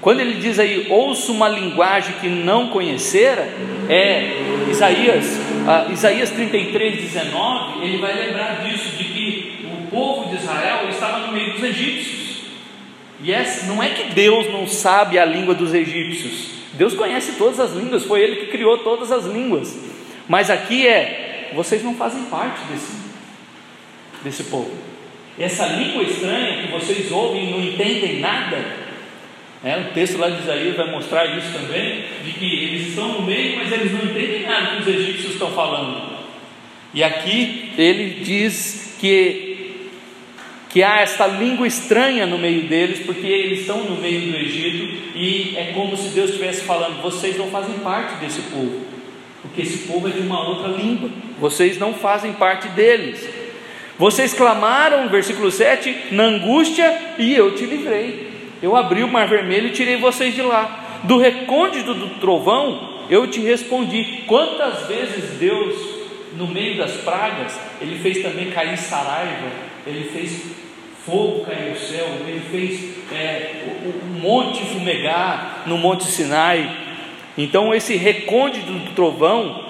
Quando 0.00 0.20
ele 0.20 0.40
diz 0.40 0.58
aí, 0.58 0.86
ouça 0.88 1.30
uma 1.30 1.48
linguagem 1.48 2.14
que 2.20 2.28
não 2.28 2.68
conhecera, 2.68 3.52
é 3.88 4.70
Isaías, 4.70 5.26
ah, 5.66 5.88
Isaías 5.92 6.30
33, 6.30 7.02
19, 7.02 7.84
ele 7.84 7.98
vai 7.98 8.14
lembrar 8.14 8.62
disso, 8.62 8.96
de 8.96 9.04
que 9.04 9.66
o 9.66 9.90
povo 9.90 10.30
de 10.30 10.36
Israel 10.36 10.88
estava 10.88 11.26
no 11.26 11.32
meio 11.32 11.52
dos 11.52 11.62
egípcios. 11.62 12.44
E 13.22 13.32
é, 13.32 13.44
não 13.66 13.82
é 13.82 13.90
que 13.90 14.14
Deus 14.14 14.50
não 14.50 14.66
sabe 14.66 15.18
a 15.18 15.24
língua 15.26 15.54
dos 15.54 15.74
egípcios, 15.74 16.60
Deus 16.72 16.94
conhece 16.94 17.32
todas 17.32 17.60
as 17.60 17.72
línguas, 17.72 18.04
foi 18.04 18.22
Ele 18.22 18.36
que 18.36 18.46
criou 18.46 18.78
todas 18.78 19.12
as 19.12 19.26
línguas. 19.26 19.78
Mas 20.26 20.48
aqui 20.48 20.86
é, 20.86 21.50
vocês 21.54 21.82
não 21.82 21.94
fazem 21.94 22.22
parte 22.24 22.60
desse, 22.72 22.99
desse 24.22 24.44
povo. 24.44 24.70
Essa 25.38 25.66
língua 25.66 26.02
estranha 26.02 26.62
que 26.62 26.72
vocês 26.72 27.10
ouvem 27.10 27.48
e 27.48 27.50
não 27.50 27.60
entendem 27.60 28.20
nada, 28.20 28.58
é, 29.62 29.76
o 29.76 29.92
texto 29.92 30.18
lá 30.18 30.30
de 30.30 30.42
Isaías 30.42 30.76
vai 30.76 30.90
mostrar 30.90 31.36
isso 31.36 31.52
também, 31.52 32.04
de 32.24 32.32
que 32.32 32.64
eles 32.64 32.88
estão 32.88 33.08
no 33.08 33.22
meio, 33.22 33.56
mas 33.58 33.72
eles 33.72 33.92
não 33.92 34.04
entendem 34.04 34.42
nada 34.42 34.76
que 34.76 34.82
os 34.82 34.88
egípcios 34.88 35.32
estão 35.32 35.50
falando. 35.52 36.18
E 36.92 37.04
aqui 37.04 37.72
ele 37.76 38.22
diz 38.24 38.96
que 38.98 39.48
que 40.70 40.84
há 40.84 41.00
esta 41.00 41.26
língua 41.26 41.66
estranha 41.66 42.26
no 42.26 42.38
meio 42.38 42.68
deles, 42.68 43.00
porque 43.00 43.26
eles 43.26 43.60
estão 43.60 43.82
no 43.82 44.00
meio 44.00 44.30
do 44.30 44.36
Egito 44.36 45.16
e 45.16 45.54
é 45.56 45.72
como 45.74 45.96
se 45.96 46.10
Deus 46.10 46.30
estivesse 46.30 46.62
falando: 46.62 47.02
vocês 47.02 47.36
não 47.36 47.48
fazem 47.48 47.74
parte 47.80 48.14
desse 48.20 48.40
povo, 48.42 48.82
porque 49.42 49.62
esse 49.62 49.78
povo 49.78 50.08
é 50.08 50.12
de 50.12 50.20
uma 50.20 50.48
outra 50.48 50.68
língua, 50.68 51.10
vocês 51.40 51.76
não 51.76 51.92
fazem 51.92 52.32
parte 52.32 52.68
deles. 52.68 53.28
Vocês 54.00 54.32
clamaram, 54.32 55.10
versículo 55.10 55.50
7, 55.50 56.06
na 56.12 56.22
angústia 56.22 56.90
e 57.18 57.34
eu 57.34 57.54
te 57.54 57.66
livrei. 57.66 58.30
Eu 58.62 58.74
abri 58.74 59.04
o 59.04 59.08
mar 59.08 59.28
vermelho 59.28 59.66
e 59.66 59.72
tirei 59.72 59.98
vocês 59.98 60.34
de 60.34 60.40
lá. 60.40 61.02
Do 61.04 61.18
recôndito 61.18 61.92
do 61.92 62.08
trovão, 62.18 63.04
eu 63.10 63.26
te 63.26 63.40
respondi. 63.40 64.22
Quantas 64.26 64.86
vezes 64.88 65.38
Deus, 65.38 65.76
no 66.34 66.46
meio 66.46 66.78
das 66.78 66.92
pragas, 66.92 67.60
Ele 67.78 67.98
fez 67.98 68.22
também 68.22 68.50
cair 68.50 68.78
saraiva, 68.78 69.50
Ele 69.86 70.08
fez 70.08 70.46
fogo 71.04 71.44
cair 71.44 71.74
do 71.74 71.78
céu, 71.78 72.06
Ele 72.26 72.40
fez 72.50 73.12
é, 73.12 73.66
o, 73.84 73.88
o 73.90 74.18
monte 74.18 74.64
fumegar 74.64 75.64
no 75.66 75.76
Monte 75.76 76.04
Sinai. 76.04 76.74
Então, 77.36 77.74
esse 77.74 77.96
recôndito 77.96 78.72
do 78.72 78.94
trovão, 78.94 79.62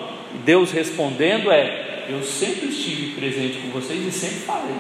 Deus 0.44 0.70
respondendo 0.70 1.50
é: 1.50 1.89
Eu 2.10 2.24
sempre 2.24 2.66
estive 2.66 3.12
presente 3.12 3.58
com 3.58 3.68
vocês 3.68 4.04
e 4.04 4.10
sempre 4.10 4.38
falei. 4.40 4.74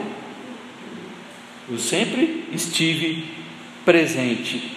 Eu 1.70 1.78
sempre 1.78 2.44
estive 2.52 3.24
presente. 3.84 4.72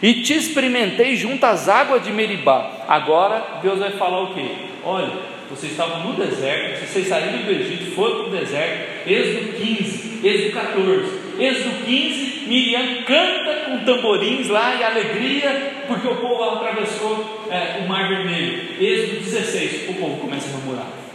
E 0.00 0.22
te 0.22 0.34
experimentei 0.34 1.16
junto 1.16 1.44
às 1.44 1.68
águas 1.68 2.04
de 2.04 2.12
Meribá. 2.12 2.84
Agora 2.86 3.58
Deus 3.60 3.80
vai 3.80 3.90
falar 3.92 4.22
o 4.22 4.34
quê? 4.34 4.46
Olha, 4.84 5.10
vocês 5.50 5.72
estavam 5.72 6.04
no 6.04 6.12
deserto, 6.12 6.86
vocês 6.86 7.08
saíram 7.08 7.42
do 7.42 7.50
Egito, 7.50 7.94
foram 7.96 8.24
para 8.24 8.26
o 8.26 8.30
deserto, 8.30 9.08
Êxodo 9.08 9.52
15, 9.54 10.26
Êxodo 10.26 10.52
14, 10.52 11.12
Êxodo 11.40 11.84
15, 11.84 12.46
Miriam 12.46 13.02
canta 13.04 13.64
com 13.64 13.84
tamborins 13.84 14.48
lá 14.48 14.76
e 14.76 14.84
alegria, 14.84 15.84
porque 15.88 16.06
o 16.06 16.16
povo 16.16 16.44
atravessou 16.44 17.48
é, 17.50 17.82
o 17.82 17.88
Mar 17.88 18.08
Vermelho. 18.08 18.80
Êxodo 18.80 19.20
16, 19.22 19.90
o 19.90 19.94
povo 19.94 20.18
começa 20.18 20.48
a 20.48 20.52
murmurar. 20.52 21.05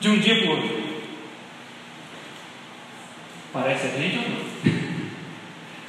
De 0.00 0.08
um 0.08 0.18
dia 0.18 0.36
para 0.40 0.46
o 0.46 0.50
outro. 0.50 0.84
Parece 3.52 3.86
a 3.86 3.90
gente 3.90 4.18
ou 4.18 4.28
não? 4.28 4.54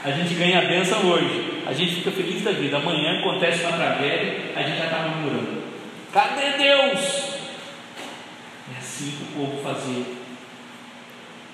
A 0.03 0.11
gente 0.11 0.35
ganha 0.35 0.59
a 0.59 0.65
bênção 0.65 1.03
hoje, 1.09 1.63
a 1.65 1.73
gente 1.73 1.95
fica 1.95 2.11
feliz 2.11 2.43
da 2.43 2.51
vida. 2.51 2.77
Amanhã 2.77 3.19
acontece 3.19 3.63
uma 3.63 3.71
tragédia, 3.75 4.51
a 4.55 4.61
gente 4.61 4.77
já 4.77 4.85
está 4.85 4.99
murmurando. 4.99 5.63
Cadê 6.13 6.57
Deus? 6.59 7.33
É 8.71 8.77
assim 8.77 9.11
que 9.11 9.23
o 9.23 9.25
povo 9.35 9.63
fazia. 9.63 10.05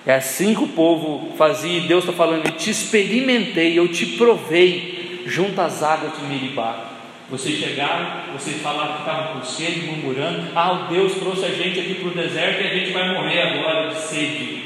É 0.04 0.14
assim 0.14 0.54
que 0.54 0.64
o 0.64 0.68
povo 0.68 1.34
fazia, 1.36 1.78
e 1.78 1.88
Deus 1.88 2.04
está 2.04 2.14
falando: 2.14 2.44
Eu 2.44 2.52
te 2.52 2.68
experimentei, 2.68 3.78
eu 3.78 3.88
te 3.88 4.04
provei 4.04 5.22
junto 5.26 5.58
às 5.58 5.82
águas 5.82 6.18
de 6.18 6.24
Meribá. 6.26 6.91
Vocês 7.30 7.58
chegaram, 7.58 8.32
vocês 8.32 8.60
falaram 8.60 8.94
que 8.94 9.00
estavam 9.00 9.34
com 9.34 9.44
sede, 9.44 9.86
murmurando: 9.86 10.48
Ah, 10.54 10.86
Deus 10.90 11.14
trouxe 11.14 11.44
a 11.44 11.50
gente 11.50 11.80
aqui 11.80 11.94
para 11.94 12.08
o 12.08 12.14
deserto 12.14 12.62
e 12.62 12.66
a 12.66 12.74
gente 12.74 12.92
vai 12.92 13.14
morrer 13.14 13.40
agora 13.42 13.88
de 13.88 13.98
sede. 13.98 14.62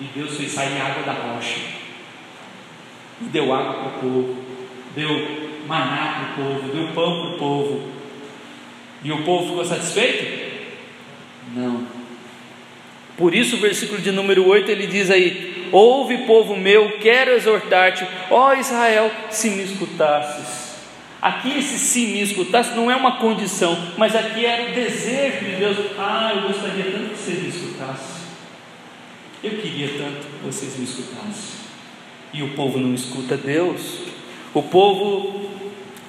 E 0.00 0.04
Deus 0.14 0.36
fez 0.36 0.52
sair 0.52 0.80
água 0.80 1.02
da 1.02 1.12
rocha 1.12 1.78
e 3.20 3.24
deu 3.26 3.52
água 3.52 3.74
para 3.74 3.88
o 3.88 4.00
povo, 4.00 4.36
deu 4.94 5.08
maná 5.66 6.34
para 6.36 6.44
o 6.44 6.46
povo, 6.46 6.68
deu 6.72 6.88
pão 6.94 7.20
para 7.20 7.30
o 7.30 7.38
povo. 7.38 7.88
E 9.02 9.12
o 9.12 9.22
povo 9.22 9.48
ficou 9.48 9.64
satisfeito? 9.64 10.48
Não. 11.54 11.86
Por 13.16 13.34
isso, 13.34 13.56
o 13.56 13.60
versículo 13.60 14.00
de 14.00 14.12
número 14.12 14.46
8 14.46 14.70
ele 14.70 14.86
diz 14.86 15.10
aí: 15.10 15.68
Ouve, 15.72 16.18
povo 16.18 16.56
meu, 16.56 16.98
quero 16.98 17.32
exortar-te, 17.32 18.06
ó 18.30 18.54
Israel, 18.54 19.10
se 19.30 19.50
me 19.50 19.64
escutasses. 19.64 20.67
Aqui, 21.20 21.58
esse 21.58 21.78
se 21.78 22.06
me 22.06 22.22
escutasse 22.22 22.76
não 22.76 22.90
é 22.90 22.94
uma 22.94 23.16
condição, 23.18 23.76
mas 23.96 24.14
aqui 24.14 24.46
era 24.46 24.70
o 24.70 24.74
desejo 24.74 25.44
de 25.44 25.56
Deus. 25.56 25.76
Ah, 25.98 26.32
eu 26.36 26.42
gostaria 26.42 26.84
tanto 26.84 27.10
que 27.10 27.16
você 27.16 27.32
me 27.32 27.48
escutasse. 27.48 28.18
Eu 29.42 29.50
queria 29.52 29.88
tanto 29.98 30.26
que 30.26 30.46
vocês 30.46 30.76
me 30.76 30.84
escutassem. 30.84 31.58
E 32.32 32.42
o 32.42 32.50
povo 32.50 32.78
não 32.78 32.94
escuta 32.94 33.36
Deus. 33.36 34.00
O 34.54 34.62
povo 34.62 35.50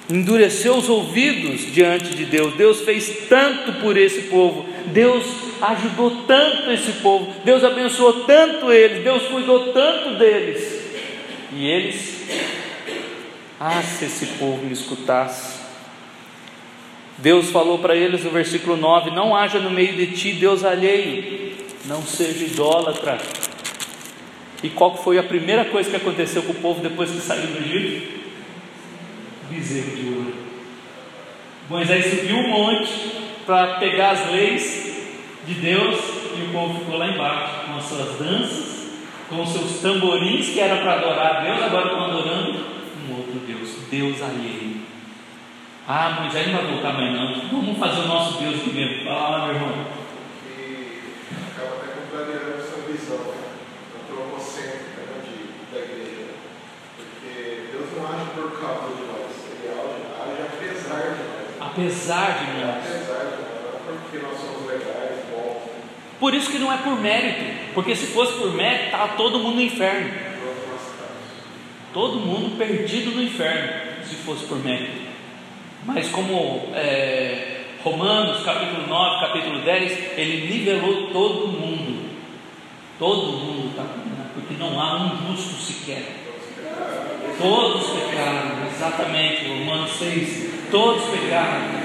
endureceu 0.08 0.76
os 0.76 0.88
ouvidos 0.88 1.72
diante 1.72 2.14
de 2.14 2.24
Deus. 2.24 2.54
Deus 2.54 2.80
fez 2.80 3.26
tanto 3.28 3.74
por 3.80 3.96
esse 3.96 4.22
povo. 4.22 4.68
Deus 4.86 5.24
ajudou 5.60 6.22
tanto 6.26 6.70
esse 6.70 6.92
povo. 6.94 7.32
Deus 7.44 7.64
abençoou 7.64 8.24
tanto 8.24 8.72
eles. 8.72 9.02
Deus 9.02 9.24
cuidou 9.24 9.72
tanto 9.72 10.18
deles. 10.18 10.80
E 11.52 11.66
eles, 11.66 12.26
ah, 13.60 13.82
se 13.82 14.06
esse 14.06 14.26
povo 14.38 14.64
me 14.64 14.72
escutasse. 14.72 15.60
Deus 17.18 17.50
falou 17.50 17.78
para 17.78 17.94
eles 17.94 18.24
no 18.24 18.30
versículo 18.30 18.74
9: 18.74 19.10
Não 19.10 19.36
haja 19.36 19.58
no 19.58 19.70
meio 19.70 19.94
de 19.94 20.06
ti 20.16 20.32
Deus 20.32 20.64
alheio, 20.64 21.52
não 21.84 22.02
seja 22.02 22.42
idólatra, 22.46 23.18
e 24.62 24.70
qual 24.70 24.96
foi 24.96 25.18
a 25.18 25.22
primeira 25.22 25.66
coisa 25.66 25.90
que 25.90 25.96
aconteceu 25.96 26.42
com 26.42 26.52
o 26.52 26.56
povo 26.56 26.80
depois 26.80 27.10
que 27.10 27.20
saiu 27.20 27.48
do 27.48 27.58
Egito? 27.58 28.20
Bezerro 29.50 29.96
de 29.96 30.08
ouro. 30.08 30.34
Moisés 31.68 32.06
subiu 32.06 32.36
um 32.36 32.48
monte 32.48 32.92
para 33.44 33.74
pegar 33.74 34.12
as 34.12 34.30
leis 34.30 35.06
de 35.46 35.54
Deus 35.54 35.98
e 36.38 36.42
o 36.42 36.52
povo 36.52 36.78
ficou 36.78 36.96
lá 36.96 37.08
embaixo 37.08 37.66
com 37.66 37.76
as 37.76 37.84
suas 37.84 38.18
danças, 38.18 38.86
com 39.28 39.42
os 39.42 39.50
seus 39.50 39.80
tamborins 39.80 40.48
que 40.48 40.60
era 40.60 40.76
para 40.76 40.94
adorar 40.94 41.36
a 41.36 41.40
Deus, 41.40 41.62
agora 41.62 41.86
estão 41.86 42.04
adorando 42.04 42.79
Deus, 43.50 43.70
Deus 43.90 44.22
alheio. 44.22 44.80
Ah, 45.88 46.20
Moisés 46.20 46.46
não 46.46 46.54
vai 46.54 46.66
voltar 46.66 46.92
mais 46.92 47.12
não. 47.12 47.48
Vamos 47.50 47.78
fazer 47.78 48.02
o 48.02 48.06
nosso 48.06 48.38
Deus 48.38 48.60
primeiro. 48.62 49.10
Ah, 49.10 49.46
meu 49.46 49.54
irmão. 49.56 49.86
E 50.46 51.14
acaba 51.50 51.76
até 51.76 52.00
contrariando 52.00 52.60
essa 52.60 52.76
visão 52.86 53.34
antropocêntrica 53.98 55.00
né, 55.02 55.22
de, 55.24 55.74
da 55.74 55.84
igreja. 55.84 56.26
Porque 56.96 57.66
Deus 57.72 57.88
não 57.96 58.06
age 58.06 58.30
por 58.34 58.60
causa 58.60 58.94
de 58.94 59.02
nós, 59.02 59.32
Ele 59.50 59.68
age, 59.68 60.42
apesar 60.42 61.00
de 61.00 61.22
nós. 61.24 61.70
Apesar 61.72 62.38
de 62.38 62.60
nós. 62.60 62.76
Apesar 62.76 63.24
de 63.24 63.42
nós, 63.42 64.00
porque 64.00 64.18
nós 64.18 64.38
somos 64.38 64.70
legais, 64.70 65.24
bons. 65.28 65.70
Por 66.20 66.34
isso 66.34 66.50
que 66.52 66.58
não 66.58 66.72
é 66.72 66.76
por 66.76 67.00
mérito, 67.00 67.72
porque 67.74 67.96
se 67.96 68.06
fosse 68.06 68.34
por 68.34 68.54
mérito, 68.54 68.84
estava 68.84 69.16
todo 69.16 69.40
mundo 69.40 69.56
no 69.56 69.62
inferno. 69.62 70.29
Todo 71.92 72.20
mundo 72.20 72.56
perdido 72.56 73.12
no 73.12 73.22
inferno, 73.22 74.04
se 74.04 74.14
fosse 74.16 74.44
por 74.46 74.58
mérito. 74.58 75.10
Mas 75.84 76.08
como 76.08 76.70
é, 76.74 77.62
Romanos 77.82 78.42
capítulo 78.44 78.86
9, 78.86 79.26
capítulo 79.26 79.60
10, 79.60 80.18
ele 80.18 80.46
nivelou 80.48 81.08
todo 81.08 81.48
mundo 81.48 82.10
Todo 83.00 83.32
mundo 83.32 83.70
está 83.70 83.82
condenado, 83.84 84.34
porque 84.34 84.56
não 84.58 84.78
há 84.78 84.96
um 84.96 85.34
justo 85.34 85.54
sequer. 85.54 86.02
Todos 87.40 87.86
pecaram, 87.92 88.66
exatamente, 88.70 89.48
Romanos 89.48 89.92
6, 89.92 90.68
todos 90.70 91.04
pecaram. 91.04 91.80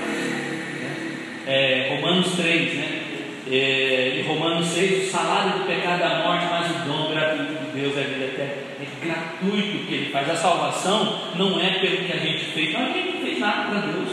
É, 1.47 1.95
Romanos 1.95 2.33
3, 2.35 2.73
né? 2.73 3.01
É, 3.49 4.19
em 4.19 4.27
Romanos 4.27 4.67
6, 4.67 5.07
o 5.07 5.09
salário 5.09 5.59
do 5.59 5.65
pecado 5.65 6.01
é 6.01 6.05
a 6.05 6.27
morte, 6.27 6.47
mas 6.51 6.71
o 6.71 6.79
dom 6.85 7.11
gratuito 7.11 7.53
de 7.53 7.54
Deus 7.75 7.97
é 7.97 8.03
vida 8.03 8.25
eterna. 8.25 8.53
É 8.79 9.05
gratuito 9.05 9.77
o 9.77 9.85
que 9.85 9.93
Ele 9.93 10.11
faz. 10.11 10.29
A 10.29 10.35
salvação 10.35 11.19
não 11.35 11.59
é 11.59 11.71
pelo 11.79 11.97
que 11.97 12.11
a 12.11 12.17
gente 12.17 12.45
fez, 12.45 12.75
a 12.75 12.85
gente 12.85 13.13
não 13.13 13.21
fez 13.21 13.39
nada 13.39 13.69
para 13.69 13.91
Deus. 13.91 14.09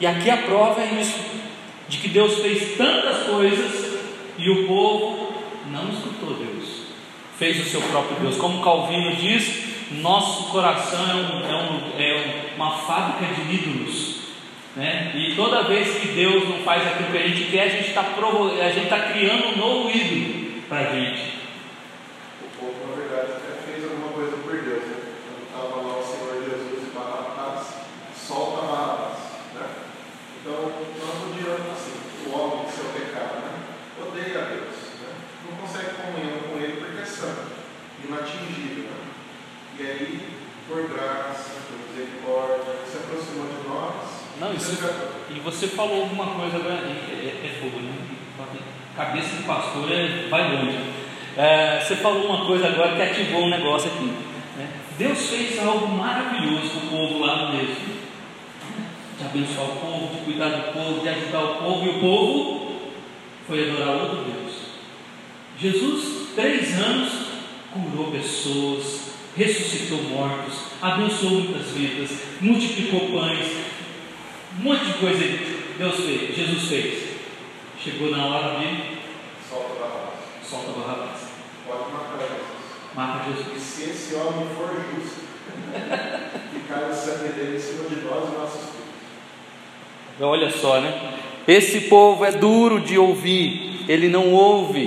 E 0.00 0.06
aqui 0.06 0.30
a 0.30 0.38
prova 0.38 0.80
é 0.80 1.00
isso: 1.00 1.18
de 1.88 1.98
que 1.98 2.08
Deus 2.08 2.38
fez 2.38 2.76
tantas 2.76 3.24
coisas 3.24 3.98
e 4.38 4.50
o 4.50 4.66
povo 4.66 5.34
não 5.70 5.90
escutou 5.90 6.34
Deus, 6.34 6.82
fez 7.38 7.60
o 7.60 7.68
seu 7.68 7.80
próprio 7.82 8.16
Deus. 8.20 8.36
Como 8.36 8.62
Calvino 8.62 9.14
diz, 9.16 9.74
nosso 9.90 10.50
coração 10.50 11.10
é, 11.10 11.14
um, 11.14 11.44
é, 11.46 11.54
um, 11.54 12.00
é 12.00 12.54
uma 12.56 12.78
fábrica 12.78 13.34
de 13.34 13.54
ídolos. 13.54 14.14
Né? 14.76 15.12
E 15.14 15.36
toda 15.36 15.62
vez 15.64 16.00
que 16.00 16.08
Deus 16.08 16.48
não 16.48 16.58
faz 16.64 16.84
aquilo 16.86 17.12
que 17.12 17.18
a 17.18 17.28
gente 17.28 17.50
quer, 17.50 17.62
a 17.62 17.68
gente 17.68 17.88
está 17.88 18.02
tá 18.02 19.12
criando 19.12 19.54
um 19.54 19.56
novo 19.56 19.90
ídolo 19.90 20.62
para 20.68 20.78
a 20.78 20.92
gente. 20.92 21.38
O 22.42 22.58
povo, 22.58 22.74
na 22.90 22.96
verdade, 22.96 23.32
até 23.32 23.70
fez 23.70 23.84
alguma 23.84 24.08
coisa 24.08 24.36
por 24.38 24.52
Deus. 24.52 24.82
Né? 24.82 24.96
Quando 25.22 25.46
estava 25.46 25.80
lá 25.80 25.98
o 25.98 26.02
Senhor 26.02 26.42
Jesus 26.42 26.82
e 26.82 26.94
Barrabás, 26.94 27.68
solta 28.16 28.66
Barrabás. 28.66 29.18
Né? 29.54 29.66
Então, 30.40 30.72
nós 30.98 31.22
odiamos 31.30 31.70
assim, 31.70 31.94
o 32.26 32.36
homem 32.36 32.64
de 32.66 32.72
seu 32.72 32.84
pecado. 32.86 33.46
Né? 33.46 33.52
Odeia 34.02 34.40
a 34.40 34.44
Deus. 34.46 34.74
Né? 34.98 35.14
Não 35.48 35.56
consegue 35.58 35.94
comunhão 35.94 36.40
com 36.50 36.58
Ele 36.58 36.80
porque 36.80 37.00
é 37.00 37.04
santo, 37.04 37.52
inatingível. 38.08 38.84
Né? 38.84 39.04
E 39.78 39.82
aí, 39.82 40.28
por 40.68 40.88
graça, 40.88 41.50
por 41.68 41.78
misericórdia, 41.90 42.74
se 42.90 42.96
aproximou 42.96 43.46
de 43.46 43.68
nós. 43.68 44.24
Não, 44.40 44.52
isso, 44.52 44.78
e 45.30 45.40
você 45.40 45.68
falou 45.68 46.02
alguma 46.02 46.26
coisa 46.26 46.56
agora, 46.56 46.74
é, 46.74 47.12
é, 47.12 47.46
é 47.46 47.60
fogo, 47.60 47.80
né? 47.80 48.14
Cabeça 48.96 49.36
de 49.36 49.42
pastor 49.42 49.90
é, 49.90 50.28
vai 50.28 50.54
longe. 50.54 50.78
É, 51.36 51.80
você 51.80 51.96
falou 51.96 52.26
uma 52.26 52.46
coisa 52.46 52.68
agora 52.68 52.94
que 52.94 53.02
ativou 53.02 53.42
um 53.42 53.50
negócio 53.50 53.90
aqui. 53.90 54.04
Né? 54.56 54.68
Deus 54.96 55.28
fez 55.28 55.58
algo 55.58 55.88
maravilhoso 55.88 56.70
com 56.70 56.86
o 56.86 56.90
povo 56.90 57.18
lá 57.18 57.46
no 57.46 57.56
mesmo. 57.56 57.94
De 59.18 59.24
abençoar 59.24 59.66
o 59.66 59.76
povo, 59.76 60.14
de 60.14 60.24
cuidar 60.24 60.48
do 60.48 60.72
povo, 60.72 61.00
de 61.00 61.08
ajudar 61.08 61.42
o 61.42 61.54
povo, 61.56 61.86
e 61.86 61.88
o 61.88 62.00
povo 62.00 62.76
foi 63.46 63.68
adorar 63.68 63.96
outro 63.96 64.24
Deus. 64.24 64.54
Jesus, 65.58 66.28
três 66.34 66.78
anos, 66.78 67.23
curou 67.82 68.10
pessoas, 68.10 69.14
ressuscitou 69.36 70.02
mortos, 70.04 70.54
abençoou 70.80 71.32
muitas 71.32 71.66
vidas, 71.72 72.10
multiplicou 72.40 73.10
pães, 73.10 73.46
um 74.58 74.62
monte 74.62 74.84
de 74.84 74.92
coisa 74.94 75.54
Deus 75.78 75.96
fez, 75.96 76.36
Jesus 76.36 76.68
fez. 76.68 77.14
Chegou 77.82 78.10
na 78.10 78.26
hora 78.26 78.60
de 78.60 78.98
solta 79.48 79.74
Barrabás. 79.80 80.14
Solta 80.48 80.70
Barrabás. 80.70 81.20
Pode 81.66 81.92
matar 81.92 82.18
Jesus. 82.20 82.44
Mata 82.94 83.24
Jesus. 83.24 83.56
E 83.56 83.60
se 83.60 83.90
esse 83.90 84.14
homem 84.14 84.46
for 84.56 84.68
justo, 84.68 85.20
que 86.52 86.60
cai 86.68 86.90
o 86.90 86.94
sangue 86.94 87.32
dele 87.32 87.56
em 87.56 87.60
cima 87.60 87.88
de 87.88 87.96
nós 87.96 88.28
e 88.28 88.38
nossos 88.38 88.60
filhos. 88.70 90.20
Olha 90.20 90.50
só, 90.50 90.80
né? 90.80 91.14
Esse 91.48 91.82
povo 91.82 92.24
é 92.24 92.30
duro 92.30 92.80
de 92.80 92.96
ouvir, 92.96 93.84
ele 93.88 94.08
não 94.08 94.32
ouve, 94.32 94.86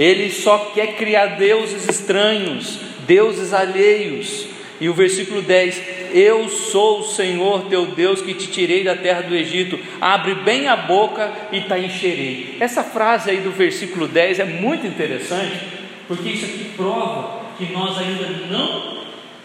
ele 0.00 0.32
só 0.32 0.70
quer 0.74 0.96
criar 0.96 1.36
deuses 1.36 1.86
estranhos, 1.86 2.80
deuses 3.06 3.52
alheios. 3.52 4.46
E 4.80 4.88
o 4.88 4.94
versículo 4.94 5.42
10: 5.42 5.82
Eu 6.14 6.48
sou 6.48 7.00
o 7.00 7.04
Senhor 7.04 7.66
teu 7.66 7.84
Deus 7.84 8.22
que 8.22 8.32
te 8.32 8.46
tirei 8.46 8.82
da 8.82 8.96
terra 8.96 9.20
do 9.20 9.36
Egito, 9.36 9.78
abre 10.00 10.36
bem 10.36 10.68
a 10.68 10.74
boca 10.74 11.30
e 11.52 11.60
te 11.60 11.78
encherei. 11.78 12.56
Essa 12.58 12.82
frase 12.82 13.28
aí 13.28 13.42
do 13.42 13.50
versículo 13.50 14.08
10 14.08 14.38
é 14.38 14.44
muito 14.46 14.86
interessante, 14.86 15.60
porque 16.08 16.30
isso 16.30 16.46
aqui 16.46 16.72
prova 16.74 17.42
que 17.58 17.70
nós 17.70 17.98
ainda 17.98 18.26
não 18.48 19.04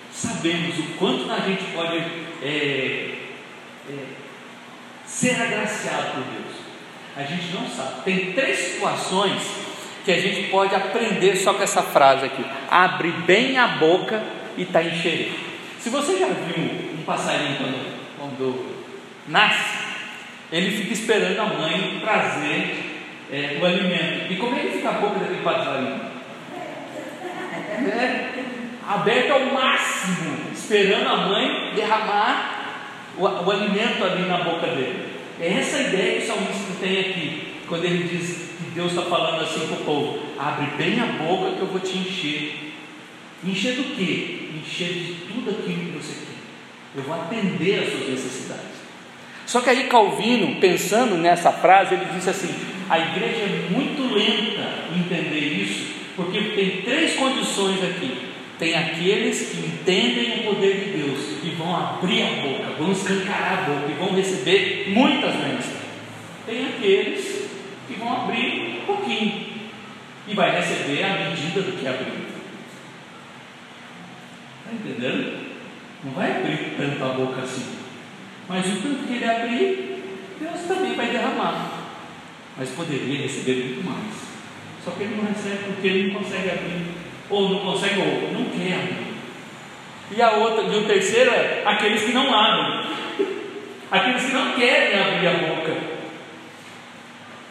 sabemos 0.09 0.79
o 0.79 0.83
quanto 0.97 1.29
a 1.29 1.39
gente 1.41 1.65
pode 1.75 1.97
é, 2.41 3.09
é, 3.89 3.93
ser 5.05 5.31
agraciado 5.31 6.11
por 6.11 6.23
Deus. 6.23 6.55
A 7.17 7.23
gente 7.23 7.53
não 7.53 7.67
sabe. 7.67 8.05
Tem 8.05 8.31
três 8.31 8.57
situações 8.57 9.64
que 10.05 10.11
a 10.11 10.21
gente 10.21 10.49
pode 10.49 10.73
aprender 10.75 11.35
só 11.35 11.55
com 11.55 11.63
essa 11.63 11.81
frase 11.81 12.25
aqui: 12.25 12.45
abre 12.69 13.11
bem 13.25 13.57
a 13.57 13.67
boca 13.67 14.23
e 14.55 14.61
está 14.61 14.81
encherendo. 14.83 15.35
Se 15.79 15.89
você 15.89 16.19
já 16.19 16.27
viu 16.27 16.63
um 16.93 17.03
passarinho 17.03 17.57
quando, 17.57 17.97
quando 18.19 18.75
nasce, 19.27 19.77
ele 20.51 20.71
fica 20.77 20.93
esperando 20.93 21.39
a 21.39 21.45
mãe 21.45 21.99
trazer 22.01 22.85
é, 23.31 23.57
o 23.59 23.65
alimento. 23.65 24.31
E 24.31 24.37
como 24.37 24.55
é 24.55 24.59
que 24.59 24.77
fica 24.77 24.89
a 24.89 24.93
boca 24.93 25.19
daquele 25.19 25.41
passarinho? 25.41 25.99
É, 27.87 28.29
aberto 28.87 29.31
ao 29.31 29.45
máximo, 29.47 30.37
esperando 30.53 31.07
a 31.07 31.17
mãe 31.17 31.73
derramar 31.75 32.55
o, 33.17 33.23
o 33.23 33.51
alimento 33.51 34.03
ali 34.03 34.27
na 34.27 34.37
boca 34.37 34.67
dele. 34.67 35.15
É 35.39 35.53
essa 35.59 35.79
ideia 35.79 36.19
que 36.19 36.23
o 36.23 36.27
salmista 36.27 36.73
tem 36.79 36.99
aqui, 36.99 37.55
quando 37.67 37.83
ele 37.83 38.03
diz 38.07 38.54
Deus 38.75 38.91
está 38.91 39.03
falando 39.03 39.41
assim 39.41 39.67
para 39.67 39.77
o 39.77 39.85
povo: 39.85 40.19
abre 40.37 40.67
bem 40.77 40.99
a 40.99 41.05
boca 41.05 41.55
que 41.55 41.61
eu 41.61 41.67
vou 41.67 41.79
te 41.79 41.97
encher. 41.97 42.73
Encher 43.43 43.75
do 43.75 43.95
quê? 43.95 44.49
Encher 44.53 44.89
de 44.89 45.13
tudo 45.31 45.49
aquilo 45.51 45.85
que 45.85 45.97
você 45.97 46.13
quer. 46.13 46.99
Eu 46.99 47.03
vou 47.03 47.15
atender 47.15 47.79
às 47.79 47.91
suas 47.91 48.09
necessidades. 48.09 48.75
Só 49.45 49.61
que 49.61 49.69
aí 49.69 49.83
Calvino, 49.85 50.59
pensando 50.59 51.15
nessa 51.15 51.53
frase, 51.53 51.95
ele 51.95 52.05
disse 52.13 52.29
assim: 52.29 52.53
a 52.89 52.99
igreja 52.99 53.43
é 53.43 53.69
muito 53.69 54.13
lenta 54.13 54.85
em 54.93 54.99
entender 54.99 55.39
isso, 55.39 55.93
porque 56.17 56.39
tem 56.39 56.81
três 56.81 57.15
condições 57.15 57.81
aqui. 57.81 58.35
Tem 58.59 58.73
aqueles 58.73 59.49
que 59.49 59.57
entendem 59.57 60.39
o 60.39 60.43
poder 60.53 60.75
de 60.75 60.97
Deus 60.97 61.19
e 61.43 61.49
vão 61.49 61.75
abrir 61.75 62.23
a 62.23 62.41
boca, 62.41 62.71
vão 62.79 62.91
escancarar 62.91 63.59
a 63.59 63.61
boca 63.69 63.91
e 63.91 63.93
vão 63.95 64.15
receber 64.15 64.85
muitas 64.87 65.35
bênçãos. 65.35 65.75
Tem 66.45 66.65
aqueles 66.65 67.45
que 67.87 67.93
vão 67.99 68.23
abrir 68.23 68.81
um 68.81 68.85
pouquinho 68.85 69.45
e 70.27 70.33
vai 70.33 70.55
receber 70.55 71.03
a 71.03 71.29
medida 71.29 71.61
do 71.61 71.77
que 71.77 71.87
abriu. 71.87 72.13
Está 74.59 74.73
entendendo? 74.73 75.55
Não 76.03 76.11
vai 76.13 76.31
abrir 76.31 76.75
tanto 76.77 77.03
a 77.03 77.07
boca 77.09 77.41
assim. 77.41 77.75
Mas 78.47 78.65
o 78.65 78.81
tanto 78.81 79.07
que 79.07 79.13
ele 79.13 79.25
abrir, 79.25 80.03
Deus 80.39 80.61
também 80.67 80.95
vai 80.95 81.07
derramar. 81.07 81.71
Mas 82.57 82.69
poderia 82.69 83.21
receber 83.21 83.65
muito 83.65 83.85
mais. 83.85 84.13
Só 84.83 84.91
que 84.91 85.03
ele 85.03 85.15
não 85.15 85.25
recebe 85.25 85.63
porque 85.65 85.87
ele 85.87 86.13
não 86.13 86.21
consegue 86.21 86.49
abrir 86.49 87.05
ou 87.29 87.49
não 87.49 87.59
consegue, 87.59 87.99
ou 87.99 88.31
não 88.31 88.45
quer 88.45 88.73
abrir. 88.73 89.15
E 90.11 90.21
a 90.21 90.31
outra, 90.33 90.63
e 90.63 90.77
o 90.77 90.87
terceiro 90.87 91.31
é 91.31 91.63
aqueles 91.65 92.03
que 92.03 92.11
não 92.11 92.33
abrem, 92.33 92.87
aqueles 93.89 94.25
que 94.25 94.33
não 94.33 94.53
querem 94.53 94.99
abrir 94.99 95.27
a 95.27 95.33
boca. 95.33 95.73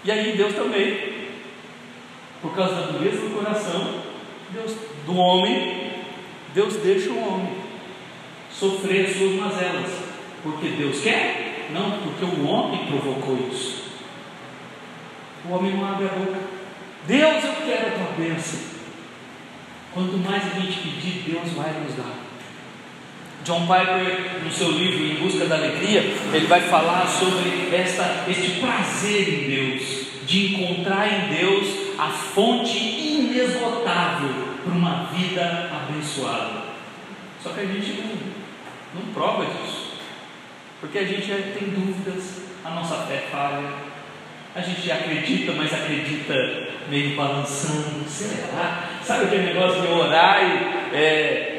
E 0.05 0.11
aí 0.11 0.37
Deus 0.37 0.55
também, 0.55 1.15
por 2.43 2.55
causa 2.55 2.75
da 2.75 2.87
dureza 2.93 3.23
do 3.23 3.35
coração 3.35 4.03
Deus, 4.51 4.77
do 5.07 5.17
homem, 5.17 5.93
Deus 6.55 6.77
deixa 6.77 7.11
o 7.11 7.19
homem 7.19 7.57
sofrer 8.51 9.07
as 9.07 9.17
suas 9.17 9.35
mazelas, 9.35 9.91
porque 10.43 10.69
Deus 10.69 11.01
quer? 11.01 11.69
Não, 11.73 11.99
porque 12.03 12.25
o 12.25 12.47
homem 12.47 12.87
provocou 12.87 13.49
isso. 13.51 13.85
O 15.49 15.55
homem 15.55 15.75
não 15.75 15.87
abre 15.87 16.07
a 16.07 16.11
boca. 16.11 16.39
Deus, 17.07 17.45
eu 17.45 17.53
quero 17.67 17.89
a 17.89 17.91
tua 17.91 18.13
bênção. 18.17 18.61
Quanto 19.93 20.17
mais 20.19 20.45
a 20.45 20.61
gente 20.61 20.81
pedir, 20.81 21.31
Deus 21.31 21.53
vai 21.53 21.73
nos 21.81 21.95
dar. 21.95 22.24
John 23.45 23.67
Piper, 23.67 24.43
no 24.43 24.51
seu 24.51 24.71
livro 24.71 25.05
Em 25.05 25.17
Busca 25.17 25.45
da 25.45 25.57
Alegria, 25.57 26.01
ele 26.33 26.47
vai 26.47 26.63
falar 26.63 27.07
sobre 27.07 27.75
esta, 27.75 28.25
este 28.27 28.59
prazer 28.59 29.29
em 29.29 29.49
Deus, 29.51 30.07
de 30.27 30.55
encontrar 30.55 31.07
em 31.07 31.35
Deus 31.35 31.67
a 31.99 32.09
fonte 32.09 32.79
inesgotável 32.79 34.31
para 34.65 34.73
uma 34.73 35.11
vida 35.13 35.71
abençoada. 35.71 36.65
Só 37.43 37.51
que 37.51 37.61
a 37.61 37.67
gente 37.67 38.01
não, 38.01 39.03
não 39.03 39.13
prova 39.13 39.45
disso, 39.45 39.93
porque 40.81 40.99
a 40.99 41.05
gente 41.05 41.27
tem 41.27 41.69
dúvidas, 41.69 42.45
a 42.65 42.71
nossa 42.71 43.07
fé 43.07 43.25
falha, 43.31 43.75
a 44.55 44.61
gente 44.63 44.91
acredita, 44.91 45.53
mas 45.53 45.71
acredita 45.71 46.35
meio 46.89 47.15
balançando. 47.15 48.09
Será? 48.09 48.89
Sabe 49.03 49.25
aquele 49.25 49.53
negócio 49.53 49.83
de 49.83 49.89
orar 49.89 50.41
e 50.43 50.97
é, 50.97 51.54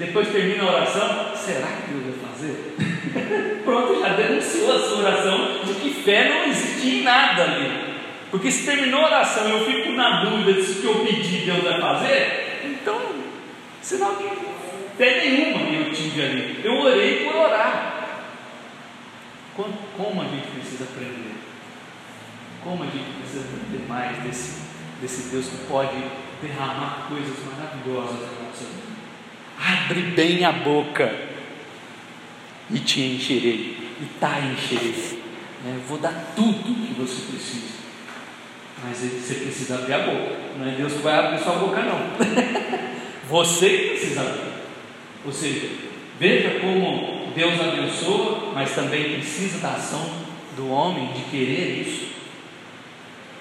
depois 0.00 0.28
termina 0.28 0.64
a 0.64 0.74
oração? 0.76 1.36
Será 1.36 1.68
que 1.68 1.92
Deus 1.92 2.16
vai 2.16 2.30
fazer? 2.30 3.60
Pronto, 3.64 4.00
já 4.00 4.08
denunciou 4.14 4.74
a 4.74 4.78
sua 4.78 4.98
oração 4.98 5.60
de 5.62 5.74
que 5.74 6.02
fé 6.02 6.28
não 6.30 6.44
existe 6.50 6.88
em 6.88 7.02
nada 7.02 7.42
ali. 7.42 7.90
Porque 8.30 8.50
se 8.50 8.64
terminou 8.64 9.02
a 9.02 9.06
oração 9.06 9.46
e 9.46 9.52
eu 9.52 9.64
fico 9.66 9.90
na 9.92 10.24
dúvida 10.24 10.62
se 10.62 10.78
o 10.78 10.80
que 10.80 10.86
eu 10.86 11.04
pedi 11.04 11.44
Deus 11.44 11.62
vai 11.62 11.80
fazer, 11.80 12.60
então, 12.64 12.98
sinal 13.82 14.16
que 14.16 14.26
até 14.94 15.20
nenhuma 15.20 15.60
eu 15.68 15.92
tive 15.92 16.22
ali. 16.22 16.60
Eu 16.64 16.78
orei 16.78 17.24
por 17.24 17.36
orar. 17.36 18.08
Como 19.54 20.22
a 20.22 20.24
gente 20.24 20.46
precisa 20.46 20.84
aprender? 20.84 21.34
Como 22.64 22.82
a 22.82 22.86
gente 22.86 23.10
precisa 23.20 23.44
aprender 23.44 23.86
mais 23.86 24.16
desse, 24.18 24.62
desse 25.02 25.30
Deus 25.30 25.46
que 25.46 25.66
pode 25.66 25.96
derramar 26.40 27.06
coisas 27.08 27.36
maravilhosas 27.44 28.20
na 28.20 28.46
nossa 28.46 28.64
vida? 28.64 28.79
Abre 29.60 30.02
bem 30.02 30.44
a 30.44 30.52
boca 30.52 31.12
e 32.70 32.78
te 32.78 33.00
encherei, 33.00 33.76
e 34.00 34.04
tá 34.18 34.40
encherei. 34.40 35.20
Né? 35.64 35.78
Vou 35.86 35.98
dar 35.98 36.32
tudo 36.34 36.86
que 36.86 36.94
você 36.94 37.30
precisa. 37.30 37.80
Mas 38.82 38.98
você 38.98 39.34
precisa 39.34 39.74
abrir 39.74 39.92
a 39.92 39.98
boca. 39.98 40.36
Não 40.58 40.66
é 40.66 40.70
Deus 40.74 40.94
que 40.94 41.00
vai 41.00 41.18
abrir 41.18 41.38
sua 41.40 41.56
boca, 41.56 41.82
não. 41.82 41.98
você 43.28 43.68
precisa 43.68 44.22
abrir. 44.22 44.50
Ou 45.26 45.32
seja, 45.32 45.68
veja 46.18 46.60
como 46.60 47.32
Deus 47.34 47.60
abençoa, 47.60 48.52
mas 48.54 48.74
também 48.74 49.14
precisa 49.14 49.58
da 49.58 49.72
ação 49.72 50.10
do 50.56 50.70
homem 50.70 51.12
de 51.12 51.22
querer 51.24 51.82
isso. 51.82 52.10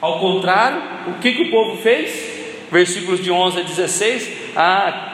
Ao 0.02 0.20
contrário, 0.20 0.82
o 1.08 1.20
que, 1.20 1.32
que 1.34 1.44
o 1.44 1.52
povo 1.52 1.82
fez? 1.82 2.40
Versículos 2.72 3.24
de 3.24 3.32
11 3.32 3.60
a 3.60 3.64
16. 3.64 4.32
Ah, 4.56 5.09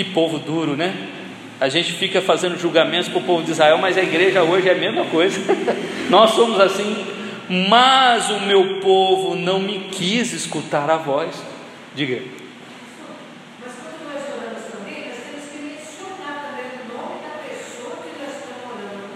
que 0.00 0.04
povo 0.04 0.38
duro, 0.38 0.76
né? 0.76 0.94
A 1.60 1.68
gente 1.68 1.92
fica 1.92 2.22
fazendo 2.22 2.58
julgamentos 2.58 3.08
para 3.08 3.18
o 3.18 3.22
povo 3.22 3.42
de 3.42 3.50
Israel, 3.50 3.76
mas 3.76 3.98
a 3.98 4.02
igreja 4.02 4.42
hoje 4.42 4.66
é 4.66 4.72
a 4.72 4.78
mesma 4.78 5.04
coisa. 5.04 5.38
Nós 6.08 6.30
somos 6.30 6.58
assim, 6.58 7.04
mas 7.68 8.30
o 8.30 8.40
meu 8.40 8.80
povo 8.80 9.34
não 9.36 9.60
me 9.60 9.80
quis 9.90 10.32
escutar 10.32 10.88
a 10.88 10.96
voz. 10.96 11.34
Diga. 11.94 12.22
Mas 13.60 13.72
quando 13.74 14.08
nós 14.08 14.22
oramos 14.38 14.62
também, 14.72 15.08
nós 15.08 15.18
temos 15.18 15.50
que 15.50 15.58
mencionar 15.58 16.46
também 16.48 16.70
o 16.80 16.96
nome 16.96 17.20
da 17.20 17.36
pessoa 17.44 17.96
que 17.96 18.22
nós 18.22 18.36
estamos 18.38 18.64
orando. 18.72 19.10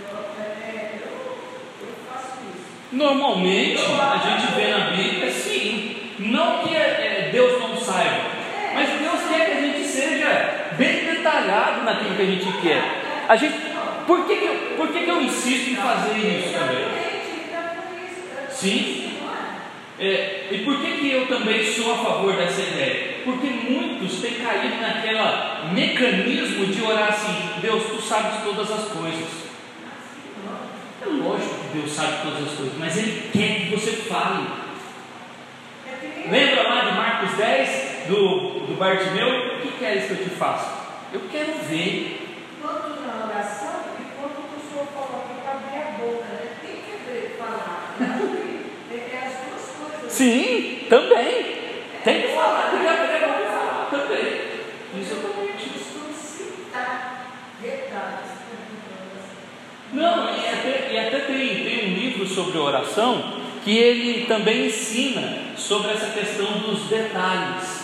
Não, 0.00 0.18
eu, 0.18 0.42
é, 0.42 1.00
eu, 1.02 1.86
eu 1.86 1.94
faço 2.08 2.38
isso. 2.54 2.96
Normalmente 2.96 3.82
a 3.82 4.38
gente 4.38 4.54
vê 4.54 4.70
na 4.70 4.90
Bíblia, 4.90 5.30
sim, 5.30 5.96
não 6.18 6.62
que 6.62 6.74
é, 6.74 7.26
é, 7.26 7.30
Deus 7.32 7.60
não 7.60 7.76
saiba, 7.76 8.30
mas 8.74 8.88
Deus 8.88 9.20
quer 9.28 9.46
que 9.46 9.52
a 9.52 9.60
gente 9.60 9.84
seja 9.86 10.64
bem 10.76 11.04
detalhado 11.04 11.83
naquilo 11.94 12.16
que 12.16 12.22
a 12.22 12.26
gente 12.26 12.60
quer. 12.60 13.24
A 13.28 13.36
gente, 13.36 13.54
por 14.06 14.26
que, 14.26 14.36
que, 14.36 14.44
eu, 14.44 14.54
por 14.76 14.88
que, 14.88 15.04
que 15.04 15.10
eu 15.10 15.22
insisto 15.22 15.70
em 15.70 15.76
fazer 15.76 16.18
isso 16.18 16.52
também? 16.52 16.76
É- 16.76 18.48
Sim. 18.50 19.18
é? 19.98 20.04
É, 20.04 20.48
e 20.50 20.58
por 20.58 20.80
que, 20.80 20.92
que 20.98 21.10
eu 21.10 21.26
também 21.26 21.64
sou 21.64 21.94
a 21.94 21.98
favor 21.98 22.34
dessa 22.34 22.60
ideia? 22.60 23.14
Porque 23.24 23.46
muitos 23.46 24.20
têm 24.20 24.34
caído 24.34 24.80
naquele 24.80 25.18
mecanismo 25.72 26.66
de 26.66 26.82
orar 26.82 27.10
assim: 27.10 27.60
Deus, 27.60 27.84
tu 27.84 28.02
sabes 28.02 28.42
todas 28.42 28.70
as 28.70 28.88
coisas. 28.88 29.44
É 31.02 31.06
lógico 31.06 31.54
que 31.54 31.78
Deus 31.78 31.92
sabe 31.92 32.22
todas 32.22 32.48
as 32.48 32.54
coisas, 32.54 32.74
mas 32.78 32.96
Ele 32.96 33.30
quer 33.32 33.60
que 33.60 33.76
você 33.76 33.92
fale. 33.92 34.46
É 35.86 36.30
Lembra 36.30 36.62
lá 36.62 36.80
de 36.84 36.96
Marcos 36.96 37.36
10, 37.36 38.08
do, 38.08 38.66
do 38.66 38.76
Bartimeu? 38.78 39.56
O 39.56 39.60
que 39.60 39.78
queres 39.78 40.06
que 40.06 40.10
eu 40.12 40.24
te 40.24 40.30
faça? 40.30 40.83
Eu 41.14 41.20
quero 41.30 41.52
ver. 41.68 42.20
Tanto 42.60 43.00
na 43.02 43.26
oração 43.26 43.84
e 44.00 44.20
quanto 44.20 44.40
o 44.40 44.60
senhor 44.68 44.82
aqui 44.82 45.40
para 45.42 45.52
abrir 45.52 45.78
a 45.78 45.90
boca, 45.92 46.24
né? 46.24 46.56
Tem 46.60 46.74
que 46.74 46.90
abrir, 46.92 47.36
falar. 47.38 47.94
É, 48.90 48.94
é 48.94 49.18
as 49.24 49.34
duas 49.46 49.92
coisas. 49.92 50.12
Sim, 50.12 50.86
também. 50.90 51.54
Tem 52.02 52.20
que 52.20 52.28
falar, 52.34 52.70
tem 52.72 52.80
que 52.80 52.86
aprender 52.88 53.24
a 53.24 53.46
falar 53.46 53.88
também. 53.92 54.26
Isso 55.00 55.12
eu 55.12 55.22
também 55.22 55.50
Eu 55.50 55.72
costumo 55.72 56.12
citar 56.12 57.26
detalhes. 57.62 58.30
Não, 59.92 60.34
e 60.34 60.48
até, 60.48 60.92
e 60.92 60.98
até 60.98 61.18
tem, 61.20 61.64
tem 61.64 61.92
um 61.92 61.94
livro 61.94 62.26
sobre 62.26 62.58
oração 62.58 63.40
que 63.62 63.78
ele 63.78 64.26
também 64.26 64.66
ensina 64.66 65.54
sobre 65.56 65.92
essa 65.92 66.10
questão 66.10 66.58
dos 66.58 66.88
detalhes, 66.88 67.83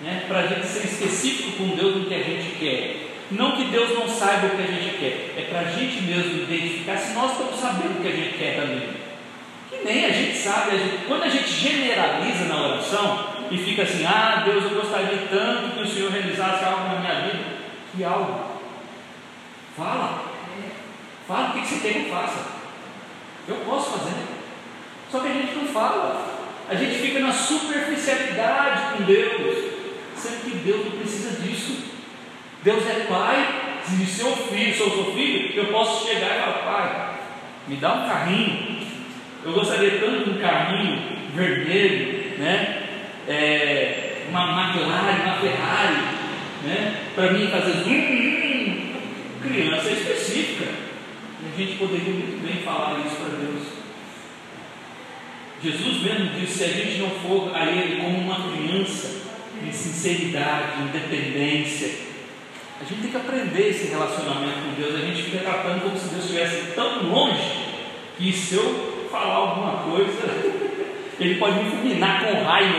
né? 0.00 0.24
para 0.26 0.40
a 0.40 0.46
gente 0.46 0.66
ser 0.66 0.84
específico 0.84 1.52
com 1.58 1.76
Deus 1.76 1.96
no 1.96 2.06
que 2.06 2.14
a 2.14 2.22
gente 2.22 2.56
quer. 2.58 3.10
Não 3.30 3.56
que 3.56 3.64
Deus 3.64 3.98
não 3.98 4.06
saiba 4.08 4.48
o 4.48 4.50
que 4.50 4.62
a 4.62 4.66
gente 4.66 4.98
quer, 4.98 5.34
é 5.38 5.46
para 5.48 5.60
a 5.60 5.64
gente 5.64 6.02
mesmo 6.02 6.42
identificar 6.42 6.96
se 6.98 7.14
nós 7.14 7.32
estamos 7.32 7.58
sabendo 7.58 7.98
o 7.98 8.02
que 8.02 8.08
a 8.08 8.12
gente 8.16 8.38
quer 8.38 8.60
também. 8.60 8.88
Que 9.70 9.84
nem 9.84 10.04
a 10.04 10.12
gente 10.12 10.36
sabe, 10.36 10.72
a 10.72 10.78
gente- 10.78 11.06
quando 11.06 11.22
a 11.24 11.28
gente 11.28 11.48
generaliza 11.48 12.44
na 12.44 12.68
oração 12.68 13.28
e 13.50 13.56
fica 13.58 13.82
assim, 13.82 14.04
ah 14.04 14.42
Deus, 14.44 14.64
eu 14.64 14.80
gostaria 14.80 15.26
tanto 15.30 15.74
que 15.74 15.82
o 15.82 15.86
Senhor 15.86 16.10
realizasse 16.10 16.64
algo 16.64 16.84
na 16.84 17.00
minha 17.00 17.14
vida, 17.22 17.44
que 17.96 18.04
algo? 18.04 18.40
Fala. 19.76 20.24
Fala 21.26 21.48
o 21.48 21.52
que 21.52 21.66
você 21.66 21.80
quer 21.80 22.04
que 22.04 22.10
faça. 22.10 22.46
Eu 23.48 23.56
posso 23.66 23.98
fazer. 23.98 24.14
Só 25.10 25.20
que 25.20 25.28
a 25.28 25.32
gente 25.32 25.54
não 25.54 25.66
fala. 25.66 26.26
A 26.68 26.74
gente 26.74 26.98
fica 26.98 27.20
na 27.20 27.32
superficialidade 27.32 28.96
com 28.96 29.04
Deus, 29.04 29.73
sendo 30.24 30.44
que 30.44 30.56
Deus 30.58 30.86
não 30.86 30.92
precisa 30.92 31.40
disso. 31.42 31.84
Deus 32.62 32.82
é 32.88 33.06
pai. 33.08 33.80
Se 33.84 34.06
seu 34.06 34.34
filho, 34.34 34.74
se 34.74 34.80
eu 34.80 34.90
sou 34.90 35.14
filho, 35.14 35.54
eu 35.54 35.66
posso 35.66 36.08
chegar 36.08 36.36
e 36.36 36.40
falar, 36.40 36.62
pai, 36.64 37.18
me 37.68 37.76
dá 37.76 37.92
um 37.92 38.08
carrinho. 38.08 38.78
Eu 39.44 39.52
gostaria 39.52 40.00
tanto 40.00 40.24
de 40.24 40.30
um 40.30 40.40
carrinho 40.40 41.02
vermelho, 41.34 42.38
né? 42.38 42.82
É, 43.28 44.22
uma 44.30 44.72
McLaren, 44.72 45.22
uma 45.22 45.36
Ferrari, 45.36 45.96
né? 46.64 47.02
Para 47.14 47.32
mim 47.32 47.46
fazer 47.48 47.72
zum, 47.72 47.84
zum. 47.84 48.94
Criança 49.42 49.90
é 49.90 49.92
específica. 49.92 50.70
A 51.44 51.58
gente 51.58 51.76
poderia 51.76 52.14
muito 52.14 52.42
bem 52.42 52.62
falar 52.62 53.00
isso 53.04 53.16
para 53.16 53.36
Deus. 53.36 53.62
Jesus 55.62 56.02
mesmo 56.02 56.40
disse: 56.40 56.58
se 56.58 56.64
a 56.64 56.68
gente 56.68 56.98
não 56.98 57.10
for 57.10 57.54
a 57.54 57.66
Ele 57.66 58.00
como 58.00 58.18
uma 58.18 58.50
criança, 58.50 59.23
em 59.66 59.72
sinceridade, 59.72 60.82
independência, 60.82 61.90
a 62.80 62.84
gente 62.84 63.02
tem 63.02 63.10
que 63.10 63.16
aprender 63.16 63.68
esse 63.70 63.88
relacionamento 63.88 64.60
com 64.60 64.82
Deus. 64.82 64.94
A 64.94 65.06
gente 65.06 65.22
fica 65.22 65.38
tratando 65.38 65.82
como 65.82 65.98
se 65.98 66.08
Deus 66.08 66.24
estivesse 66.24 66.72
tão 66.74 67.04
longe 67.04 67.50
que 68.18 68.32
se 68.32 68.56
eu 68.56 69.08
falar 69.10 69.34
alguma 69.34 69.82
coisa, 69.84 70.64
Ele 71.18 71.36
pode 71.36 71.62
me 71.62 71.70
fulminar 71.70 72.24
com 72.24 72.42
raiva 72.42 72.78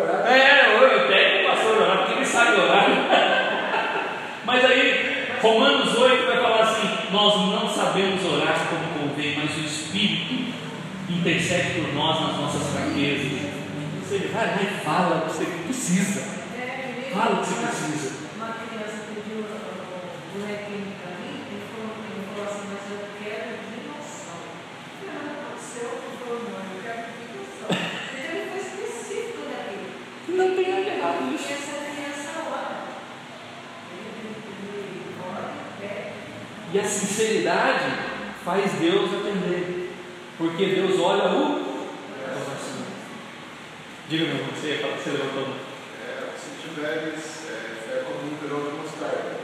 orar. 0.00 0.26
É, 0.26 0.74
eu, 0.74 0.82
eu 0.82 1.08
pego 1.08 1.42
o 1.42 1.50
pastor 1.50 1.82
orar, 1.82 1.98
porque 1.98 2.14
ele 2.14 2.24
sabe 2.24 2.60
orar. 2.60 2.86
Mas 4.44 4.64
aí, 4.64 5.26
Romanos 5.42 5.96
8 5.96 6.26
vai 6.26 6.36
falar 6.40 6.62
assim: 6.62 6.88
Nós 7.12 7.36
não 7.36 7.68
sabemos 7.68 8.24
orar 8.24 8.66
como 8.68 9.08
convém, 9.08 9.36
mas 9.36 9.56
o 9.56 9.60
Espírito 9.60 10.54
intercede 11.10 11.80
por 11.80 11.94
nós 11.94 12.20
nas 12.20 12.36
nossas 12.38 12.70
fraquezas. 12.72 13.45
Você 14.16 14.28
vai 14.28 14.46
lá 14.46 14.62
e 14.62 14.80
fala 14.82 15.16
o 15.16 15.20
que 15.28 15.36
você 15.36 15.44
precisa. 15.44 16.20
É, 16.56 17.10
Fala 17.12 17.36
o 17.36 17.40
que 17.42 17.48
você 17.48 17.58
uma- 17.60 17.68
precisa. 17.68 18.16
Uma 18.36 18.48
criança 18.54 18.98
pediu 19.12 19.44
um 19.44 20.40
bonequinho 20.40 20.92
para 20.96 21.10
mim, 21.20 21.36
ele 21.44 21.60
falou, 21.68 21.92
ele 22.00 22.24
falou 22.32 22.44
assim, 22.48 22.64
mas 22.72 22.84
eu 22.96 23.00
quero 23.20 23.48
dinossauro. 23.68 24.56
Eu 24.56 25.12
falei, 25.12 25.20
não 25.20 25.36
pode 25.44 25.60
ser, 25.60 25.84
eu 25.84 26.00
falou, 26.16 26.40
não, 26.48 26.64
eu 26.64 26.80
quero 26.80 27.02
dinossauro. 27.12 27.76
Então 27.76 28.32
ele 28.32 28.48
foi 28.48 28.60
específico 28.64 29.40
daquilo. 29.52 29.88
Não 30.32 30.48
tem 30.56 30.66
nada 30.72 30.88
errado 30.96 31.20
E 31.20 31.24
nisso. 31.36 31.52
essa 31.52 31.76
criança 31.84 32.30
ora. 32.48 32.76
Ele, 33.92 34.32
pede. 35.76 36.72
E 36.72 36.80
a 36.80 36.84
sinceridade 36.88 37.84
faz 38.42 38.72
Deus 38.80 39.12
atender. 39.12 39.92
Porque 40.38 40.64
Deus 40.72 40.98
olha 41.00 41.28
o 41.36 41.64
coração. 42.16 42.75
Diga 44.08 44.24
meu 44.24 44.36
irmão, 44.36 44.54
você 44.54 44.68
ia 44.68 44.78
falar, 44.78 44.96
você 45.02 45.10
levantou. 45.10 45.50
É, 45.98 46.30
se 46.38 46.62
tiveres 46.62 47.50
é, 47.50 47.74
fé 47.82 48.04
como 48.06 48.22
um 48.22 48.38
grão 48.38 48.62
de 48.70 48.78
mostarda, 48.78 49.34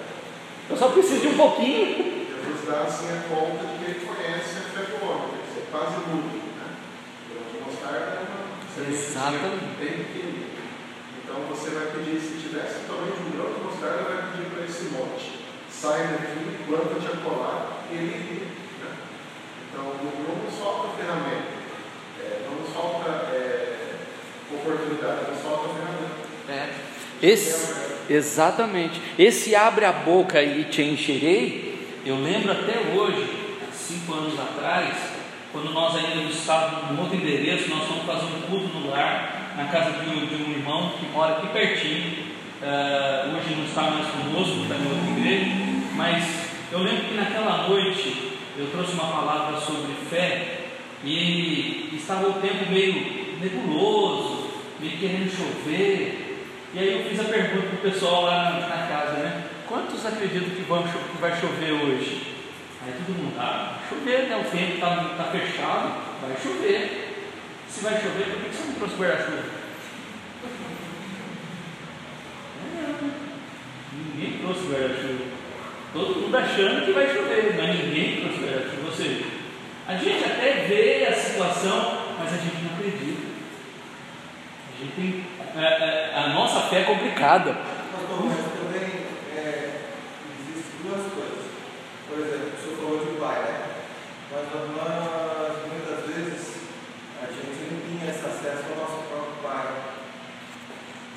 Eu 0.70 0.76
só 0.76 0.88
preciso 0.90 1.20
de 1.20 1.28
um 1.34 1.36
pouquinho. 1.36 2.30
Jesus 2.30 2.66
dá 2.70 2.82
assim 2.82 3.10
a 3.10 3.26
conta 3.26 3.66
de 3.66 3.74
que 3.78 3.90
ele 3.90 4.06
conhece 4.06 4.58
a 4.58 4.70
fé 4.70 4.86
do 4.86 5.02
homem, 5.02 5.34
quer 5.34 5.42
dizer, 5.50 5.66
quase 5.68 5.98
nulo. 6.06 6.30
Né? 6.30 6.78
O 6.78 7.34
grão 7.34 7.42
de 7.50 7.58
mostarda 7.58 8.06
é 8.06 8.22
uma 8.22 8.86
Exatamente. 8.86 9.66
bem 9.82 9.94
pequenininha. 9.98 10.62
Então 11.18 11.36
você 11.50 11.70
vai 11.70 11.86
pedir, 11.98 12.20
se 12.22 12.38
tivesse 12.38 12.86
também 12.86 13.18
um 13.18 13.34
grão 13.34 13.50
de 13.50 13.66
mostarda, 13.66 14.14
vai 14.14 14.30
pedir 14.30 14.46
para 14.46 14.62
esse 14.62 14.84
monte: 14.94 15.42
sai 15.66 16.06
daqui, 16.06 16.62
planta-te 16.70 17.10
a 17.10 17.16
colar, 17.18 17.82
e 17.90 17.94
ele. 17.98 18.46
Né? 18.78 18.90
Então 19.66 19.90
não 19.90 20.38
nos 20.38 20.54
falta 20.54 20.94
ferramenta, 20.94 21.50
é, 22.22 22.46
não 22.46 22.62
nos 22.62 22.70
falta 22.70 23.10
é, 23.10 23.21
oportunidade. 24.56 25.32
É. 26.48 26.68
Esse, 27.22 27.74
exatamente. 28.10 29.00
Esse 29.18 29.54
abre 29.54 29.84
a 29.84 29.92
boca 29.92 30.42
e 30.42 30.64
te 30.64 30.82
encherei. 30.82 31.72
Eu 32.04 32.16
lembro 32.16 32.50
até 32.50 32.92
hoje, 32.94 33.28
cinco 33.72 34.14
anos 34.14 34.38
atrás, 34.38 34.96
quando 35.52 35.72
nós 35.72 35.94
ainda 35.94 36.28
estávamos 36.28 36.90
no 36.90 37.02
outro 37.02 37.16
endereço, 37.16 37.70
nós 37.70 37.86
fomos 37.86 38.04
fazer 38.04 38.26
um 38.26 38.40
culto 38.42 38.78
no 38.78 38.90
lar, 38.90 39.54
na 39.56 39.66
casa 39.66 39.92
de 39.92 40.10
um, 40.10 40.26
de 40.26 40.34
um 40.34 40.50
irmão 40.50 40.94
que 40.98 41.06
mora 41.06 41.36
aqui 41.36 41.48
pertinho. 41.48 42.32
Uh, 42.62 43.36
hoje 43.36 43.54
não 43.56 43.64
está 43.64 43.82
mais 43.82 44.06
conosco, 44.08 44.62
está 44.62 44.76
em 44.76 44.86
outra 44.86 45.20
igreja, 45.20 45.46
mas 45.94 46.24
eu 46.70 46.78
lembro 46.78 47.04
que 47.04 47.14
naquela 47.14 47.68
noite 47.68 48.38
eu 48.56 48.66
trouxe 48.70 48.92
uma 48.92 49.06
palavra 49.06 49.60
sobre 49.60 49.92
fé 50.08 50.60
e 51.04 51.90
estava 51.92 52.28
o 52.28 52.34
tempo 52.34 52.70
meio 52.70 53.38
nebuloso, 53.40 54.41
meio 54.82 54.98
querendo 54.98 55.30
chover. 55.30 56.40
E 56.74 56.78
aí 56.78 56.92
eu 56.92 57.08
fiz 57.08 57.20
a 57.20 57.24
pergunta 57.24 57.68
para 57.68 57.88
o 57.88 57.92
pessoal 57.92 58.24
lá 58.24 58.50
na, 58.50 58.60
na, 58.66 58.86
casa, 58.88 59.12
né? 59.18 59.44
Quantos 59.68 60.04
acreditam 60.04 60.50
que, 60.50 60.62
vão, 60.62 60.82
que 60.82 61.20
vai 61.20 61.38
chover 61.38 61.72
hoje? 61.72 62.34
Aí 62.84 62.92
todo 63.06 63.16
mundo, 63.16 63.36
ah, 63.38 63.78
chover, 63.88 64.28
né? 64.28 64.36
O 64.36 64.50
tempo 64.50 64.74
está 64.74 65.14
tá 65.16 65.24
fechado, 65.30 66.02
vai 66.20 66.36
chover. 66.42 67.08
Se 67.68 67.84
vai 67.84 67.94
chover, 67.94 68.24
por 68.24 68.42
que 68.42 68.56
você 68.56 68.64
não 68.66 68.74
trouxe 68.74 68.96
guarda-chuva? 68.96 69.44
É, 72.76 72.94
ninguém 73.92 74.38
trouxe 74.38 74.66
guarda-chuva. 74.66 75.24
Todo 75.92 76.20
mundo 76.20 76.36
achando 76.36 76.84
que 76.84 76.92
vai 76.92 77.06
chover, 77.06 77.54
mas 77.56 77.84
ninguém 77.84 78.20
trouxe 78.22 78.40
guarda-chuva. 78.40 78.86
Ou 78.86 78.92
seja, 78.92 79.24
a 79.86 79.94
gente 79.94 80.24
até 80.24 80.64
vê 80.66 81.06
a 81.06 81.14
situação, 81.14 82.16
mas 82.18 82.32
a 82.32 82.36
gente 82.36 82.62
não 82.64 82.74
acredita. 82.74 83.11
Tem. 84.94 85.26
A, 85.54 85.60
é, 85.60 85.66
a, 85.66 85.86
é, 85.86 86.24
a 86.24 86.28
nossa 86.30 86.68
fé 86.68 86.80
é 86.80 86.84
complicada. 86.84 87.52
Mas 87.52 88.52
também 88.58 89.06
é, 89.36 89.80
existem 90.40 90.82
duas 90.82 91.12
coisas. 91.12 91.42
Por 92.08 92.18
exemplo, 92.18 92.52
o 92.52 92.62
senhor 92.62 92.76
falou 92.76 93.06
de 93.06 93.20
pai, 93.20 93.42
né? 93.42 93.72
Mas 94.32 94.48
nós, 94.50 95.68
muitas 95.68 96.06
vezes, 96.06 96.56
a 97.22 97.26
gente 97.26 97.68
não 97.70 97.80
tinha 97.86 98.10
esse 98.10 98.26
acesso 98.26 98.64
ao 98.70 98.76
nosso 98.80 99.04
próprio 99.08 99.42
pai. 99.42 99.92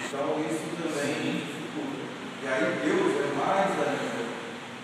Então 0.04 0.40
isso 0.40 0.76
também 0.76 1.32
dificulta. 1.34 2.06
E 2.44 2.48
aí 2.48 2.80
Deus 2.84 3.16
é 3.20 3.36
mais 3.36 3.72
ainda 3.72 4.26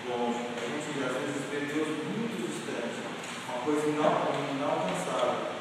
longe. 0.10 0.48
A 0.56 0.66
gente 0.66 1.04
às 1.04 1.16
vezes 1.22 1.44
vê 1.52 1.74
Deus 1.74 1.88
muito 1.88 2.50
distante, 2.50 3.04
uma 3.48 3.60
coisa 3.64 3.88
inalcançável. 3.88 5.52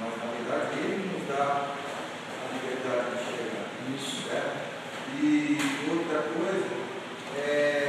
Mas 0.00 0.12
na 0.18 0.30
verdade 0.32 0.78
Ele 0.78 1.10
nos 1.12 1.28
dá 1.28 1.66
a 2.42 2.54
liberdade 2.54 3.10
de 3.10 3.24
chegar. 3.24 3.66
Isso. 3.94 4.28
Né? 4.28 4.42
E 5.20 5.58
outra 5.90 6.22
coisa 6.22 6.66
é 7.36 7.84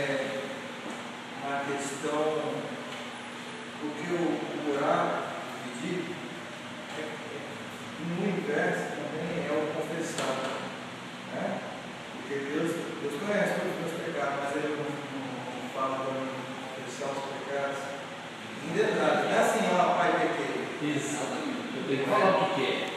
a 2.06 2.12
questão 2.12 2.66
do 3.82 3.88
que 3.98 4.14
o 4.14 4.76
orar, 4.76 5.24
pedir, 5.64 6.06
é, 6.98 7.02
é, 7.02 7.42
no 8.06 8.28
inverso 8.30 8.86
também 8.94 9.46
é 9.46 9.52
o 9.52 9.74
confessar. 9.74 10.38
Né? 11.34 11.60
Porque 12.14 12.36
Deus, 12.36 12.72
Deus 13.02 13.22
conhece 13.22 13.60
todos 13.60 13.74
os 13.74 13.80
meus 13.82 13.94
pecados, 14.06 14.38
mas 14.44 14.56
Ele 14.56 14.78
não, 14.78 14.86
não 14.86 15.70
fala 15.74 16.06
para 16.06 16.14
mim 16.14 16.30
confessar 16.78 17.10
os 17.10 17.26
pecados. 17.26 17.82
Em 18.66 18.74
detalhe, 18.74 19.30
não 19.30 19.36
é 19.36 19.40
assim, 19.40 19.66
ó, 19.74 19.98
pai 19.98 20.12
pequei. 20.14 20.66
Exatamente. 20.86 21.74
Eu 21.76 21.88
tenho 21.88 22.04
que 22.04 22.10
falar 22.10 22.38
o 22.38 22.56
que 22.56 22.62
é. 22.66 22.90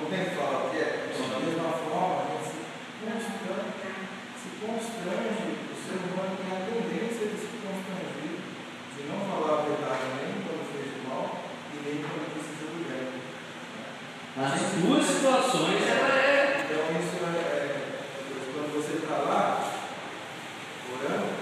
Não 0.00 0.10
tem 0.10 0.24
que 0.24 0.36
falar 0.36 0.64
o 0.64 0.70
que 0.70 0.78
é. 0.78 1.04
Da 1.14 1.38
mesma 1.40 1.70
forma, 1.84 2.16
a 2.20 2.32
gente 2.32 2.48
se 2.48 2.64
constrange, 3.04 4.04
se 4.36 4.48
constrange, 4.60 5.48
o 5.68 5.76
ser 5.76 6.00
humano 6.00 6.36
tem 6.40 6.52
a 6.52 6.64
tendência 6.64 7.28
de 7.28 7.36
se 7.40 7.48
constranger, 7.64 8.33
de 8.96 9.02
não 9.08 9.18
falar 9.26 9.58
a 9.58 9.62
verdade 9.62 10.06
nem 10.22 10.42
quando 10.42 10.70
fez 10.70 11.02
mal 11.08 11.42
e 11.72 11.76
nem 11.84 12.02
quando 12.02 12.32
precisa 12.34 12.66
do 12.70 12.86
bem. 12.86 13.22
Nas 14.36 14.60
duas 14.82 15.04
situações 15.04 15.82
ela 15.86 16.08
é. 16.14 16.64
Então 16.64 17.00
isso 17.00 17.24
é, 17.24 17.38
é 17.38 17.98
quando 18.54 18.74
você 18.74 19.02
está 19.02 19.16
lá, 19.18 19.72
orando, 20.92 21.32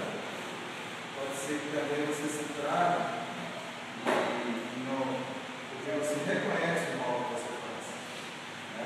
pode 1.15 1.35
ser 1.37 1.59
que 1.59 1.77
também 1.77 2.05
você 2.05 2.27
se 2.27 2.45
traga 2.59 3.23
e 4.05 4.83
não, 4.87 5.15
porque 5.69 5.91
você 5.99 6.15
reconhece 6.25 6.93
o 6.93 6.97
mal 6.99 7.25
que 7.25 7.33
você 7.35 7.51
faz. 7.61 7.85
Né? 8.77 8.85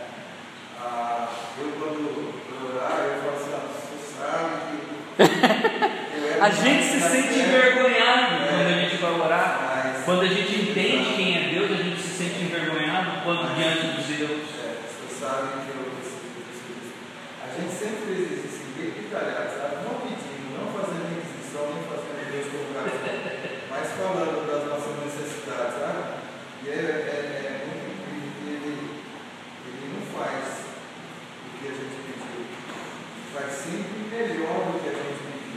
Ah, 0.80 1.30
eu 1.60 1.72
quando 1.80 2.00
eu 2.00 2.76
orar, 2.76 3.00
eu 3.00 3.22
falo 3.22 3.36
assim, 3.36 3.54
ah, 3.54 3.66
você 3.72 3.96
sabe 4.14 4.78
que. 4.78 5.98
a 6.42 6.50
gente 6.50 6.84
se 6.84 7.00
sente 7.02 7.40
envergonhado 7.40 8.36
é, 8.36 8.48
quando 8.50 8.68
a 8.68 8.82
gente 8.82 8.98
vai 8.98 9.12
orar. 9.12 9.84
Mas, 9.86 10.06
quando 10.06 10.22
a 10.22 10.28
gente 10.28 10.62
entende 10.62 11.16
quem 11.16 11.38
é 11.38 11.50
Deus, 11.54 11.72
a 11.72 11.84
gente 11.84 12.00
se 12.00 12.10
sente 12.10 12.44
envergonhado 12.44 13.24
quando 13.24 13.44
mas, 13.44 13.58
diante 13.58 13.88
dos 13.96 14.06
Deus. 14.06 14.42
É, 14.62 14.78
você 14.86 15.20
sabe 15.20 15.66
que 15.66 15.70
eu 15.74 15.92
preciso 15.98 16.30
disso. 16.38 16.94
A 17.42 17.48
gente 17.50 17.74
sempre 17.74 18.06
fez 18.06 18.32
isso 18.32 18.48
assim, 18.48 18.74
bem 18.78 18.92
detalhado, 18.92 19.50
sabe? 19.58 19.76
Não 19.84 20.00
pedindo, 20.02 20.54
não 20.54 20.68
fazendo 20.72 21.10
inquisição, 21.18 21.74
nem 21.74 21.84
fazendo 21.90 22.08
Deus 22.32 22.48
colocar 22.52 23.48
mas 23.70 23.92
falando 23.92 24.48
das 24.48 24.66
nossas 24.68 24.94
necessidades, 25.06 25.80
sabe? 25.80 26.18
E 26.66 26.70
é, 26.70 26.74
é, 26.74 27.18
é 27.46 27.66
muito 27.66 27.86
incrível 27.94 28.32
que 28.42 28.48
ele, 28.50 28.74
ele 29.66 29.88
não 29.94 30.04
faz 30.18 30.66
o 31.46 31.60
que 31.60 31.68
a 31.68 31.72
gente 31.72 31.98
pediu. 32.06 32.46
Faz 33.34 33.54
sempre 33.54 33.98
melhor 34.10 34.72
do 34.72 34.80
que 34.82 34.90
a 34.90 34.94
gente 34.94 35.22
pediu. 35.24 35.48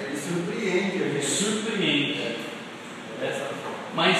Ele 0.00 0.16
surpreende 0.16 1.02
a 1.02 1.08
gente. 1.08 1.26
Surpreende. 1.26 2.22
É. 3.20 3.50
Mas 3.94 4.16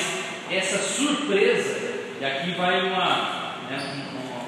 essa 0.51 0.79
surpresa, 0.79 1.81
e 2.21 2.25
aqui 2.25 2.51
vai 2.53 2.83
uma, 2.89 3.57
né, 3.71 4.07
uma, 4.13 4.43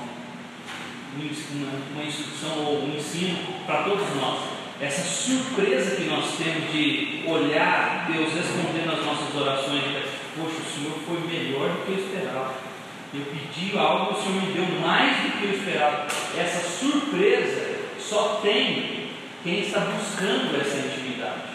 uma 1.93 2.05
instrução 2.05 2.65
ou 2.65 2.85
um 2.85 2.95
ensino 2.95 3.39
para 3.67 3.85
todos 3.85 4.15
nós 4.17 4.55
essa 4.81 5.05
surpresa 5.05 5.97
que 5.97 6.05
nós 6.05 6.37
temos 6.37 6.71
de 6.73 7.23
olhar 7.27 8.11
Deus 8.13 8.34
respondendo 8.45 8.93
as 8.93 9.05
nossas 9.05 9.35
orações, 9.35 9.83
poxa, 10.37 10.61
o 10.61 10.71
Senhor 10.71 10.99
foi 11.07 11.21
melhor 11.27 11.71
do 11.71 11.87
que 11.87 11.93
eu 11.93 12.07
esperava. 12.07 12.55
Eu 13.15 13.23
pedi 13.27 13.79
algo, 13.79 14.13
o 14.13 14.23
Senhor 14.23 14.43
me 14.43 14.53
deu 14.53 14.81
mais 14.81 15.17
do 15.17 15.39
que 15.39 15.45
eu 15.45 15.53
esperava. 15.53 16.07
Essa 16.37 16.69
surpresa 16.69 17.77
só 17.99 18.41
tem 18.43 19.09
quem 19.43 19.61
está 19.61 19.81
buscando 19.81 20.61
essa 20.61 20.79
intimidade. 20.79 21.55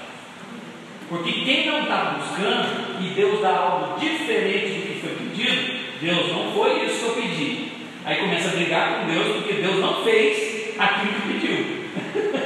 Porque 1.10 1.32
quem 1.32 1.68
não 1.68 1.82
está 1.84 2.18
buscando 2.20 3.02
e 3.02 3.10
Deus 3.10 3.42
dá 3.42 3.58
algo 3.58 4.00
diferente 4.00 4.80
do 4.80 4.88
que 4.88 5.00
foi 5.02 5.16
pedido, 5.16 5.80
Deus 6.00 6.32
não 6.32 6.52
foi 6.54 6.86
isso 6.86 7.00
que 7.00 7.06
eu 7.06 7.24
pedi. 7.24 7.72
Aí 8.06 8.18
começa 8.18 8.50
a 8.50 8.52
brigar 8.52 9.00
com 9.00 9.12
Deus 9.12 9.38
porque 9.38 9.54
Deus 9.54 9.80
não 9.80 10.04
fez 10.04 10.80
aquilo 10.80 11.14
que 11.14 11.34
pediu. 11.34 11.80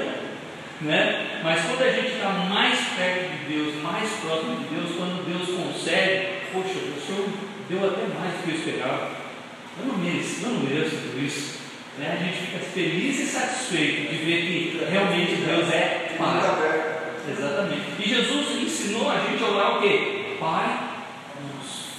né? 0.81 1.39
Mas 1.43 1.61
quando 1.65 1.81
a 1.81 1.91
gente 1.91 2.13
está 2.13 2.29
mais 2.29 2.72
perto 2.95 3.31
de 3.31 3.53
Deus, 3.53 3.81
mais 3.81 4.09
próximo 4.21 4.55
de 4.57 4.75
Deus, 4.75 4.95
quando 4.97 5.25
Deus 5.25 5.49
consegue, 5.49 6.27
poxa, 6.51 6.79
o 6.79 7.01
Senhor 7.05 7.29
deu 7.69 7.87
até 7.87 8.07
mais 8.07 8.33
do 8.33 8.43
que 8.43 8.49
eu 8.49 8.55
esperava. 8.55 9.11
Eu 9.79 9.87
não 9.87 9.97
mereço, 9.97 10.43
eu 10.43 10.49
não 10.49 10.59
mereço 10.59 10.95
tudo 10.97 11.25
isso. 11.25 11.59
Né? 11.97 12.17
A 12.19 12.23
gente 12.23 12.47
fica 12.47 12.59
feliz 12.59 13.19
e 13.19 13.25
satisfeito 13.25 14.09
de 14.09 14.17
ver 14.17 14.41
que 14.41 14.85
realmente 14.89 15.35
Deus 15.35 15.71
é 15.71 16.15
Pai. 16.17 16.41
Exatamente. 17.29 17.83
E 17.99 18.09
Jesus 18.09 18.61
ensinou 18.61 19.09
a 19.09 19.19
gente 19.19 19.43
a 19.43 19.47
orar 19.47 19.77
o 19.77 19.81
quê? 19.81 20.35
Pai 20.39 20.89
nosso. 21.41 21.89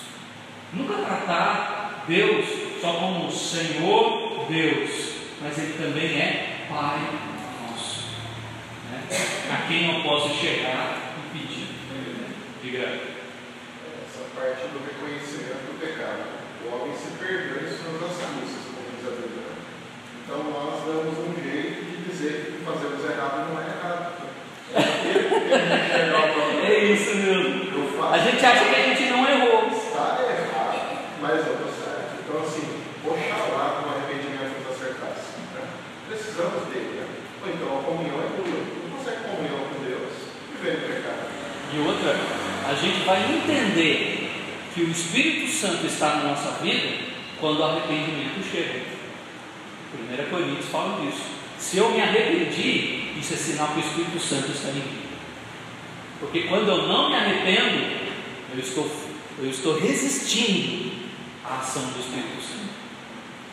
Nunca 0.72 0.95
tratar 0.95 2.05
Deus 2.07 2.45
só 2.80 2.92
como 2.95 3.30
Senhor 3.30 4.47
Deus, 4.49 4.90
mas 5.40 5.59
Ele 5.59 5.74
também 5.78 6.20
é 6.20 6.66
Pai 6.68 6.99
a 9.51 9.66
quem 9.68 9.97
eu 9.97 10.03
posso 10.03 10.34
chegar 10.34 11.14
e 11.18 11.38
pedir. 11.38 11.68
Diga. 12.62 12.86
Essa 14.05 14.24
parte 14.34 14.68
do 14.68 14.80
reconhecimento 14.84 15.68
do 15.68 15.78
pecado. 15.78 16.45
O 16.64 16.74
homem 16.74 16.97
se 16.97 17.18
perdeu 17.18 17.61
em 17.61 17.68
suas 17.68 18.01
astúcias, 18.03 18.72
como 18.72 18.88
diz 18.97 19.07
a 19.07 19.11
Bíblia. 19.20 19.53
Então 20.24 20.38
nós 20.49 20.80
damos 20.86 21.18
um 21.18 21.34
jeito 21.42 21.84
de 21.84 22.09
dizer 22.09 22.32
que 22.32 22.51
o 22.51 22.55
que 22.59 22.64
fazemos 22.64 23.05
errado 23.05 23.53
não 23.53 23.61
é 23.61 23.66
errado. 23.68 24.24
É 26.64 26.84
isso 26.84 27.14
mesmo. 27.16 27.64
A 28.11 28.18
gente 28.18 28.45
acha 28.45 28.64
que 28.64 28.74
a 28.74 28.82
gente 28.82 29.11
não 29.11 29.28
errou. 29.28 29.68
Está 29.68 30.18
errado, 30.22 30.99
mas 31.20 31.47
eu 31.47 31.53
estou 31.53 31.68
certo. 31.68 32.16
Então 32.24 32.40
assim, 32.40 32.80
oxalá 33.05 33.82
com 33.82 33.90
arrependimento 33.90 34.57
nos 34.59 34.72
acertasse. 34.72 35.36
Né? 35.55 35.68
Precisamos 36.09 36.64
dele. 36.72 37.01
Né? 37.01 37.07
Ou 37.42 37.49
então 37.53 37.78
a 37.78 37.82
comunhão 37.82 38.18
é 38.20 38.28
tudo 38.36 38.84
consegue 39.05 39.25
comunhão 39.29 39.69
com 39.69 39.85
Deus 39.85 40.13
vivendo 40.61 40.89
pecado. 40.89 41.29
E 41.75 41.79
outra, 41.79 42.17
a 42.67 42.75
gente 42.75 43.05
vai 43.05 43.35
entender 43.35 44.31
que 44.75 44.81
o 44.83 44.91
Espírito 44.91 45.53
Santo 45.53 45.87
está 45.87 46.17
na 46.17 46.31
nossa 46.31 46.63
vida 46.63 46.89
quando 47.39 47.61
o 47.61 47.65
arrependimento 47.65 48.43
chega. 48.51 48.81
1 49.95 50.31
Coríntios 50.31 50.67
fala 50.71 51.05
disso. 51.05 51.23
Se 51.59 51.77
eu 51.77 51.91
me 51.91 52.01
arrependi, 52.01 53.13
isso 53.19 53.35
é 53.35 53.37
sinal 53.37 53.69
que 53.69 53.81
o 53.81 53.81
Espírito 53.81 54.19
Santo 54.19 54.51
está 54.51 54.71
em 54.71 54.75
mim. 54.75 55.05
Porque 56.19 56.43
quando 56.43 56.69
eu 56.69 56.89
não 56.89 57.11
me 57.11 57.17
arrependo, 57.17 58.05
eu 58.53 58.61
estou 58.61 58.91
Eu 59.43 59.51
estou 59.51 59.79
resistindo 59.79 60.93
à 61.45 61.59
ação 61.59 61.83
do 61.83 61.99
Espírito 61.99 62.41
Santo. 62.41 62.73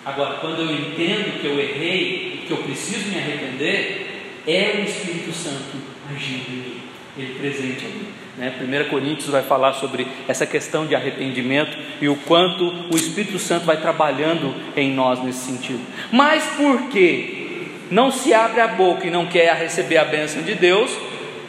Agora, 0.06 0.38
quando 0.38 0.62
eu 0.62 0.72
entendo 0.72 1.42
que 1.42 1.48
eu 1.48 1.60
errei, 1.60 2.44
que 2.46 2.52
eu 2.52 2.58
preciso 2.58 3.10
me 3.10 3.18
arrepender, 3.18 4.11
é 4.48 4.82
o 4.82 4.84
Espírito 4.84 5.32
Santo 5.32 5.78
agindo 6.14 6.50
em 6.50 6.56
mim, 6.56 6.82
ele 7.18 7.36
presente 7.40 7.86
ali. 7.86 8.08
Né? 8.38 8.86
1 8.86 8.90
Coríntios 8.90 9.30
vai 9.30 9.44
falar 9.44 9.74
sobre 9.74 10.08
essa 10.28 10.46
questão 10.46 10.86
de 10.86 10.96
arrependimento 10.96 11.78
e 12.02 12.08
o 12.08 12.16
quanto 12.16 12.64
o 12.92 12.96
Espírito 12.96 13.38
Santo 13.38 13.66
vai 13.66 13.78
trabalhando 13.78 14.54
em 14.76 14.92
nós 14.92 15.24
nesse 15.24 15.46
sentido. 15.46 15.82
Mas 16.12 16.44
por 16.56 16.90
que 16.90 17.68
não 17.92 18.12
se 18.12 18.34
abre 18.34 18.62
a 18.62 18.68
boca 18.68 19.06
e 19.06 19.12
não 19.12 19.26
quer 19.26 19.54
receber 19.56 19.98
a 19.98 20.06
bênção 20.06 20.42
de 20.42 20.56
Deus? 20.56 20.92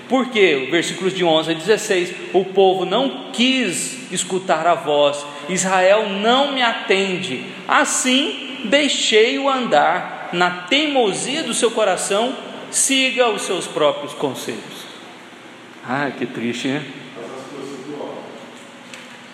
Porque, 0.09 0.68
versículos 0.70 1.14
de 1.14 1.24
11 1.24 1.53
a 1.53 1.55
16, 1.55 2.14
o 2.34 2.45
povo 2.45 2.84
não 2.84 3.30
quis 3.32 4.12
escutar 4.12 4.66
a 4.66 4.74
voz, 4.74 5.24
Israel 5.49 6.09
não 6.09 6.53
me 6.53 6.61
atende, 6.61 7.45
assim 7.66 8.51
deixei-o 8.64 9.49
andar 9.49 10.28
na 10.32 10.51
teimosia 10.51 11.43
do 11.43 11.55
seu 11.55 11.70
coração, 11.70 12.34
siga 12.73 13.29
os 13.29 13.43
seus 13.43 13.66
próprios 13.66 14.14
conselhos. 14.14 14.87
Ah, 15.87 16.11
que 16.16 16.27
triste, 16.27 16.68
né? 16.68 16.85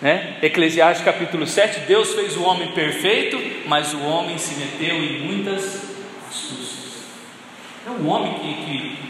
né? 0.01 0.37
Eclesiastes 0.41 1.05
capítulo 1.05 1.45
7: 1.45 1.81
Deus 1.81 2.13
fez 2.13 2.35
o 2.35 2.43
homem 2.43 2.71
perfeito, 2.71 3.39
mas 3.67 3.93
o 3.93 4.01
homem 4.01 4.37
se 4.37 4.55
meteu 4.55 4.95
em 4.95 5.19
muitas 5.21 5.95
astúcias. 6.27 7.05
É 7.87 7.89
o 7.89 8.05
homem 8.07 8.33
que, 8.35 8.53
que 8.53 9.09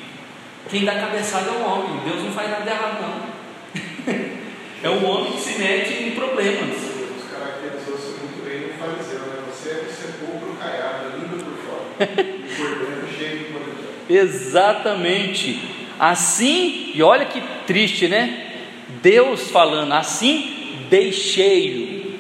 quem 0.70 0.86
dá 0.86 0.96
cabeçada 0.96 1.50
é 1.50 1.54
o 1.54 1.64
homem, 1.64 2.04
Deus 2.06 2.24
não 2.24 2.32
faz 2.32 2.50
nada 2.50 2.70
errado, 2.70 3.02
não. 3.02 3.30
é 4.84 4.90
o 4.90 5.06
homem 5.06 5.32
que 5.32 5.42
se 5.42 5.60
mete 5.60 6.04
em 6.04 6.12
problemas. 6.12 6.78
Deus 6.78 7.24
caracterizou-se 7.32 8.20
muito 8.20 8.44
bem 8.44 8.68
no 8.68 8.74
fariseu, 8.74 9.20
né? 9.20 9.44
Você 9.50 9.70
é 9.70 9.86
sepulcro 9.90 10.56
caiado, 10.60 11.18
língua 11.18 11.40
por 11.40 11.58
fora, 11.64 12.12
e 12.22 12.56
por 12.56 12.86
dentro 12.86 13.18
cheio 13.18 13.38
de 13.40 13.44
poder. 13.46 13.70
Exatamente. 14.10 15.60
Assim, 16.00 16.92
e 16.96 17.04
olha 17.04 17.26
que 17.26 17.42
triste, 17.68 18.08
né? 18.08 18.48
Deus 19.02 19.52
falando, 19.52 19.94
assim 19.94 20.60
deixei-o. 20.90 22.20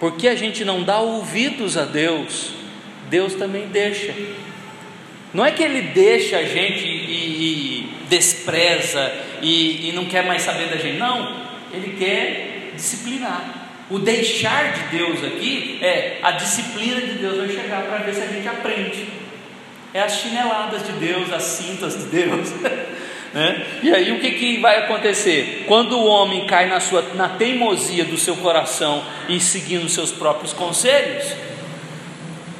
Porque 0.00 0.26
a 0.26 0.34
gente 0.34 0.64
não 0.64 0.82
dá 0.82 0.98
ouvidos 0.98 1.76
a 1.76 1.84
Deus, 1.84 2.52
Deus 3.08 3.34
também 3.34 3.68
deixa. 3.68 4.12
Não 5.32 5.44
é 5.44 5.52
que 5.52 5.62
Ele 5.62 5.82
deixa 5.92 6.38
a 6.38 6.44
gente 6.44 6.84
e, 6.84 6.88
e 6.90 7.94
despreza 8.08 9.12
e, 9.40 9.88
e 9.88 9.92
não 9.92 10.06
quer 10.06 10.26
mais 10.26 10.42
saber 10.42 10.68
da 10.68 10.76
gente, 10.76 10.98
não, 10.98 11.46
Ele 11.72 11.96
quer 11.96 12.72
disciplinar. 12.74 13.60
O 13.90 13.98
deixar 13.98 14.72
de 14.72 14.96
Deus 14.96 15.22
aqui 15.22 15.78
é 15.82 16.18
a 16.22 16.32
disciplina 16.32 17.00
de 17.00 17.14
Deus 17.14 17.36
vai 17.36 17.48
chegar 17.48 17.82
para 17.82 17.98
ver 17.98 18.14
se 18.14 18.22
a 18.22 18.26
gente 18.26 18.48
aprende 18.48 19.06
é 19.94 20.00
as 20.00 20.18
chineladas 20.18 20.86
de 20.86 20.92
Deus, 20.92 21.32
as 21.32 21.42
cintas 21.42 21.96
de 21.96 22.04
Deus. 22.04 22.50
né? 23.32 23.66
E 23.82 23.92
aí 23.92 24.12
o 24.12 24.20
que, 24.20 24.32
que 24.32 24.58
vai 24.58 24.84
acontecer? 24.84 25.64
Quando 25.66 25.98
o 25.98 26.06
homem 26.06 26.46
cai 26.46 26.66
na, 26.66 26.80
sua, 26.80 27.02
na 27.14 27.30
teimosia 27.30 28.04
do 28.04 28.16
seu 28.16 28.36
coração 28.36 29.04
e 29.28 29.40
seguindo 29.40 29.88
seus 29.88 30.10
próprios 30.10 30.52
conselhos, 30.52 31.32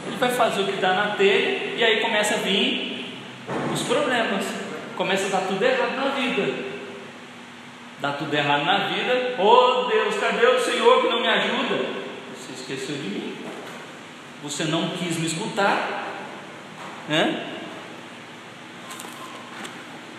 ele 0.07 0.17
vai 0.19 0.31
fazer 0.31 0.63
o 0.63 0.67
que 0.67 0.77
dá 0.81 0.93
na 0.93 1.07
telha 1.17 1.75
e 1.77 1.83
aí 1.83 2.01
começa 2.01 2.35
a 2.35 2.39
vir 2.39 3.07
os 3.73 3.83
problemas, 3.83 4.45
começa 4.97 5.27
a 5.27 5.41
dar 5.41 5.47
tudo 5.47 5.63
errado 5.63 5.97
na 5.97 6.09
vida. 6.11 6.73
Dá 8.01 8.13
tudo 8.13 8.35
errado 8.35 8.65
na 8.65 8.89
vida, 8.89 9.37
oh 9.39 9.85
Deus, 9.85 10.17
cadê 10.17 10.45
o 10.45 10.61
Senhor 10.61 11.03
que 11.03 11.09
não 11.09 11.21
me 11.21 11.29
ajuda? 11.29 11.87
Você 12.35 12.53
esqueceu 12.53 12.97
de 12.97 13.09
mim, 13.09 13.35
você 14.43 14.65
não 14.65 14.89
quis 14.89 15.19
me 15.19 15.27
escutar, 15.27 16.02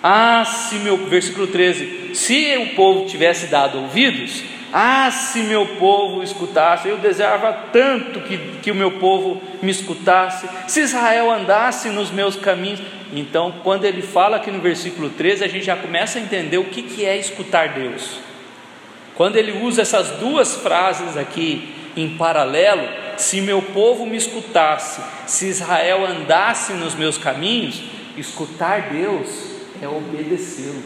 ah, 0.01 0.43
se 0.45 0.75
meu, 0.75 0.97
versículo 0.97 1.47
13: 1.47 2.13
se 2.13 2.57
o 2.57 2.75
povo 2.75 3.07
tivesse 3.07 3.47
dado 3.47 3.79
ouvidos, 3.79 4.43
ah, 4.73 5.09
se 5.11 5.39
meu 5.43 5.65
povo 5.77 6.23
escutasse, 6.23 6.89
eu 6.89 6.97
desejava 6.97 7.53
tanto 7.71 8.19
que, 8.21 8.37
que 8.61 8.71
o 8.71 8.75
meu 8.75 8.91
povo 8.91 9.41
me 9.61 9.71
escutasse, 9.71 10.49
se 10.67 10.81
Israel 10.81 11.31
andasse 11.31 11.89
nos 11.89 12.11
meus 12.11 12.35
caminhos. 12.35 12.81
Então, 13.13 13.53
quando 13.63 13.85
ele 13.85 14.01
fala 14.01 14.37
aqui 14.37 14.49
no 14.49 14.59
versículo 14.59 15.11
13, 15.11 15.43
a 15.43 15.47
gente 15.47 15.65
já 15.65 15.75
começa 15.75 16.17
a 16.17 16.21
entender 16.21 16.57
o 16.57 16.65
que, 16.65 16.81
que 16.81 17.05
é 17.05 17.15
escutar 17.15 17.69
Deus. 17.69 18.19
Quando 19.15 19.35
ele 19.35 19.51
usa 19.51 19.83
essas 19.83 20.09
duas 20.17 20.55
frases 20.55 21.15
aqui 21.15 21.71
em 21.95 22.17
paralelo, 22.17 22.89
se 23.17 23.41
meu 23.41 23.61
povo 23.61 24.05
me 24.05 24.17
escutasse, 24.17 25.01
se 25.27 25.47
Israel 25.47 26.05
andasse 26.05 26.73
nos 26.73 26.95
meus 26.95 27.17
caminhos, 27.17 27.83
escutar 28.17 28.89
Deus 28.89 29.53
é 29.81 29.87
obedecê-lo, 29.87 30.83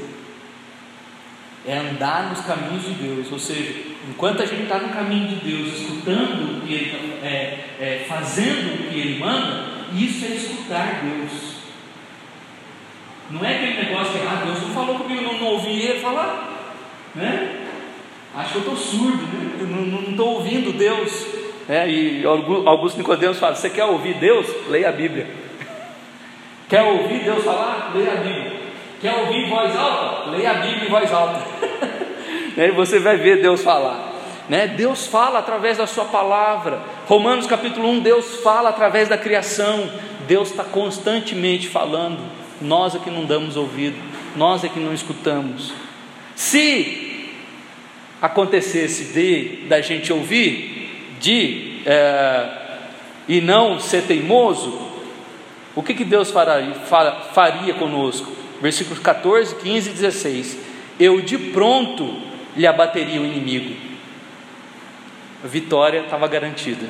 é 1.65 1.77
andar 1.77 2.29
nos 2.29 2.45
caminhos 2.45 2.85
de 2.85 2.93
Deus. 2.93 3.31
Ou 3.31 3.39
seja, 3.39 3.73
enquanto 4.09 4.41
a 4.41 4.45
gente 4.45 4.63
está 4.63 4.79
no 4.79 4.89
caminho 4.89 5.27
de 5.27 5.35
Deus, 5.35 5.79
escutando 5.79 6.57
o 6.57 6.61
que 6.61 6.73
Ele 6.73 7.19
é, 7.23 7.59
é, 7.79 8.05
fazendo 8.07 8.75
o 8.75 8.89
que 8.89 8.99
Ele 8.99 9.19
manda, 9.19 9.65
isso 9.93 10.25
é 10.25 10.29
escutar 10.29 11.01
Deus. 11.03 11.57
Não 13.29 13.43
é 13.43 13.55
aquele 13.55 13.89
negócio 13.89 14.13
que 14.13 14.25
ah, 14.25 14.41
Deus 14.45 14.61
não 14.61 14.69
falou 14.69 14.99
comigo, 14.99 15.21
não, 15.21 15.37
não 15.37 15.47
ouvi 15.47 15.81
ele 15.81 15.99
falar, 15.99 16.71
né? 17.13 17.65
Acho 18.33 18.51
que 18.51 18.55
eu 18.55 18.61
estou 18.61 18.77
surdo, 18.77 19.23
né? 19.23 19.57
eu 19.59 19.67
não 19.67 20.11
estou 20.11 20.35
ouvindo 20.35 20.77
Deus. 20.77 21.36
É, 21.69 21.87
e 21.89 22.25
Augusto 22.25 22.97
Nicodemos 22.97 23.39
fala: 23.39 23.55
Você 23.55 23.69
quer 23.69 23.85
ouvir 23.85 24.15
Deus? 24.15 24.47
Leia 24.69 24.89
a 24.89 24.91
Bíblia. 24.91 25.27
Quer 26.69 26.81
ouvir 26.83 27.23
Deus 27.23 27.43
falar? 27.43 27.91
Leia 27.95 28.11
a 28.11 28.15
Bíblia. 28.15 28.57
Quer 29.01 29.13
ouvir 29.13 29.45
em 29.45 29.49
voz 29.49 29.75
alta? 29.75 30.29
Leia 30.31 30.51
a 30.51 30.53
Bíblia 30.55 30.85
em 30.85 30.89
voz 30.89 31.13
alta. 31.13 31.41
e 32.57 32.71
você 32.71 32.99
vai 32.99 33.17
ver 33.17 33.41
Deus 33.41 33.61
falar. 33.63 34.13
Né? 34.49 34.67
Deus 34.67 35.07
fala 35.07 35.39
através 35.39 35.77
da 35.77 35.85
sua 35.85 36.05
palavra. 36.05 36.81
Romanos 37.05 37.47
capítulo 37.47 37.89
1, 37.89 37.99
Deus 37.99 38.41
fala 38.41 38.69
através 38.69 39.07
da 39.07 39.17
criação. 39.17 39.89
Deus 40.27 40.49
está 40.51 40.63
constantemente 40.63 41.67
falando. 41.67 42.19
Nós 42.61 42.95
é 42.95 42.99
que 42.99 43.09
não 43.09 43.25
damos 43.25 43.55
ouvido, 43.55 43.97
nós 44.35 44.63
é 44.63 44.69
que 44.69 44.79
não 44.79 44.93
escutamos. 44.93 45.73
Se 46.35 47.29
acontecesse 48.21 49.13
de 49.13 49.67
da 49.67 49.79
gente 49.79 50.11
ouvir, 50.11 50.76
de 51.19 51.81
é, 51.85 52.49
e 53.27 53.41
não 53.41 53.79
ser 53.79 54.03
teimoso, 54.03 54.87
o 55.75 55.83
que, 55.83 55.93
que 55.93 56.05
Deus 56.05 56.31
faria, 56.31 56.73
faria 57.33 57.73
conosco? 57.73 58.31
Versículos 58.61 58.99
14, 58.99 59.55
15 59.55 59.89
e 59.89 59.93
16: 59.93 60.57
Eu 60.99 61.21
de 61.21 61.37
pronto 61.37 62.19
lhe 62.55 62.65
abateria 62.65 63.21
o 63.21 63.25
inimigo, 63.25 63.75
a 65.43 65.47
vitória 65.47 65.99
estava 65.99 66.27
garantida, 66.27 66.87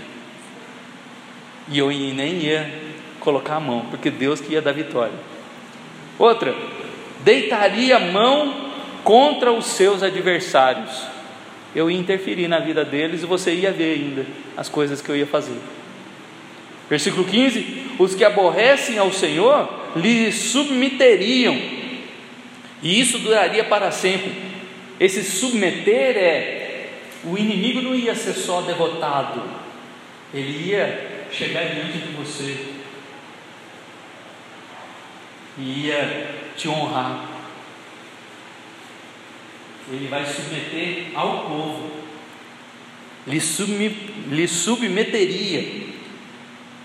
e 1.68 1.80
eu 1.80 1.90
nem 1.90 2.36
ia 2.36 2.72
colocar 3.20 3.56
a 3.56 3.60
mão, 3.60 3.86
porque 3.90 4.10
Deus 4.10 4.40
que 4.40 4.54
ia 4.54 4.62
dar 4.62 4.72
vitória. 4.72 5.20
Outra, 6.18 6.56
deitaria 7.24 7.98
a 7.98 8.00
mão 8.00 8.72
contra 9.04 9.52
os 9.52 9.66
seus 9.66 10.02
adversários 10.02 11.17
eu 11.76 11.92
ia 11.92 11.98
interferir 11.98 12.48
na 12.48 12.60
vida 12.60 12.84
deles 12.84 13.24
e 13.24 13.26
você 13.26 13.54
ia 13.54 13.72
ver 13.72 13.96
ainda 13.96 14.26
as 14.56 14.70
coisas 14.70 15.02
que 15.02 15.10
eu 15.10 15.16
ia 15.16 15.28
fazer. 15.28 15.58
Versículo 16.90 17.26
15: 17.26 17.92
Os 18.00 18.16
que 18.16 18.24
aborrecem 18.24 18.98
ao 18.98 19.12
Senhor 19.12 19.70
lhe 19.96 20.32
submeteriam, 20.32 21.60
e 22.82 23.00
isso 23.00 23.20
duraria 23.20 23.64
para 23.64 23.92
sempre. 23.92 24.32
Esse 25.00 25.24
submeter 25.24 26.18
é: 26.18 26.90
o 27.24 27.38
inimigo 27.38 27.82
não 27.82 27.94
ia 27.94 28.16
ser 28.16 28.34
só 28.34 28.62
derrotado, 28.62 29.44
ele 30.34 30.70
ia 30.70 31.28
chegar 31.32 31.66
diante 31.66 31.98
de 31.98 32.14
você, 32.14 32.58
e 35.58 35.88
ia 35.88 36.30
te 36.56 36.70
honrar 36.70 37.37
ele 39.92 40.08
vai 40.08 40.26
submeter 40.26 41.12
ao 41.16 41.46
povo, 41.46 41.92
lhe, 43.26 43.40
lhe 44.30 44.48
submeteria, 44.48 45.88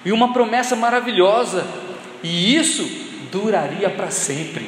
e 0.05 0.13
uma 0.13 0.33
promessa 0.33 0.77
maravilhosa, 0.77 1.67
e 2.23 2.57
isso 2.57 2.85
duraria 3.31 3.91
para 3.91 4.11
sempre. 4.11 4.67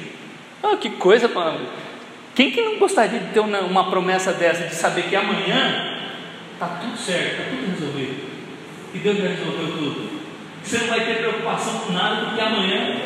Ah, 0.62 0.76
que 0.76 0.91
coisa, 0.91 1.28
mano. 1.28 1.66
Quem 2.35 2.51
que 2.51 2.62
não 2.62 2.78
gostaria 2.78 3.20
de 3.20 3.32
ter 3.32 3.41
uma, 3.41 3.61
uma 3.61 3.91
promessa 3.91 4.32
dessa, 4.32 4.66
de 4.66 4.74
saber 4.74 5.03
que 5.03 5.14
amanhã 5.14 6.01
está 6.53 6.66
tudo 6.66 6.97
certo, 6.97 7.41
está 7.41 7.45
tudo 7.51 7.70
resolvido, 7.70 8.24
e 8.93 8.99
Deus 8.99 9.18
já 9.18 9.28
resolveu 9.28 9.76
tudo. 9.76 10.14
Você 10.62 10.78
não 10.78 10.87
vai 10.87 11.05
ter 11.05 11.18
preocupação 11.18 11.80
com 11.80 11.93
nada, 11.93 12.26
porque 12.26 12.41
amanhã, 12.41 12.97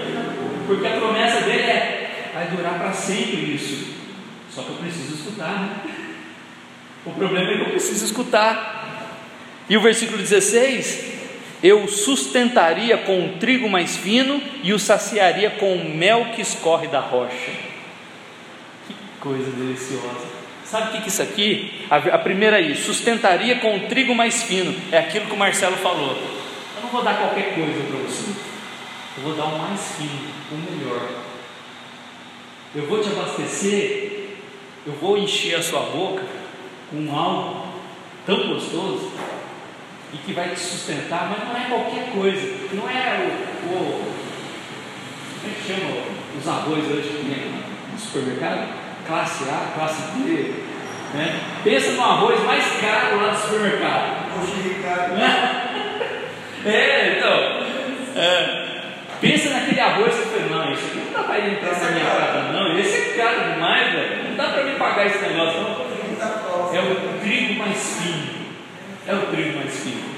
porque 0.66 0.87
a 0.87 0.93
promessa 0.93 1.41
dele 1.41 1.62
é, 1.62 2.31
vai 2.33 2.47
durar 2.47 2.79
para 2.79 2.93
sempre 2.93 3.55
isso. 3.55 3.98
Só 4.59 4.65
que 4.65 4.71
eu 4.71 4.77
preciso 4.77 5.15
escutar. 5.15 5.61
Né? 5.61 5.95
O 7.07 7.13
problema 7.13 7.49
é 7.49 7.57
que 7.57 7.63
eu 7.63 7.71
preciso 7.71 8.05
escutar. 8.05 9.15
E 9.69 9.77
o 9.77 9.81
versículo 9.81 10.19
16: 10.19 11.13
Eu 11.63 11.87
sustentaria 11.87 12.99
com 12.99 13.27
o 13.27 13.39
trigo 13.39 13.69
mais 13.69 13.97
fino 13.97 14.43
e 14.65 14.73
o 14.73 14.79
saciaria 14.79 15.51
com 15.51 15.77
o 15.77 15.95
mel 15.97 16.33
que 16.35 16.43
escorre 16.43 16.89
da 16.89 16.99
rocha. 16.99 17.53
Que 18.89 18.95
coisa 19.21 19.51
deliciosa. 19.53 20.27
Sabe 20.65 20.89
o 20.89 20.93
que, 20.93 21.03
que 21.03 21.09
isso 21.09 21.23
aqui? 21.23 21.87
A, 21.89 21.97
a 21.97 22.19
primeira 22.19 22.57
aí, 22.57 22.75
sustentaria 22.77 23.61
com 23.61 23.77
o 23.77 23.81
trigo 23.89 24.15
mais 24.15 24.43
fino. 24.43 24.75
É 24.91 24.99
aquilo 24.99 25.27
que 25.27 25.35
o 25.35 25.37
Marcelo 25.37 25.77
falou. 25.77 26.11
Eu 26.77 26.83
não 26.83 26.91
vou 26.91 27.03
dar 27.03 27.17
qualquer 27.17 27.55
coisa 27.55 27.81
para 27.89 27.99
você. 28.01 28.33
Eu 29.19 29.23
vou 29.23 29.35
dar 29.35 29.45
o 29.45 29.59
mais 29.59 29.93
fino, 29.93 30.29
o 30.51 30.57
melhor. 30.57 31.09
Eu 32.75 32.87
vou 32.87 33.01
te 33.01 33.09
abastecer. 33.09 34.18
Eu 34.89 34.95
vou 34.95 35.18
encher 35.18 35.57
a 35.57 35.62
sua 35.62 35.80
boca 35.80 36.22
com 36.91 37.14
algo 37.14 37.66
tão 38.24 38.55
gostoso 38.55 39.12
e 40.14 40.16
que 40.16 40.32
vai 40.32 40.49
te 40.49 40.59
sustentar, 40.59 41.28
mas 41.28 41.47
não 41.47 41.55
é 41.55 41.68
qualquer 41.68 42.11
coisa, 42.11 42.57
não 42.72 42.89
é 42.89 43.20
o, 43.20 43.74
o 43.74 44.18
como 45.43 45.53
é 45.53 45.55
que 45.55 45.66
chama 45.66 45.91
os 46.39 46.49
arroz 46.49 46.86
hoje 46.86 47.09
que 47.11 47.28
tem 47.28 47.53
no 47.93 47.99
supermercado? 47.99 48.66
Classe 49.07 49.45
A, 49.45 49.72
classe 49.74 50.03
B, 50.12 50.55
né? 51.12 51.39
Pensa 51.62 51.93
no 51.93 52.03
arroz 52.03 52.43
mais 52.45 52.64
caro 52.80 53.20
lá 53.20 53.28
do 53.28 53.39
supermercado. 53.39 54.28
É, 56.64 57.16
então, 57.16 58.20
é, 58.20 58.68
pensa 59.21 59.51
naquele 59.51 59.81
arroz 59.81 60.14
que 60.14 60.23
você 60.23 60.41
fala, 60.49 60.64
não, 60.64 60.73
isso 60.73 60.87
aqui 60.87 60.99
não 60.99 61.12
dá 61.12 61.23
para 61.29 61.49
entrar 61.49 61.81
na 61.81 61.91
minha 61.91 62.05
casa, 62.05 62.53
não, 62.53 62.79
esse 62.79 62.97
é 62.97 63.14
caro 63.16 63.53
demais, 63.53 63.93
velho, 63.93 64.25
não 64.29 64.37
dá 64.37 64.45
para 64.49 64.64
me 64.64 64.73
pagar 64.77 65.07
esse 65.07 65.19
negócio, 65.19 65.61
não. 65.61 65.89
É 66.75 66.81
o 66.81 67.21
trigo 67.21 67.55
mais 67.55 67.99
fino. 67.99 68.29
É 69.07 69.14
o 69.14 69.27
trigo 69.27 69.59
mais 69.59 69.75
fino. 69.79 70.09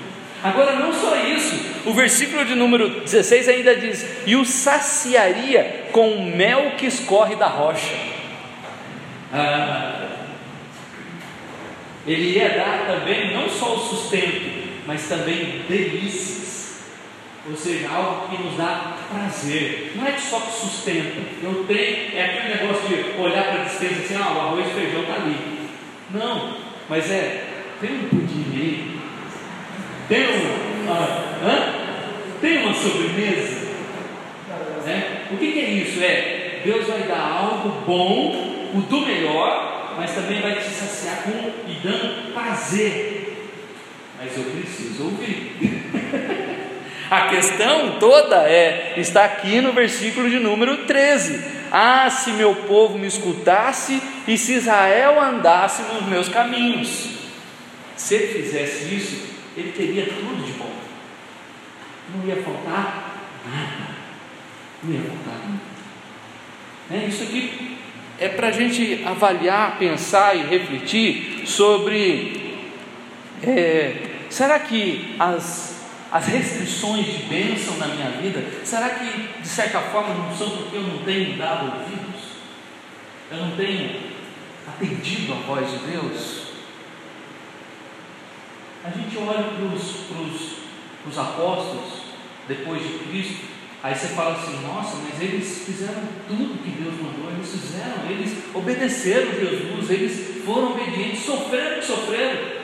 Agora, 0.43 0.73
não 0.77 0.93
só 0.93 1.17
isso, 1.17 1.71
o 1.85 1.93
versículo 1.93 2.45
de 2.45 2.55
número 2.55 2.89
16 3.01 3.49
ainda 3.49 3.77
diz: 3.77 4.07
E 4.27 4.37
o 4.37 4.45
saciaria 4.45 5.89
com 5.93 6.13
o 6.13 6.25
mel 6.25 6.73
que 6.79 6.87
escorre 6.87 7.37
da 7.37 7.47
rocha. 7.47 7.95
Ah, 9.33 10.09
ele 12.07 12.39
ia 12.39 12.49
dar 12.51 12.87
também 12.87 13.35
não 13.35 13.49
só 13.49 13.75
o 13.75 13.79
sustento, 13.79 14.51
mas 14.87 15.07
também 15.09 15.63
delícias. 15.69 16.60
Ou 17.51 17.57
seja, 17.57 17.89
algo 17.91 18.29
que 18.29 18.41
nos 18.41 18.57
dá 18.57 18.97
prazer. 19.13 19.93
Não 19.97 20.07
é 20.07 20.17
só 20.17 20.39
que 20.39 20.53
sustenta. 20.53 21.21
Eu 21.43 21.65
tenho, 21.67 22.17
é 22.17 22.25
aquele 22.25 22.55
negócio 22.55 22.89
de 22.89 23.21
olhar 23.21 23.43
para 23.45 23.63
a 23.63 23.65
distância 23.65 23.97
assim, 24.05 24.15
ah, 24.15 24.33
o 24.33 24.41
arroz 24.41 24.69
e 24.69 24.75
feijão 24.75 25.03
está 25.03 25.15
ali. 25.15 25.37
Não, 26.15 26.57
mas 26.89 27.11
é, 27.11 27.45
tem 27.81 27.91
um 27.91 28.09
pudim 28.09 28.45
aí, 28.55 29.01
tem, 30.09 30.23
um, 30.23 30.93
ah, 30.93 31.39
hã? 31.43 32.39
tem 32.41 32.59
uma 32.59 32.73
sobremesa. 32.73 33.69
Né? 34.85 35.27
O 35.33 35.37
que, 35.37 35.53
que 35.53 35.61
é 35.61 35.71
isso? 35.71 36.03
É, 36.03 36.61
Deus 36.65 36.87
vai 36.87 37.03
dar 37.03 37.21
algo 37.21 37.85
bom, 37.85 38.71
o 38.75 38.81
do 38.81 39.01
melhor, 39.01 39.95
mas 39.97 40.15
também 40.15 40.41
vai 40.41 40.55
te 40.55 40.71
saciar 40.71 41.25
com 41.25 41.31
e 41.69 41.75
dando 41.83 42.33
prazer. 42.33 43.49
Mas 44.21 44.37
eu 44.37 44.45
preciso 44.45 45.05
ouvir. 45.05 45.91
A 47.11 47.23
questão 47.23 47.99
toda 47.99 48.49
é, 48.49 48.95
está 48.97 49.25
aqui 49.25 49.61
no 49.61 49.73
versículo 49.73 50.31
de 50.31 50.39
número 50.39 50.87
13. 50.87 51.43
Ah, 51.73 52.09
se 52.09 52.31
meu 52.31 52.55
povo 52.55 52.97
me 52.97 53.09
escutasse 53.09 54.01
e 54.29 54.39
se 54.39 54.55
Israel 54.55 55.21
andasse 55.21 55.83
nos 55.93 56.07
meus 56.07 56.29
caminhos. 56.29 57.11
Se 57.97 58.15
ele 58.15 58.43
fizesse 58.43 58.95
isso, 58.95 59.27
ele 59.57 59.73
teria 59.73 60.07
tudo 60.07 60.45
de 60.45 60.53
bom. 60.53 60.73
Não 62.15 62.29
ia 62.29 62.37
faltar 62.43 63.15
nada. 63.45 63.91
Não 64.85 64.95
ia 64.95 65.01
faltar 65.01 65.49
nada. 65.49 65.71
É, 66.93 67.09
isso 67.09 67.25
aqui 67.25 67.77
é 68.21 68.29
para 68.29 68.49
a 68.49 68.53
gente 68.53 69.03
avaliar, 69.05 69.79
pensar 69.79 70.37
e 70.37 70.43
refletir 70.43 71.43
sobre. 71.45 72.57
É, 73.43 73.97
será 74.29 74.61
que 74.61 75.17
as 75.19 75.80
as 76.13 76.27
restrições 76.27 77.07
de 77.07 77.23
bênção 77.25 77.77
na 77.77 77.87
minha 77.87 78.11
vida, 78.11 78.45
será 78.65 78.91
que 78.91 79.41
de 79.41 79.49
certa 79.49 79.81
forma 79.81 80.15
não 80.15 80.37
são 80.37 80.51
porque 80.51 80.77
eu 80.77 80.83
não 80.83 80.99
tenho 80.99 81.39
dado 81.39 81.67
ouvidos? 81.67 82.31
Eu 83.31 83.39
não 83.39 83.57
tenho 83.57 84.11
atendido 84.67 85.33
a 85.33 85.37
voz 85.37 85.71
de 85.71 85.79
Deus? 85.79 86.41
A 88.83 88.91
gente 88.91 89.17
olha 89.19 89.45
para 89.45 91.09
os 91.09 91.19
apóstolos 91.19 92.01
depois 92.49 92.83
de 92.83 92.99
Cristo, 92.99 93.45
aí 93.81 93.95
você 93.95 94.09
fala 94.09 94.33
assim: 94.33 94.67
nossa, 94.67 94.97
mas 94.97 95.21
eles 95.23 95.65
fizeram 95.65 96.03
tudo 96.27 96.63
que 96.65 96.71
Deus 96.71 96.95
mandou, 96.95 97.31
eles 97.31 97.51
fizeram, 97.51 98.11
eles 98.11 98.37
obedeceram 98.53 99.33
Jesus, 99.33 99.91
eles 99.91 100.45
foram 100.45 100.73
obedientes, 100.73 101.25
sofreram 101.25 101.79
que 101.79 101.87
sofreram. 101.87 102.61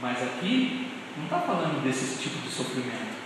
Mas 0.00 0.22
aqui 0.22 0.89
não 1.16 1.24
está 1.24 1.38
falando 1.40 1.82
desse 1.82 2.22
tipo 2.22 2.38
de 2.38 2.48
sofrimento. 2.48 3.20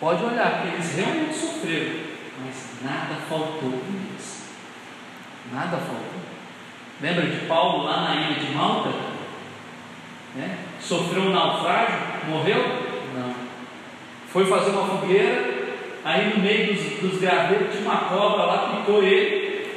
Pode 0.00 0.24
olhar 0.24 0.62
que 0.62 0.68
eles 0.68 0.94
realmente 0.94 1.34
sofreram, 1.34 2.00
mas 2.44 2.82
nada 2.82 3.16
faltou 3.28 3.70
para 3.70 3.88
eles. 3.88 4.44
Nada 5.52 5.76
faltou. 5.76 6.20
Lembra 7.00 7.26
de 7.26 7.46
Paulo 7.46 7.84
lá 7.84 8.02
na 8.02 8.16
ilha 8.16 8.40
de 8.40 8.52
Malta? 8.52 8.90
Né? 10.34 10.58
Sofreu 10.80 11.22
um 11.22 11.32
naufrágio, 11.32 11.98
morreu? 12.28 12.62
Não. 13.14 13.34
Foi 14.28 14.44
fazer 14.46 14.70
uma 14.70 14.86
fogueira, 14.86 15.76
aí 16.04 16.30
no 16.30 16.42
meio 16.42 16.74
dos, 16.74 17.00
dos 17.00 17.20
gravetos 17.20 17.76
tinha 17.76 17.88
uma 17.88 18.08
cobra 18.08 18.44
lá, 18.44 18.76
picou 18.76 19.02
ele. 19.02 19.68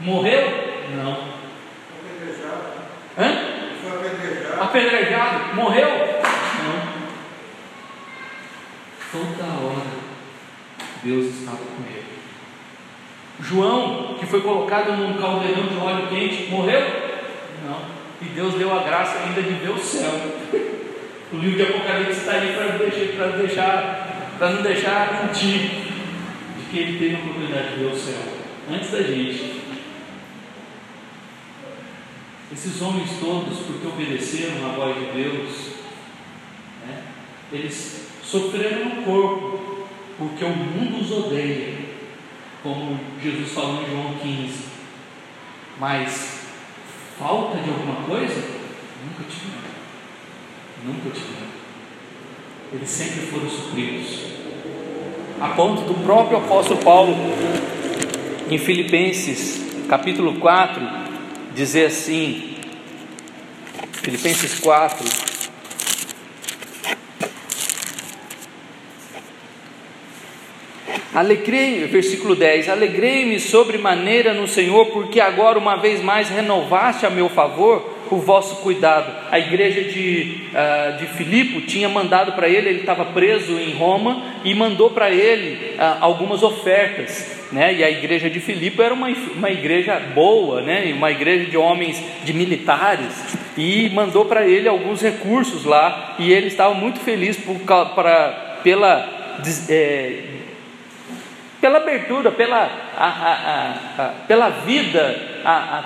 Morreu? 0.00 0.74
Não. 0.94 1.34
Hã? 3.16 3.53
Apedrejado, 4.60 5.54
morreu? 5.54 5.88
Não. 5.88 6.94
Toda 9.12 9.44
hora 9.44 9.86
Deus 11.02 11.26
estava 11.26 11.58
com 11.58 11.84
ele. 11.86 12.04
João, 13.40 14.16
que 14.18 14.26
foi 14.26 14.40
colocado 14.40 14.92
num 14.96 15.14
caldeirão 15.14 15.66
de 15.66 15.76
óleo 15.76 16.08
quente, 16.08 16.50
morreu? 16.50 16.80
Não. 17.64 17.80
E 18.22 18.26
Deus 18.26 18.54
deu 18.54 18.72
a 18.72 18.82
graça 18.82 19.18
ainda 19.18 19.42
de 19.42 19.54
ver 19.54 19.70
o 19.70 19.78
céu. 19.78 20.10
O 21.32 21.36
livro 21.36 21.56
de 21.56 21.62
Apocalipse 21.64 22.20
está 22.20 22.32
aí 22.34 22.54
para 22.54 22.78
deixar, 22.78 23.16
para 23.16 23.26
deixar, 23.38 24.36
para 24.38 24.50
não 24.50 24.62
deixar 24.62 25.24
mentir 25.24 25.58
de 25.58 26.70
que 26.70 26.78
ele 26.78 26.98
teve 26.98 27.16
a 27.16 27.18
oportunidade 27.18 27.70
de 27.70 27.76
ver 27.76 27.92
o 27.92 27.96
céu 27.96 28.20
antes 28.70 28.90
da 28.92 29.02
gente. 29.02 29.63
Esses 32.54 32.80
homens 32.80 33.10
todos, 33.18 33.58
porque 33.58 33.84
obedeceram 33.84 34.64
à 34.64 34.68
voz 34.76 34.94
de 34.94 35.06
Deus, 35.06 35.72
né, 36.86 37.02
eles 37.52 38.06
sofreram 38.22 38.84
no 38.84 39.02
corpo, 39.02 39.88
porque 40.16 40.44
o 40.44 40.50
mundo 40.50 41.02
os 41.02 41.10
odeia, 41.10 41.78
como 42.62 43.00
Jesus 43.20 43.50
falou 43.50 43.82
em 43.82 43.90
João 43.90 44.14
15. 44.22 44.52
Mas 45.80 46.42
falta 47.18 47.58
de 47.58 47.70
alguma 47.70 48.06
coisa? 48.06 48.40
Nunca 49.04 49.24
tiveram. 49.28 49.74
Nunca 50.86 51.10
tiveram. 51.10 51.54
Eles 52.72 52.88
sempre 52.88 53.26
foram 53.26 53.50
supridos. 53.50 54.26
A 55.40 55.48
ponto 55.48 55.82
do 55.82 55.94
próprio 56.04 56.38
apóstolo 56.38 56.80
Paulo, 56.84 57.16
em 58.48 58.58
Filipenses 58.58 59.60
capítulo 59.88 60.36
4, 60.36 61.03
dizer 61.54 61.86
assim, 61.86 62.56
Filipenses 64.02 64.58
4, 64.58 65.34
Alegrei, 71.14 71.86
versículo 71.86 72.34
10: 72.34 72.68
Alegrei-me 72.68 73.38
sobremaneira 73.38 74.34
no 74.34 74.48
Senhor, 74.48 74.86
porque 74.86 75.20
agora 75.20 75.56
uma 75.56 75.76
vez 75.76 76.02
mais 76.02 76.28
renovaste 76.28 77.06
a 77.06 77.10
meu 77.10 77.28
favor 77.28 77.94
o 78.10 78.16
vosso 78.16 78.56
cuidado. 78.56 79.12
A 79.30 79.38
igreja 79.38 79.82
de, 79.82 80.48
uh, 80.50 80.98
de 80.98 81.06
Filipe 81.06 81.62
tinha 81.62 81.88
mandado 81.88 82.32
para 82.32 82.48
ele, 82.48 82.68
ele 82.68 82.80
estava 82.80 83.04
preso 83.06 83.58
em 83.58 83.74
Roma, 83.74 84.22
e 84.44 84.54
mandou 84.54 84.90
para 84.90 85.10
ele 85.10 85.74
uh, 85.76 85.98
algumas 86.00 86.42
ofertas. 86.42 87.33
Né? 87.54 87.72
E 87.72 87.84
a 87.84 87.88
igreja 87.88 88.28
de 88.28 88.40
Filipe 88.40 88.82
era 88.82 88.92
uma, 88.92 89.06
uma 89.06 89.48
igreja 89.48 90.00
boa, 90.12 90.60
né? 90.60 90.92
uma 90.92 91.12
igreja 91.12 91.48
de 91.48 91.56
homens, 91.56 92.02
de 92.24 92.32
militares, 92.32 93.36
e 93.56 93.88
mandou 93.90 94.24
para 94.24 94.44
ele 94.44 94.68
alguns 94.68 95.00
recursos 95.00 95.64
lá, 95.64 96.16
e 96.18 96.32
ele 96.32 96.48
estava 96.48 96.74
muito 96.74 96.98
feliz 96.98 97.36
por, 97.36 97.56
pra, 97.60 98.58
pela. 98.64 99.08
É, 99.68 100.22
pela 101.60 101.78
abertura, 101.78 102.30
pela, 102.30 102.70
a, 102.94 103.06
a, 103.06 104.04
a, 104.04 104.08
pela 104.28 104.50
vida 104.50 105.16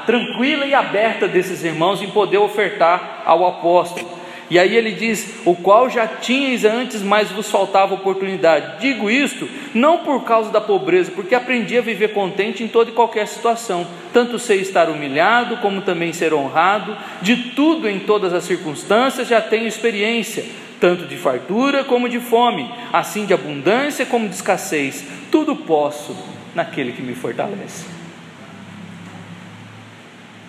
tranquila 0.07 0.67
e 0.67 0.75
aberta 0.75 1.29
desses 1.29 1.63
irmãos 1.63 2.03
em 2.03 2.11
poder 2.11 2.39
ofertar 2.39 3.23
ao 3.25 3.47
apóstolo. 3.47 4.09
E 4.51 4.59
aí 4.59 4.77
ele 4.77 4.93
diz: 4.93 5.35
O 5.45 5.55
qual 5.55 5.91
já 5.91 6.07
tinhais 6.07 6.65
antes, 6.65 7.03
mas 7.03 7.31
vos 7.31 7.51
faltava 7.51 7.95
oportunidade. 7.95 8.81
Digo 8.81 9.11
isto 9.11 9.49
não 9.75 9.99
por 9.99 10.25
causa 10.25 10.51
da 10.51 10.61
pobreza, 10.61 11.11
porque 11.11 11.35
aprendi 11.35 11.77
a 11.77 11.83
viver 11.83 12.13
contente 12.13 12.63
em 12.63 12.69
toda 12.69 12.91
e 12.91 12.95
qualquer 12.95 13.27
situação. 13.27 13.87
Tanto 14.13 14.39
sei 14.39 14.61
estar 14.61 14.89
humilhado, 14.89 15.59
como 15.59 15.83
também 15.83 16.13
ser 16.13 16.33
honrado. 16.33 16.97
De 17.21 17.37
tudo 17.51 17.89
em 17.89 17.99
todas 17.99 18.33
as 18.33 18.45
circunstâncias 18.45 19.29
já 19.29 19.41
tenho 19.41 19.67
experiência, 19.67 20.45
tanto 20.81 21.05
de 21.05 21.17
fartura 21.17 21.85
como 21.85 22.09
de 22.09 22.21
fome, 22.21 22.71
assim 22.93 23.27
de 23.27 23.35
abundância 23.35 24.07
como 24.07 24.29
de 24.29 24.35
escassez. 24.35 25.05
Tudo 25.31 25.55
posso 25.55 26.17
naquele 26.55 26.93
que 26.93 27.03
me 27.03 27.15
fortalece. 27.15 27.99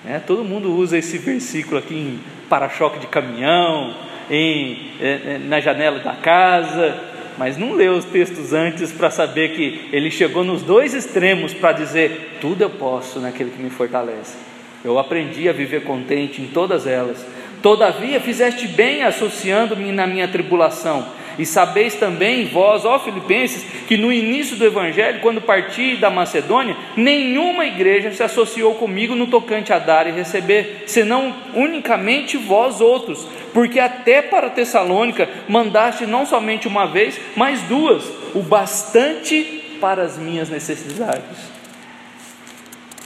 É, 0.08 0.18
todo 0.18 0.46
mundo 0.46 0.74
usa 0.74 0.98
esse 0.98 1.18
versículo 1.18 1.78
aqui 1.78 1.94
em 1.94 2.39
para-choque 2.50 3.00
de 3.00 3.08
caminhão, 3.08 3.94
em, 4.30 4.92
é, 5.00 5.08
é, 5.08 5.42
na 5.42 5.60
janela 5.60 6.00
da 6.00 6.14
casa, 6.14 7.00
mas 7.38 7.58
não 7.58 7.74
leu 7.74 7.94
os 7.94 8.06
textos 8.06 8.52
antes 8.52 8.92
para 8.92 9.10
saber 9.10 9.50
que 9.56 9.90
ele 9.94 10.12
chegou 10.12 10.44
nos 10.44 10.62
dois 10.62 10.94
extremos 10.94 11.54
para 11.54 11.72
dizer: 11.72 12.38
tudo 12.42 12.62
eu 12.62 12.70
posso 12.70 13.20
naquele 13.20 13.52
que 13.52 13.62
me 13.62 13.70
fortalece. 13.70 14.38
Eu 14.84 14.98
aprendi 14.98 15.48
a 15.48 15.54
viver 15.54 15.84
contente 15.84 16.42
em 16.42 16.48
todas 16.48 16.88
elas. 16.88 17.26
Todavia 17.62 18.20
fizeste 18.20 18.68
bem 18.68 19.04
associando-me 19.04 19.92
na 19.92 20.08
minha 20.08 20.28
tribulação 20.28 21.19
e 21.40 21.46
sabeis 21.46 21.96
também, 21.96 22.48
vós, 22.48 22.84
ó 22.84 23.00
Filipenses, 23.00 23.64
que 23.88 23.96
no 23.96 24.12
início 24.12 24.58
do 24.58 24.66
Evangelho, 24.66 25.22
quando 25.22 25.40
parti 25.40 25.96
da 25.96 26.10
Macedônia, 26.10 26.76
nenhuma 26.98 27.66
igreja 27.66 28.12
se 28.12 28.22
associou 28.22 28.76
comigo 28.76 29.16
no 29.16 29.26
tocante 29.26 29.72
a 29.72 29.80
dar 29.80 30.06
e 30.06 30.12
receber, 30.12 30.84
senão 30.86 31.34
unicamente 31.54 32.36
vós 32.36 32.82
outros, 32.82 33.26
porque 33.54 33.80
até 33.80 34.22
para 34.22 34.50
Tessalônica 34.50 35.30
mandaste 35.48 36.06
não 36.06 36.26
somente 36.26 36.68
uma 36.68 36.86
vez, 36.86 37.18
mas 37.38 37.62
duas, 37.62 38.04
o 38.36 38.42
bastante 38.42 39.78
para 39.80 40.04
as 40.04 40.18
minhas 40.18 40.50
necessidades. 40.50 41.38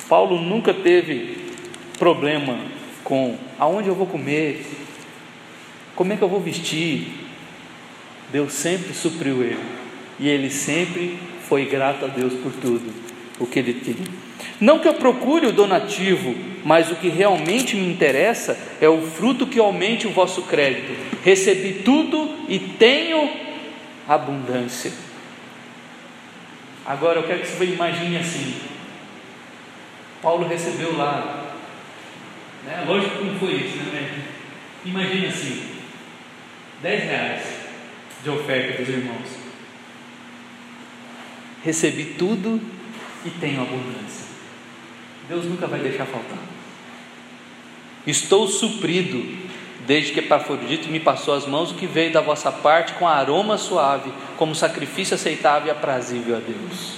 Paulo 0.10 0.42
nunca 0.42 0.74
teve 0.74 1.38
problema 2.00 2.58
com 3.04 3.38
aonde 3.60 3.90
eu 3.90 3.96
vou 3.96 4.08
comer, 4.08 4.66
como 5.96 6.12
é 6.12 6.18
que 6.18 6.24
eu 6.24 6.28
vou 6.28 6.40
vestir, 6.40 7.23
Deus 8.34 8.52
sempre 8.54 8.96
supriu 8.96 9.44
ele. 9.44 9.64
E 10.20 10.28
ele 10.28 10.50
sempre 10.50 11.20
foi 11.48 11.66
grato 11.66 12.06
a 12.06 12.08
Deus 12.08 12.34
por 12.34 12.52
tudo 12.52 12.92
o 13.40 13.46
que 13.46 13.60
ele 13.60 13.76
tinha. 13.76 14.08
Não 14.60 14.80
que 14.80 14.88
eu 14.88 14.96
procure 14.96 15.46
o 15.46 15.52
donativo, 15.52 16.36
mas 16.66 16.90
o 16.90 16.96
que 16.96 17.10
realmente 17.10 17.76
me 17.76 17.88
interessa 17.88 18.58
é 18.82 18.90
o 18.90 19.04
fruto 19.04 19.46
que 19.46 19.60
aumente 19.60 20.08
o 20.08 20.12
vosso 20.12 20.42
crédito. 20.44 20.96
Recebi 21.24 21.84
tudo 21.86 22.46
e 22.50 22.58
tenho 22.58 23.30
abundância. 24.10 24.92
Agora 26.86 27.20
eu 27.20 27.28
quero 27.28 27.42
que 27.42 27.48
você 27.48 27.66
imagine 27.66 28.18
assim: 28.18 28.56
Paulo 30.24 30.48
recebeu 30.48 30.98
lá, 30.98 31.54
né? 32.66 32.84
lógico 32.88 33.18
que 33.18 33.26
não 33.26 33.36
foi 33.36 33.54
isso, 33.54 33.78
né? 33.78 34.24
Imagine 34.86 35.28
assim: 35.28 35.64
10 36.82 37.04
reais 37.04 37.63
de 38.24 38.30
oferta 38.30 38.82
dos 38.82 38.90
irmãos. 38.90 39.30
Recebi 41.64 42.06
tudo 42.18 42.62
e 43.26 43.30
tenho 43.30 43.62
abundância. 43.62 44.28
Deus 45.28 45.46
nunca 45.46 45.68
vai 45.68 45.80
deixar 45.80 46.06
faltar. 46.06 46.38
Estou 48.06 48.48
suprido, 48.48 49.24
desde 49.86 50.12
que 50.12 50.20
Epafrodito 50.20 50.90
me 50.90 51.00
passou 51.00 51.34
as 51.34 51.46
mãos 51.46 51.72
o 51.72 51.76
que 51.76 51.88
veio 51.88 52.12
da 52.12 52.22
vossa 52.22 52.52
parte 52.52 52.94
com 52.94 53.08
aroma 53.08 53.58
suave, 53.58 54.12
como 54.38 54.54
sacrifício 54.54 55.16
aceitável 55.16 55.68
e 55.68 55.72
aprazível 55.72 56.36
a 56.36 56.40
Deus. 56.40 56.96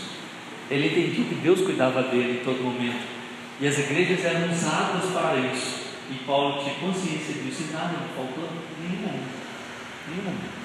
Ele 0.70 0.88
entendia 0.88 1.26
que 1.26 1.36
Deus 1.36 1.62
cuidava 1.62 2.02
dele 2.02 2.40
em 2.42 2.44
todo 2.44 2.64
momento. 2.64 3.16
E 3.62 3.68
as 3.68 3.78
igrejas 3.78 4.26
eram 4.26 4.52
usadas 4.52 5.12
para 5.12 5.38
isso. 5.38 5.86
E 6.10 6.16
Paulo 6.26 6.64
tinha 6.64 6.76
consciência 6.76 7.36
disso 7.36 7.66
e 7.70 7.74
nada 7.74 7.96
faltou 8.16 8.50
nenhum. 8.82 9.20
Nenhum. 10.10 10.65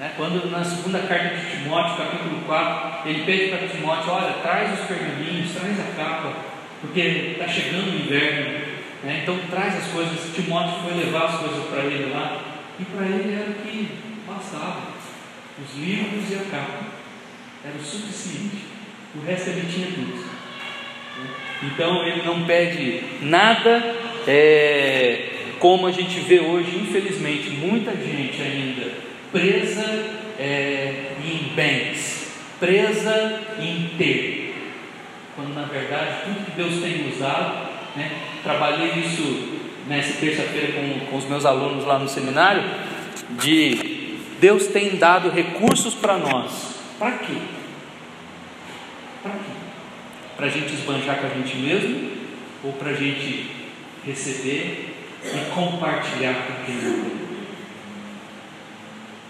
Né? 0.00 0.14
Quando 0.16 0.50
na 0.50 0.64
segunda 0.64 1.00
carta 1.00 1.36
de 1.36 1.50
Timóteo, 1.50 1.98
capítulo 1.98 2.40
4, 2.46 3.10
ele 3.10 3.24
pede 3.24 3.50
para 3.50 3.68
Timóteo: 3.68 4.12
olha, 4.12 4.32
traz 4.42 4.80
os 4.80 4.86
pergaminhos, 4.86 5.52
traz 5.52 5.78
a 5.78 5.94
capa, 5.94 6.36
porque 6.80 7.00
está 7.00 7.46
chegando 7.46 7.92
o 7.92 8.00
inverno. 8.00 8.60
Né? 9.04 9.20
Então 9.22 9.38
traz 9.50 9.76
as 9.76 9.88
coisas. 9.88 10.34
Timóteo 10.34 10.82
foi 10.82 10.94
levar 10.94 11.26
as 11.26 11.40
coisas 11.40 11.66
para 11.66 11.84
ele 11.84 12.10
lá, 12.10 12.42
e 12.80 12.84
para 12.86 13.04
ele 13.04 13.34
era 13.34 13.50
o 13.50 13.54
que 13.54 13.90
bastava: 14.26 14.80
os 15.62 15.78
livros 15.78 16.30
e 16.30 16.34
a 16.34 16.50
capa. 16.50 17.00
Era 17.62 17.76
o 17.76 17.84
suficiente. 17.84 18.64
O 19.14 19.26
resto 19.26 19.50
ele 19.50 19.70
tinha 19.70 19.88
tudo. 19.88 20.30
Então 21.62 22.06
ele 22.06 22.22
não 22.22 22.46
pede 22.46 23.02
nada, 23.20 23.94
é, 24.26 25.28
como 25.58 25.86
a 25.86 25.92
gente 25.92 26.20
vê 26.20 26.40
hoje, 26.40 26.78
infelizmente, 26.78 27.50
muita 27.50 27.90
gente 27.94 28.40
ainda 28.40 29.09
presa 29.32 29.84
é, 30.38 31.12
em 31.24 31.54
bens, 31.54 32.32
presa 32.58 33.40
em 33.60 33.90
ter, 33.96 34.72
quando 35.34 35.54
na 35.54 35.64
verdade 35.64 36.24
tudo 36.24 36.44
que 36.44 36.50
Deus 36.52 36.82
tem 36.82 37.08
usado, 37.10 37.68
né, 37.96 38.10
trabalhei 38.42 39.00
isso 39.00 39.58
nessa 39.86 40.14
terça-feira 40.14 40.72
com, 40.72 41.06
com 41.06 41.16
os 41.16 41.24
meus 41.26 41.44
alunos 41.44 41.84
lá 41.84 41.98
no 41.98 42.08
seminário, 42.08 42.62
de 43.40 44.18
Deus 44.40 44.66
tem 44.66 44.96
dado 44.96 45.30
recursos 45.30 45.94
para 45.94 46.16
nós, 46.16 46.74
para 46.98 47.12
quê? 47.18 47.36
Para 49.22 49.32
quê? 49.32 49.60
Para 50.36 50.46
a 50.46 50.50
gente 50.50 50.72
esbanjar 50.72 51.18
com 51.20 51.26
a 51.26 51.30
gente 51.30 51.56
mesmo 51.56 52.10
ou 52.64 52.72
para 52.72 52.90
a 52.90 52.94
gente 52.94 53.50
receber 54.06 54.94
e 55.22 55.54
compartilhar 55.54 56.34
com 56.46 56.64
quem 56.64 56.74
não 56.76 57.00
tem? 57.00 57.19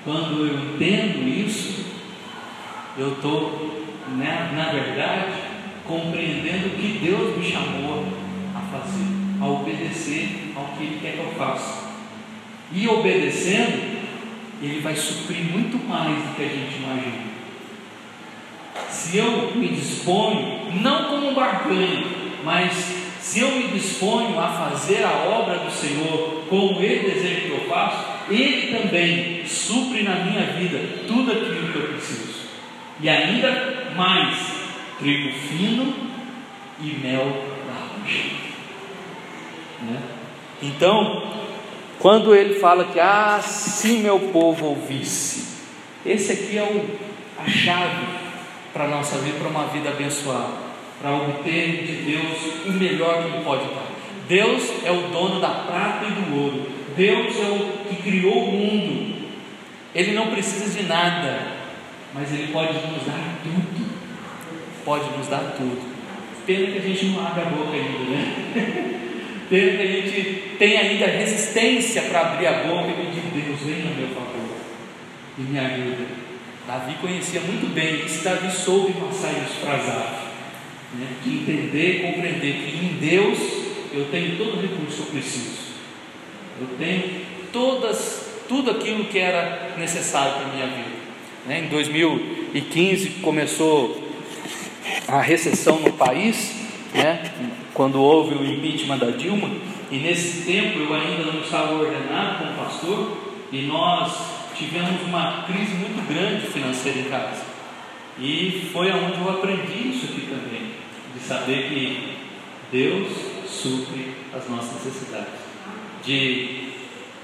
Quando 0.05 0.47
eu 0.47 0.55
entendo 0.55 1.29
isso, 1.29 1.85
eu 2.97 3.13
estou, 3.13 3.85
né, 4.17 4.51
na 4.55 4.73
verdade, 4.73 5.33
compreendendo 5.87 6.69
o 6.69 6.71
que 6.71 7.01
Deus 7.05 7.37
me 7.37 7.45
chamou 7.45 8.07
a 8.55 8.61
fazer, 8.61 9.07
a 9.41 9.47
obedecer 9.47 10.53
ao 10.57 10.77
que 10.77 10.85
Ele 10.85 11.01
quer 11.03 11.13
que 11.13 11.19
eu 11.19 11.33
faça. 11.37 11.91
E 12.73 12.89
obedecendo, 12.89 14.01
Ele 14.63 14.81
vai 14.81 14.97
suprir 14.97 15.45
muito 15.45 15.77
mais 15.87 16.17
do 16.17 16.35
que 16.35 16.43
a 16.45 16.49
gente 16.49 16.77
imagina. 16.83 17.31
Se 18.89 19.19
eu 19.19 19.53
me 19.55 19.69
disponho, 19.69 20.73
não 20.81 21.05
como 21.05 21.31
um 21.31 21.35
barganho, 21.35 22.07
mas 22.45 22.73
se 23.21 23.41
eu 23.41 23.51
me 23.51 23.69
disponho 23.69 24.39
a 24.41 24.49
fazer 24.49 25.05
a 25.05 25.13
obra 25.29 25.59
do 25.59 25.71
Senhor 25.71 26.45
como 26.49 26.81
Ele 26.81 27.11
deseja 27.11 27.41
que 27.43 27.51
eu 27.51 27.69
faça, 27.69 28.20
Ele 28.31 28.79
também 28.79 29.45
supre 29.47 30.03
na 30.03 30.17
minha 30.17 30.47
vida 30.53 30.79
tudo 31.07 31.33
aquilo 31.33 31.73
que 31.73 31.79
eu 31.79 31.89
preciso. 31.89 32.49
E 33.01 33.09
ainda 33.09 33.93
mais, 33.97 34.37
trigo 34.99 35.33
fino 35.33 35.95
e 36.81 36.87
mel 37.03 37.45
laranja. 37.67 38.25
Né? 39.83 40.03
Então, 40.63 41.23
quando 41.99 42.35
ele 42.35 42.55
fala 42.61 42.85
que, 42.85 43.01
ah, 43.01 43.41
se 43.43 43.99
meu 43.99 44.19
povo 44.19 44.67
ouvisse, 44.67 45.59
esse 46.07 46.33
aqui 46.33 46.57
é 46.57 46.63
o, 46.63 47.43
a 47.43 47.49
chave 47.49 48.07
para 48.73 48.85
a 48.85 48.89
nossa 48.89 49.19
vida, 49.19 49.39
para 49.39 49.49
uma 49.49 49.67
vida 49.67 49.89
abençoada 49.89 50.71
para 51.01 51.15
obter 51.15 51.85
de 51.85 52.13
Deus 52.13 52.67
o 52.67 52.73
melhor 52.73 53.23
que 53.23 53.29
Ele 53.29 53.45
pode 53.45 53.65
dar. 53.65 53.87
Deus 54.29 54.71
é 54.85 54.93
o 54.93 55.09
dono 55.09 55.41
da 55.41 55.49
prata 55.49 56.05
e 56.07 56.11
do 56.11 56.37
ouro. 56.37 56.67
Deus 57.01 57.35
é 57.35 57.49
o 57.49 57.89
que 57.89 58.03
criou 58.03 58.45
o 58.45 58.53
mundo. 58.53 59.17
Ele 59.95 60.13
não 60.13 60.27
precisa 60.27 60.69
de 60.79 60.87
nada, 60.87 61.47
mas 62.13 62.31
Ele 62.31 62.53
pode 62.53 62.75
nos 62.75 63.07
dar 63.07 63.39
tudo. 63.43 63.91
Pode 64.85 65.17
nos 65.17 65.27
dar 65.27 65.55
tudo. 65.57 65.81
Pena 66.45 66.67
que 66.67 66.79
a 66.79 66.83
gente 66.83 67.07
não 67.07 67.27
abre 67.27 67.41
a 67.41 67.45
boca 67.47 67.73
ainda, 67.73 67.99
né? 68.11 69.01
Pena 69.49 69.79
que 69.79 69.83
a 69.83 69.87
gente 69.87 70.57
tem 70.59 70.77
ainda 70.77 71.07
resistência 71.07 72.03
para 72.03 72.21
abrir 72.21 72.47
a 72.49 72.65
boca 72.65 72.91
e 72.91 73.07
pedir: 73.07 73.45
Deus, 73.45 73.61
venha 73.61 73.93
a 73.93 73.97
meu 73.97 74.09
favor 74.09 74.57
e 75.39 75.41
me 75.41 75.59
ajuda. 75.59 76.05
Davi 76.67 76.95
conhecia 77.01 77.41
muito 77.41 77.73
bem, 77.73 78.07
se 78.07 78.23
Davi 78.23 78.53
soube 78.53 78.93
passar 78.93 79.33
isso 79.33 79.59
para 79.63 79.79
Zaf 79.79 80.31
né, 80.99 81.07
de 81.25 81.31
entender 81.31 81.97
e 81.97 82.13
compreender 82.13 82.53
que 82.53 82.85
em 82.85 82.99
Deus 83.01 83.39
eu 83.91 84.05
tenho 84.11 84.37
todo 84.37 84.59
o 84.59 84.61
recurso 84.61 84.97
que 84.97 85.09
eu 85.09 85.13
preciso. 85.13 85.70
Eu 86.61 86.67
tenho 86.79 87.23
todas, 87.53 88.45
tudo 88.49 88.71
aquilo 88.71 89.05
que 89.05 89.19
era 89.19 89.75
necessário 89.79 90.35
para 90.35 90.43
a 90.43 90.53
minha 90.53 90.67
vida. 90.67 91.01
Né, 91.47 91.61
em 91.61 91.69
2015 91.69 93.11
começou 93.23 94.11
a 95.09 95.21
recessão 95.21 95.81
no 95.81 95.93
país 95.95 96.61
né? 96.95 97.33
quando 97.73 98.01
houve 98.01 98.35
o 98.35 98.45
impeachment 98.45 98.99
da 98.99 99.11
Dilma, 99.11 99.51
e 99.91 99.99
nesse 99.99 100.43
tempo 100.43 100.79
eu 100.81 100.95
ainda 100.95 101.33
não 101.33 101.41
estava 101.41 101.75
ordenado 101.75 102.39
como 102.39 102.65
pastor, 102.65 103.17
e 103.53 103.63
nós 103.63 104.13
tivemos 104.55 105.03
uma 105.03 105.45
crise 105.45 105.75
muito 105.75 106.07
grande 106.07 106.47
financeira 106.47 106.99
em 107.01 107.05
casa. 107.05 107.43
E 108.19 108.69
foi 108.73 108.91
aonde 108.91 109.19
eu 109.19 109.31
aprendi 109.31 109.89
isso 109.89 110.07
aqui 110.07 110.27
também, 110.27 110.73
de 111.15 111.21
saber 111.21 111.69
que 111.69 112.19
Deus 112.71 113.09
supre 113.49 114.15
as 114.35 114.49
nossas 114.49 114.85
necessidades. 114.85 115.40
De 116.05 116.71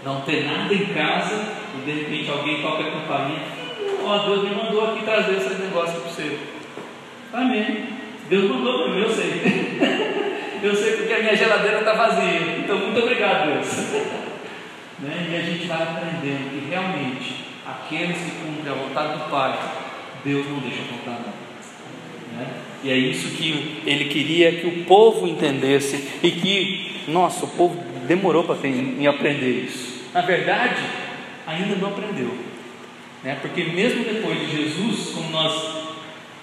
não 0.05 0.21
ter 0.21 0.45
nada 0.45 0.73
em 0.73 0.87
casa 0.87 1.55
e 1.75 1.85
de 1.85 1.99
repente 2.01 2.31
alguém 2.31 2.63
toca 2.63 2.83
a 2.83 2.91
campainha. 2.91 3.43
Ó, 4.05 4.15
oh, 4.15 4.19
Deus 4.29 4.49
me 4.49 4.55
mandou 4.55 4.85
aqui 4.85 5.05
trazer 5.05 5.37
esse 5.37 5.55
negócio 5.63 6.01
para 6.01 6.11
você. 6.11 6.39
Amém. 7.33 7.87
Deus 8.29 8.51
mandou 8.51 8.85
para 8.85 8.95
mim, 8.95 9.03
eu 9.03 9.11
sei. 9.11 9.79
eu 10.63 10.75
sei 10.75 10.97
porque 10.97 11.13
a 11.13 11.19
minha 11.21 11.37
geladeira 11.37 11.79
está 11.81 11.93
vazia. 11.93 12.59
Então, 12.59 12.79
muito 12.79 13.01
obrigado, 13.01 13.53
Deus. 13.53 13.67
né? 15.01 15.29
E 15.31 15.37
a 15.37 15.41
gente 15.41 15.67
vai 15.67 15.83
aprendendo 15.83 16.51
que 16.51 16.71
realmente 16.71 17.47
aqueles 17.67 18.17
que 18.17 18.31
cumprem 18.31 18.73
a 18.73 18.77
vontade 18.77 19.19
do 19.19 19.31
Pai, 19.31 19.59
Deus 20.25 20.47
não 20.49 20.59
deixa 20.61 20.83
faltar 20.83 21.15
nada. 21.15 21.33
Né? 22.33 22.47
E 22.85 22.91
é 22.91 22.97
isso 22.97 23.37
que 23.37 23.83
ele 23.87 24.07
queria 24.07 24.53
que 24.53 24.67
o 24.67 24.85
povo 24.85 25.27
entendesse 25.27 26.09
e 26.23 26.31
que, 26.31 27.03
nossa, 27.09 27.45
o 27.45 27.49
povo 27.49 27.86
demorou 28.07 28.45
para 28.45 28.67
em 28.67 29.07
aprender 29.07 29.65
isso. 29.65 30.05
Na 30.13 30.23
verdade, 30.23 30.83
ainda 31.47 31.77
não 31.77 31.89
aprendeu, 31.89 32.37
né? 33.23 33.39
Porque 33.41 33.65
mesmo 33.65 34.05
depois 34.05 34.39
de 34.41 34.51
Jesus, 34.51 35.11
como 35.15 35.31
nós 35.31 35.87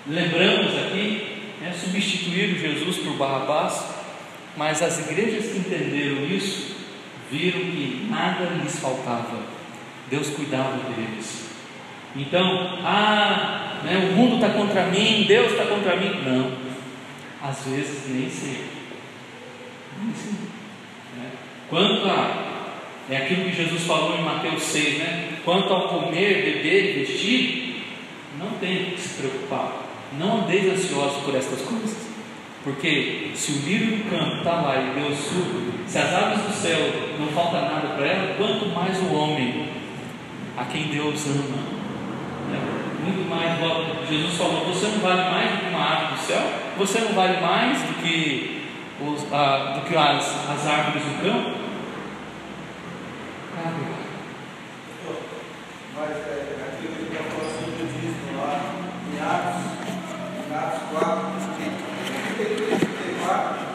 lembramos 0.07 0.77
aqui, 0.77 1.33
né, 1.61 1.73
substituíram 1.73 2.57
Jesus 2.57 2.97
por 2.97 3.13
Barrabás, 3.13 3.83
mas 4.55 4.81
as 4.81 5.09
igrejas 5.09 5.51
que 5.51 5.59
entenderam 5.59 6.25
isso 6.25 6.75
viram 7.31 7.59
que 7.59 8.07
nada 8.09 8.45
lhes 8.61 8.79
faltava. 8.79 9.39
Deus 10.09 10.29
cuidava 10.29 10.77
deles. 10.89 11.49
Então, 12.15 12.79
ah, 12.83 13.79
né, 13.83 14.09
o 14.11 14.15
mundo 14.15 14.35
está 14.35 14.49
contra 14.49 14.85
mim, 14.87 15.25
Deus 15.27 15.53
está 15.53 15.65
contra 15.65 15.95
mim. 15.95 16.21
Não, 16.23 16.51
às 17.41 17.65
vezes 17.65 18.07
nem 18.09 18.29
sempre. 18.29 18.67
Nem 20.03 20.13
sempre. 20.13 20.62
Quanto 21.73 22.07
a. 22.07 22.53
É 23.09 23.17
aquilo 23.17 23.45
que 23.45 23.55
Jesus 23.55 23.83
falou 23.85 24.15
em 24.15 24.21
Mateus 24.21 24.61
6, 24.61 24.99
né? 24.99 25.29
Quanto 25.43 25.73
ao 25.73 25.89
comer, 25.89 26.43
beber 26.45 26.99
vestir, 26.99 27.83
não 28.39 28.51
tem 28.59 28.91
que 28.91 29.01
se 29.01 29.21
preocupar. 29.21 29.73
Não 30.19 30.43
andeis 30.43 30.71
ansiosos 30.71 31.23
por 31.23 31.35
estas 31.35 31.61
coisas. 31.63 31.97
Porque 32.63 33.31
se 33.33 33.53
o 33.53 33.55
lírio 33.65 33.97
do 33.97 34.09
campo 34.09 34.37
está 34.37 34.61
lá 34.61 34.75
e 34.77 34.99
Deus 35.01 35.17
supre, 35.17 35.73
se 35.87 35.97
as 35.97 36.13
aves 36.13 36.43
do 36.43 36.53
céu 36.53 36.79
não 37.19 37.27
falta 37.29 37.59
nada 37.59 37.87
para 37.95 38.05
ela, 38.05 38.35
quanto 38.37 38.67
mais 38.67 38.97
o 38.99 39.13
homem 39.15 39.67
a 40.55 40.65
quem 40.65 40.83
Deus 40.83 41.25
ama. 41.25 41.57
Né? 42.51 42.59
Muito 43.03 43.27
mais, 43.27 44.07
Jesus 44.07 44.37
falou: 44.37 44.63
você 44.65 44.85
não 44.89 44.99
vale 44.99 45.29
mais 45.29 45.51
do 45.51 45.57
que 45.57 45.69
uma 45.69 45.93
ave 45.93 46.13
do 46.13 46.21
céu, 46.21 46.41
você 46.77 46.99
não 46.99 47.13
vale 47.13 47.41
mais 47.41 47.81
do 47.81 48.01
que, 48.01 48.62
os, 49.03 49.21
do 49.23 49.81
que 49.85 49.95
as, 49.95 50.49
as 50.49 50.67
árvores 50.67 51.03
do 51.03 51.21
campo. 51.21 51.63
Mas 55.95 56.09
é, 56.09 56.57
aquilo 56.67 56.95
que 56.95 57.03
está 57.13 57.23
falando 57.23 57.77
do 57.77 57.85
dízimo 57.93 58.41
lá, 58.41 58.53
em 59.07 59.19
Atos, 59.21 59.61
em 60.39 60.55
Atos 60.55 60.81
4, 60.91 61.43
33 62.35 62.79
34, 62.79 63.73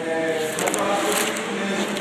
é, 0.00 0.54
só 0.56 0.64
falar 0.72 0.96
sobre 0.96 1.20
isso 1.22 1.52
mesmo. 1.52 1.92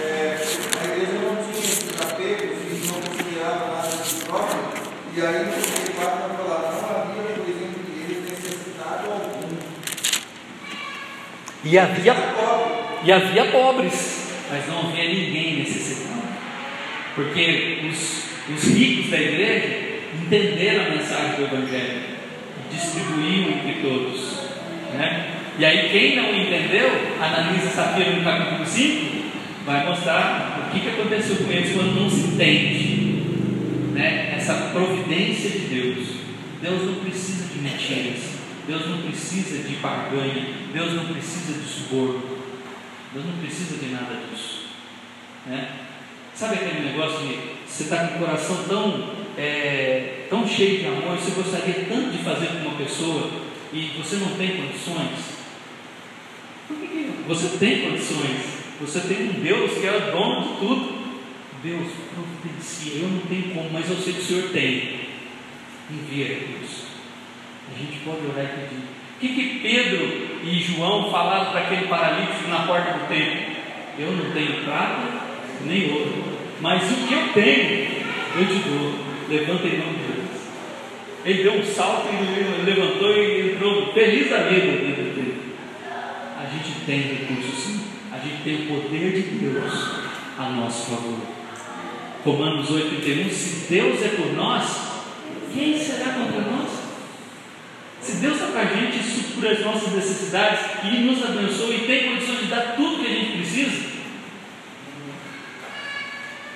É, 0.00 0.38
a 0.80 0.84
igreja 0.84 1.16
não 1.20 1.36
tinha 1.44 1.64
esses 1.64 2.00
apegos 2.00 2.58
e 2.64 2.86
não 2.86 2.98
considerava 3.02 3.64
nada 3.76 3.88
de 3.88 4.14
próprio, 4.24 4.62
e 5.14 5.20
aí 5.20 5.44
no 5.44 5.52
34 5.52 6.18
vai 6.18 6.36
falar, 6.36 6.60
não 6.72 6.80
havia, 7.02 7.34
por 7.34 7.48
exemplo, 7.48 7.78
de 7.84 7.92
eles 8.02 8.30
necessidade 8.30 9.06
algum. 9.06 9.52
E 11.72 11.78
havia, 11.78 12.14
e 13.02 13.10
havia 13.10 13.46
pobres, 13.46 14.30
mas 14.50 14.68
não 14.68 14.90
havia 14.90 15.08
ninguém 15.08 15.60
necessitado. 15.60 16.20
Porque 17.14 17.80
os, 17.88 18.24
os 18.54 18.74
ricos 18.74 19.10
da 19.10 19.18
igreja 19.18 20.02
entenderam 20.20 20.84
a 20.84 20.90
mensagem 20.90 21.36
do 21.36 21.44
Evangelho 21.44 22.02
e 22.70 22.74
distribuíam 22.74 23.52
entre 23.52 23.80
todos. 23.80 24.50
Né? 24.92 25.30
E 25.58 25.64
aí, 25.64 25.88
quem 25.88 26.16
não 26.16 26.34
entendeu, 26.34 26.90
analisa 27.18 27.70
Safira 27.70 28.16
no 28.16 28.22
capítulo 28.22 28.66
5, 28.66 29.22
vai 29.64 29.86
mostrar 29.86 30.68
o 30.68 30.74
que, 30.74 30.80
que 30.80 30.88
aconteceu 30.90 31.36
com 31.36 31.50
eles 31.50 31.74
quando 31.74 31.98
não 31.98 32.10
se 32.10 32.34
entende 32.34 33.22
né? 33.94 34.34
essa 34.36 34.72
providência 34.74 35.48
de 35.48 35.58
Deus. 35.68 36.08
Deus 36.60 36.82
não 36.84 36.94
precisa 36.96 37.48
de 37.48 37.60
mentiras, 37.60 38.34
Deus 38.68 38.90
não 38.90 38.98
precisa 38.98 39.66
de 39.66 39.76
barganha, 39.76 40.61
Deus 40.72 40.92
não 40.94 41.06
precisa 41.06 41.60
de 41.60 41.68
suborno, 41.68 42.22
Deus 43.12 43.26
não 43.26 43.38
precisa 43.38 43.78
de 43.78 43.92
nada 43.92 44.20
disso. 44.30 44.66
Né? 45.46 45.68
Sabe 46.34 46.54
aquele 46.54 46.88
negócio 46.88 47.26
de 47.26 47.38
você 47.66 47.84
estar 47.84 47.96
tá 47.96 48.08
com 48.08 48.16
o 48.16 48.18
coração 48.20 48.64
tão, 48.68 49.10
é, 49.36 50.26
tão 50.30 50.48
cheio 50.48 50.80
de 50.80 50.86
amor, 50.86 51.16
você 51.16 51.30
gostaria 51.32 51.86
tanto 51.88 52.10
de 52.10 52.24
fazer 52.24 52.46
com 52.46 52.68
uma 52.68 52.78
pessoa 52.78 53.30
e 53.72 53.92
você 53.98 54.16
não 54.16 54.34
tem 54.36 54.56
condições? 54.56 55.18
Por 56.68 56.76
que 56.78 57.10
você 57.28 57.58
tem 57.58 57.82
condições? 57.82 58.62
Você 58.80 59.00
tem 59.00 59.28
um 59.28 59.32
Deus 59.42 59.72
que 59.72 59.86
é 59.86 59.96
o 59.96 60.12
dono 60.12 60.42
de 60.42 60.58
tudo. 60.58 61.02
Deus 61.62 61.92
providencia, 62.12 63.02
eu 63.02 63.08
não 63.08 63.20
tenho 63.20 63.54
como, 63.54 63.70
mas 63.70 63.88
eu 63.88 63.96
sei 63.96 64.14
que 64.14 64.20
o 64.20 64.24
Senhor 64.24 64.50
tem. 64.50 65.02
Envia 65.90 66.26
recursos. 66.26 66.86
A 67.72 67.78
gente 67.78 68.00
pode 68.04 68.26
orar 68.26 68.44
e 68.44 68.48
pedir. 68.48 69.01
Que, 69.22 69.28
que 69.28 69.60
Pedro 69.60 70.40
e 70.42 70.58
João 70.58 71.08
falaram 71.08 71.52
para 71.52 71.60
aquele 71.60 71.86
paralítico 71.86 72.48
na 72.48 72.66
porta 72.66 72.98
do 72.98 73.06
templo? 73.06 73.52
Eu 73.96 74.10
não 74.10 74.32
tenho 74.32 74.64
prata 74.64 74.98
nem 75.64 75.92
ouro, 75.92 76.24
mas 76.60 76.82
o 76.90 77.06
que 77.06 77.14
eu 77.14 77.28
tenho, 77.32 78.02
eu 78.36 78.46
te 78.48 78.68
dou. 78.68 79.12
Levanta 79.28 79.68
em 79.68 79.78
nome 79.78 79.98
de 79.98 80.12
Deus. 80.12 80.42
Ele 81.24 81.42
deu 81.44 81.52
um 81.52 81.64
salto 81.64 82.08
e 82.08 82.64
levantou 82.64 83.16
e 83.16 83.52
entrou 83.52 83.92
feliz 83.92 84.28
da 84.28 84.38
vida 84.38 84.72
dentro 84.72 85.04
dele. 85.04 85.54
A 86.36 86.44
gente 86.44 86.80
tem 86.84 87.00
recursos. 87.02 87.76
A 88.10 88.18
gente 88.18 88.42
tem 88.42 88.54
o 88.56 88.66
poder 88.66 89.12
de 89.12 89.22
Deus 89.22 90.00
a 90.36 90.48
nosso 90.48 90.90
favor. 90.90 91.20
Romanos 92.24 92.68
8,31 92.68 93.30
Se 93.30 93.72
Deus 93.72 94.02
é 94.02 94.08
por 94.08 94.32
nós, 94.32 95.04
quem 95.54 95.78
será 95.78 96.12
contra 96.12 96.40
nós? 96.40 96.81
Se 98.02 98.16
Deus 98.16 98.34
está 98.34 98.46
com 98.48 98.58
a 98.58 98.64
gente, 98.64 99.02
supra 99.02 99.52
as 99.52 99.60
nossas 99.60 99.92
necessidades 99.92 100.60
e 100.84 100.96
nos 100.98 101.24
abençoa 101.24 101.74
e 101.74 101.86
tem 101.86 102.08
condições 102.10 102.40
de 102.40 102.46
dar 102.46 102.74
tudo 102.76 103.02
que 103.02 103.10
a 103.10 103.14
gente 103.14 103.36
precisa, 103.38 103.92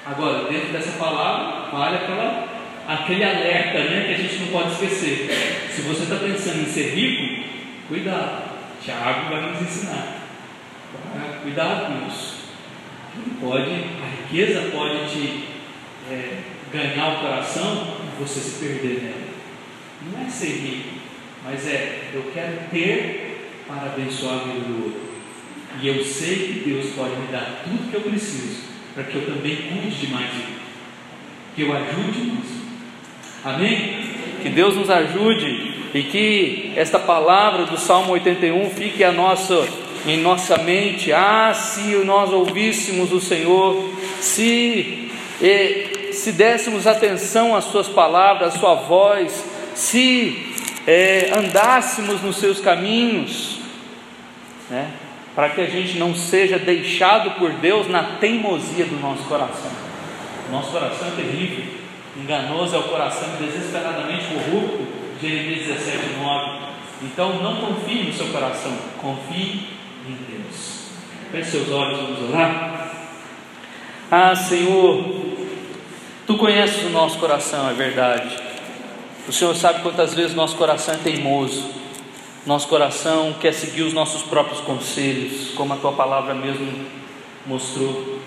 Agora, 0.07 0.45
dentro 0.45 0.69
dessa 0.69 0.93
palavra, 0.93 1.69
vale 1.69 1.97
aquela, 1.97 2.47
aquele 2.87 3.25
alerta 3.25 3.79
né, 3.81 4.05
que 4.07 4.15
a 4.15 4.17
gente 4.17 4.39
não 4.45 4.47
pode 4.53 4.71
esquecer. 4.75 5.69
Se 5.69 5.83
você 5.83 6.05
está 6.05 6.15
pensando 6.15 6.63
em 6.63 6.67
ser 6.67 6.95
rico, 6.95 7.45
cuidado. 7.89 8.45
Tiago 8.81 9.31
vai 9.31 9.51
nos 9.51 9.63
ensinar. 9.63 10.19
Cuidado 11.43 11.87
com 11.87 12.07
isso. 12.07 12.37
Pode, 13.41 13.71
a 13.71 14.23
riqueza 14.23 14.71
pode 14.71 15.11
te 15.11 15.49
é, 16.09 16.39
ganhar 16.73 17.15
o 17.15 17.21
coração 17.23 17.97
e 18.05 18.23
você 18.23 18.39
se 18.39 18.65
perder 18.65 19.03
nela. 19.03 19.27
Não 20.03 20.25
é 20.25 20.31
ser 20.31 20.51
rico, 20.51 20.96
mas 21.47 21.67
é 21.69 22.11
eu 22.13 22.31
quero 22.35 22.69
ter 22.71 23.39
para 23.67 23.93
abençoar 23.93 24.35
a 24.35 24.45
vida 24.45 24.61
do 24.61 24.85
outro. 24.85 25.07
E 25.81 25.89
eu 25.89 26.05
sei 26.05 26.37
que 26.37 26.71
Deus 26.71 26.93
pode 26.95 27.17
me 27.17 27.27
dar 27.29 27.63
tudo 27.65 27.91
que 27.91 27.95
eu 27.95 28.01
preciso 28.01 28.67
para 28.95 29.05
que 29.05 29.15
eu 29.15 29.27
também 29.27 29.57
cuide 29.57 29.91
de 29.91 30.07
mais 30.09 30.31
que 31.55 31.63
eu 31.63 31.73
ajude 31.73 32.19
mais 32.27 32.57
Amém? 33.45 34.11
Que 34.43 34.49
Deus 34.49 34.75
nos 34.75 34.91
ajude 34.91 35.77
e 35.95 36.03
que 36.03 36.73
esta 36.75 36.99
palavra 36.99 37.65
do 37.65 37.79
Salmo 37.79 38.13
81 38.13 38.71
fique 38.71 39.05
a 39.05 39.13
nossa, 39.13 39.67
em 40.05 40.19
nossa 40.19 40.59
mente. 40.59 41.13
Ah, 41.13 41.55
se 41.55 41.95
nós 42.05 42.33
ouvíssemos 42.33 43.13
o 43.13 43.21
Senhor, 43.21 43.89
se, 44.21 45.09
se 46.13 46.33
dessemos 46.33 46.89
atenção 46.89 47.55
às 47.55 47.67
Suas 47.67 47.89
palavras, 47.89 48.57
à 48.57 48.59
Sua 48.59 48.75
voz, 48.75 49.45
se 49.75 50.46
é, 50.87 51.31
andássemos 51.35 52.23
nos 52.23 52.37
Seus 52.37 52.61
caminhos, 52.61 53.61
né? 54.71 54.91
para 55.35 55.51
que 55.51 55.61
a 55.61 55.67
gente 55.67 55.99
não 55.99 56.15
seja 56.15 56.59
deixado 56.59 57.33
por 57.33 57.53
Deus 57.53 57.89
na 57.89 58.03
teimosia 58.19 58.87
do 58.87 58.99
nosso 58.99 59.25
coração. 59.25 59.71
Nosso 60.51 60.71
coração 60.71 61.09
é 61.09 61.11
terrível, 61.11 61.65
enganoso 62.17 62.77
é 62.77 62.79
o 62.79 62.85
coração 62.85 63.29
desesperadamente 63.39 64.25
corrupto, 64.27 64.87
Jeremias 65.21 65.67
17, 65.67 65.99
9. 66.23 66.67
Então 67.03 67.43
não 67.43 67.57
confie 67.57 68.05
no 68.05 68.13
seu 68.13 68.29
coração, 68.29 68.73
confie 68.99 69.69
em 70.09 70.17
Deus. 70.31 70.91
Feche 71.31 71.51
seus 71.51 71.71
olhos, 71.71 72.01
vamos 72.01 72.31
orar. 72.31 72.89
Ah, 74.11 74.35
Senhor, 74.35 75.27
Tu 76.27 76.37
conheces 76.37 76.85
o 76.85 76.91
nosso 76.91 77.21
coração, 77.21 77.71
é 77.71 77.73
verdade. 77.73 78.37
O 79.29 79.33
Senhor 79.33 79.57
sabe 79.57 79.83
quantas 79.83 80.15
vezes 80.15 80.37
nosso 80.37 80.57
coração 80.57 80.95
é 80.95 80.99
teimoso. 80.99 81.69
Nosso 82.47 82.69
coração 82.69 83.35
quer 83.41 83.53
seguir 83.53 83.83
os 83.83 83.93
nossos 83.93 84.23
próprios 84.23 84.61
conselhos, 84.61 85.51
como 85.57 85.75
a 85.75 85.77
tua 85.77 85.93
palavra 85.93 86.33
mesmo 86.33 86.87
mostrou. 87.45 88.21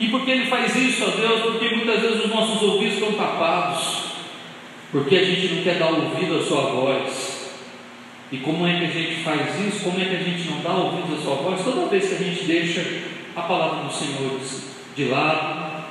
E 0.00 0.08
por 0.08 0.24
que 0.24 0.32
ele 0.32 0.46
faz 0.46 0.74
isso, 0.74 1.04
ó 1.04 1.10
Deus? 1.10 1.42
Porque 1.42 1.76
muitas 1.76 2.00
vezes 2.00 2.24
os 2.24 2.30
nossos 2.30 2.60
ouvidos 2.60 2.94
estão 2.94 3.12
tapados, 3.12 4.06
porque 4.90 5.14
a 5.14 5.24
gente 5.24 5.54
não 5.54 5.62
quer 5.62 5.78
dar 5.78 5.92
ouvido 5.92 6.38
à 6.38 6.42
Sua 6.42 6.62
voz. 6.62 7.52
E 8.32 8.38
como 8.38 8.66
é 8.66 8.78
que 8.80 8.84
a 8.84 8.88
gente 8.88 9.22
faz 9.22 9.60
isso? 9.60 9.84
Como 9.84 10.00
é 10.00 10.06
que 10.06 10.16
a 10.16 10.22
gente 10.24 10.50
não 10.50 10.60
dá 10.60 10.72
ouvido 10.72 11.14
à 11.16 11.22
Sua 11.22 11.36
voz? 11.36 11.62
Toda 11.62 11.86
vez 11.86 12.08
que 12.08 12.14
a 12.14 12.18
gente 12.18 12.44
deixa 12.44 12.84
a 13.36 13.42
palavra 13.42 13.84
do 13.84 13.92
Senhor 13.92 14.40
de 14.96 15.04
lado, 15.04 15.84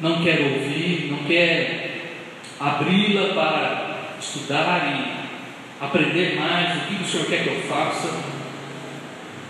não 0.00 0.20
quer 0.24 0.40
ouvir, 0.40 1.12
não 1.12 1.18
quer 1.28 1.95
abri-la 2.58 3.34
para 3.34 4.16
estudar 4.18 4.92
e 4.92 5.84
aprender 5.84 6.36
mais 6.38 6.76
o 6.76 6.86
que 6.86 7.02
o 7.02 7.06
Senhor 7.06 7.26
quer 7.26 7.42
que 7.42 7.48
eu 7.48 7.60
faça. 7.62 8.08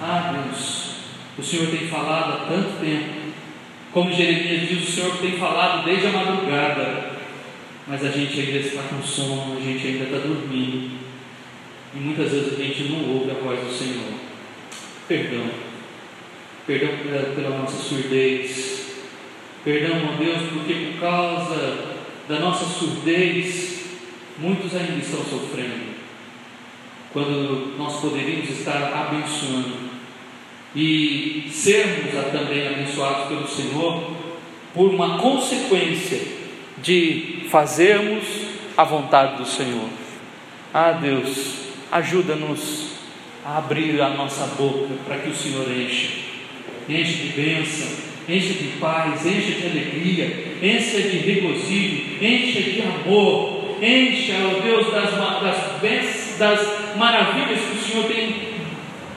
Ah, 0.01 0.45
Deus, 0.45 0.97
o 1.39 1.43
Senhor 1.43 1.69
tem 1.69 1.89
falado 1.89 2.33
há 2.33 2.47
tanto 2.47 2.81
tempo. 2.81 3.27
Como 3.93 4.13
Jeremias 4.13 4.69
diz, 4.69 4.89
o 4.89 4.93
Senhor 4.93 5.17
tem 5.19 5.39
falado 5.39 5.85
desde 5.85 6.09
a 6.09 6.11
madrugada, 6.11 7.13
mas 7.87 8.05
a 8.05 8.11
gente 8.11 8.39
ainda 8.41 8.59
está 8.59 8.83
com 8.83 9.03
sono, 9.03 9.57
a 9.57 9.61
gente 9.61 9.87
ainda 9.87 10.05
está 10.05 10.19
dormindo, 10.19 10.99
e 11.95 11.99
muitas 11.99 12.31
vezes 12.31 12.53
a 12.53 12.63
gente 12.63 12.85
não 12.91 13.15
ouve 13.15 13.31
a 13.31 13.35
voz 13.35 13.59
do 13.61 13.73
Senhor. 13.73 14.13
Perdão, 15.09 15.49
perdão 16.67 16.91
pela, 16.99 17.35
pela 17.35 17.59
nossa 17.59 17.77
surdez, 17.77 18.97
perdão, 19.65 20.11
ó 20.13 20.23
Deus, 20.23 20.43
porque 20.53 20.75
por 20.75 21.01
causa 21.01 21.96
da 22.29 22.41
nossa 22.41 22.65
surdez, 22.65 23.85
muitos 24.39 24.75
ainda 24.75 24.99
estão 24.99 25.25
sofrendo, 25.25 25.95
quando 27.13 27.77
nós 27.79 28.01
poderíamos 28.01 28.51
estar 28.51 28.93
abençoando 28.93 29.87
e 30.75 31.49
sermos 31.51 32.13
também 32.33 32.67
abençoados 32.67 33.29
pelo 33.29 33.49
Senhor 33.49 34.13
por 34.75 34.91
uma 34.91 35.19
consequência 35.19 36.21
de 36.83 37.47
fazermos 37.49 38.25
a 38.77 38.85
vontade 38.85 39.37
do 39.39 39.47
Senhor. 39.47 39.89
Ah, 40.75 40.93
Deus, 40.93 41.69
ajuda-nos 41.91 42.91
a 43.45 43.57
abrir 43.59 44.01
a 44.03 44.11
nossa 44.11 44.45
boca 44.59 44.95
para 45.07 45.19
que 45.19 45.31
o 45.31 45.35
Senhor 45.35 45.67
enche, 45.71 46.25
enche 46.89 47.13
de 47.15 47.29
bênção, 47.29 48.06
enche 48.29 48.55
de 48.55 48.69
paz, 48.79 49.25
enche 49.25 49.53
de 49.53 49.67
alegria, 49.67 50.57
enche 50.63 51.03
de 51.03 51.19
regozijo, 51.19 52.25
enche 52.25 52.63
de 52.63 52.83
amor, 52.83 53.77
enche, 53.81 54.33
ó 54.33 54.61
Deus, 54.61 54.93
das, 54.93 55.11
das, 55.11 56.37
das 56.39 56.97
maravilhas 56.97 57.61
que 57.61 57.77
o 57.77 57.81
Senhor 57.81 58.05
tem 58.07 58.57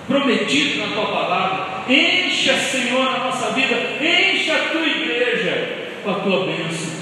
prometido 0.08 0.80
na 0.80 0.96
tua 0.96 1.06
palavra. 1.06 1.84
Encha, 1.88 2.54
Senhor, 2.56 3.08
a 3.08 3.20
nossa 3.20 3.52
vida, 3.52 3.76
encha 4.02 4.54
a 4.54 4.70
tua 4.70 4.86
igreja 4.86 5.90
com 6.04 6.12
a 6.12 6.16
tua 6.16 6.46
bênção. 6.46 7.00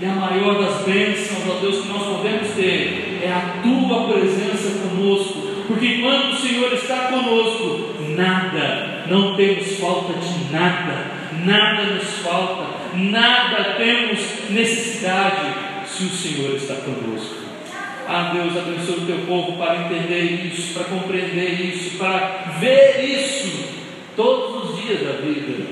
E 0.00 0.06
a 0.06 0.10
maior 0.10 0.60
das 0.60 0.82
bênçãos, 0.84 1.42
ó 1.48 1.60
Deus, 1.60 1.82
que 1.82 1.88
nós 1.88 2.02
podemos 2.02 2.48
ter 2.50 3.20
é 3.22 3.30
a 3.32 3.62
tua 3.62 4.08
presença 4.08 4.78
conosco. 4.80 5.54
Porque 5.66 5.98
quando 6.02 6.32
o 6.32 6.36
Senhor 6.36 6.72
está 6.72 7.08
conosco, 7.08 7.94
nada, 8.10 9.04
não 9.08 9.36
temos 9.36 9.78
falta 9.78 10.12
de 10.18 10.52
nada, 10.52 11.10
nada 11.44 11.82
nos 11.94 12.18
falta, 12.18 12.96
nada 12.96 13.74
temos 13.76 14.50
necessidade 14.50 15.54
se 15.86 16.04
o 16.04 16.10
Senhor 16.10 16.54
está 16.56 16.74
conosco. 16.74 17.44
Ah, 18.06 18.32
Deus, 18.34 18.56
abençoe 18.56 19.02
o 19.02 19.06
teu 19.06 19.18
povo 19.26 19.56
para 19.56 19.76
entender 19.76 20.46
isso, 20.46 20.74
para 20.74 20.84
compreender 20.84 21.52
isso, 21.60 21.96
para 21.96 22.44
ver 22.60 23.02
isso 23.02 23.74
todos 24.14 24.70
os 24.70 24.82
dias 24.82 25.00
da 25.00 25.12
vida, 25.22 25.66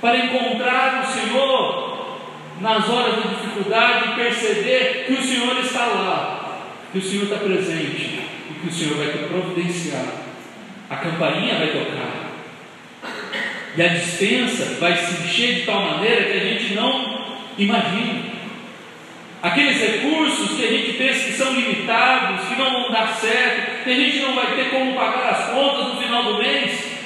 para 0.00 0.16
encontrar 0.16 1.04
o 1.04 1.12
Senhor 1.12 1.96
nas 2.60 2.88
horas 2.88 3.16
de 3.16 3.28
dificuldade 3.28 4.08
e 4.08 4.14
perceber 4.14 5.04
que 5.06 5.12
o 5.12 5.22
Senhor 5.22 5.58
está 5.60 5.86
lá, 5.86 6.62
que 6.90 6.98
o 6.98 7.02
Senhor 7.02 7.24
está 7.24 7.36
presente 7.36 8.20
e 8.50 8.54
que 8.60 8.68
o 8.68 8.72
Senhor 8.72 8.96
vai 8.96 9.08
te 9.08 9.18
providenciar. 9.18 10.06
A 10.88 10.96
campainha 10.96 11.58
vai 11.58 11.68
tocar 11.68 12.25
e 13.76 13.82
a 13.82 13.88
dispensa 13.88 14.76
vai 14.80 14.96
se 14.96 15.22
encher 15.22 15.54
de 15.56 15.66
tal 15.66 15.82
maneira 15.82 16.24
que 16.24 16.38
a 16.38 16.40
gente 16.40 16.74
não 16.74 17.26
imagina. 17.58 18.36
Aqueles 19.42 19.78
recursos 19.78 20.56
que 20.56 20.64
a 20.64 20.70
gente 20.70 20.92
pensa 20.94 21.26
que 21.26 21.32
são 21.32 21.52
limitados, 21.52 22.48
que 22.48 22.56
não 22.56 22.72
vão 22.72 22.90
dar 22.90 23.14
certo, 23.14 23.84
que 23.84 23.90
a 23.90 23.94
gente 23.94 24.18
não 24.20 24.34
vai 24.34 24.56
ter 24.56 24.70
como 24.70 24.94
pagar 24.94 25.28
as 25.28 25.50
contas 25.50 25.94
no 25.94 26.00
final 26.00 26.24
do 26.24 26.38
mês. 26.38 26.96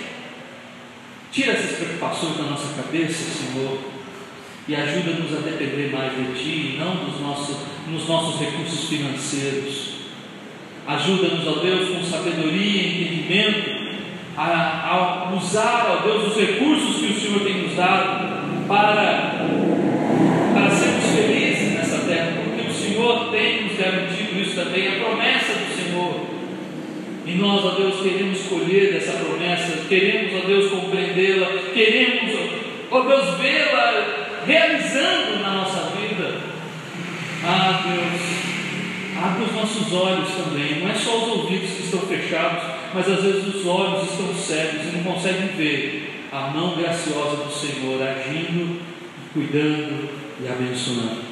Tira 1.33 1.53
essas 1.53 1.77
preocupações 1.77 2.37
da 2.37 2.45
nossa 2.45 2.83
cabeça, 2.83 3.25
Senhor, 3.31 3.79
e 4.68 4.75
ajuda-nos 4.75 5.37
a 5.37 5.41
depender 5.41 5.93
mais 5.93 6.12
de 6.12 6.43
Ti, 6.43 6.77
não 6.79 6.95
dos 7.05 7.21
nossos, 7.21 7.57
nos 7.89 8.09
nossos 8.09 8.41
recursos 8.41 8.89
financeiros. 8.89 9.95
Ajuda-nos, 10.87 11.47
ó 11.47 11.61
Deus, 11.61 11.89
com 11.89 12.05
sabedoria 12.05 12.83
e 12.83 13.03
entendimento, 13.03 13.81
a, 14.37 14.43
a 14.45 14.91
usar, 15.41 15.99
ó 15.99 16.07
Deus, 16.07 16.28
os 16.28 16.36
recursos 16.36 16.97
que 16.97 17.12
o 17.12 17.20
Senhor 17.20 17.41
tem 17.41 17.62
nos 17.62 17.74
dado 17.74 18.66
para, 18.68 19.47
para 20.55 20.70
sermos 20.70 21.05
felizes 21.07 21.74
nessa 21.74 21.99
terra, 22.07 22.43
porque 22.45 22.68
o 22.68 22.72
Senhor 22.72 23.30
tem 23.30 23.64
nos 23.64 23.76
garantido 23.76 24.41
isso 24.41 24.55
também, 24.55 24.88
a 24.88 25.05
promessa 25.05 25.53
do 25.55 25.74
Senhor. 25.74 26.26
E 27.26 27.32
nós, 27.34 27.64
ó 27.64 27.70
Deus, 27.70 28.01
queremos 28.01 28.41
colher 28.43 28.93
dessa 28.93 29.12
promessa, 29.12 29.86
queremos, 29.88 30.32
ó 30.43 30.47
Deus, 30.47 30.70
compreendê-la, 30.70 31.47
queremos, 31.72 32.32
ó 32.91 33.01
Deus, 33.01 33.38
vê-la 33.38 34.28
realizando 34.47 35.41
na 35.43 35.51
nossa 35.53 35.93
vida. 35.97 36.34
Ah, 37.45 37.82
Deus, 37.86 38.20
abre 39.22 39.45
os 39.45 39.53
nossos 39.55 39.93
olhos 39.93 40.28
também, 40.34 40.80
não 40.80 40.91
é 40.91 40.95
só 40.95 41.16
os 41.16 41.28
ouvidos 41.28 41.70
que 41.70 41.82
estão 41.82 42.01
fechados, 42.01 42.80
mas 42.95 43.09
às 43.09 43.22
vezes 43.22 43.55
os 43.55 43.66
olhos 43.66 44.11
estão 44.11 44.34
cegos 44.34 44.82
e 44.84 44.97
não 44.97 45.12
conseguem 45.12 45.49
ver 45.57 46.26
a 46.32 46.49
mão 46.49 46.76
graciosa 46.76 47.45
do 47.45 47.53
Senhor 47.53 48.01
agindo, 48.03 48.80
cuidando 49.32 50.09
e 50.41 50.49
abençoando. 50.49 51.22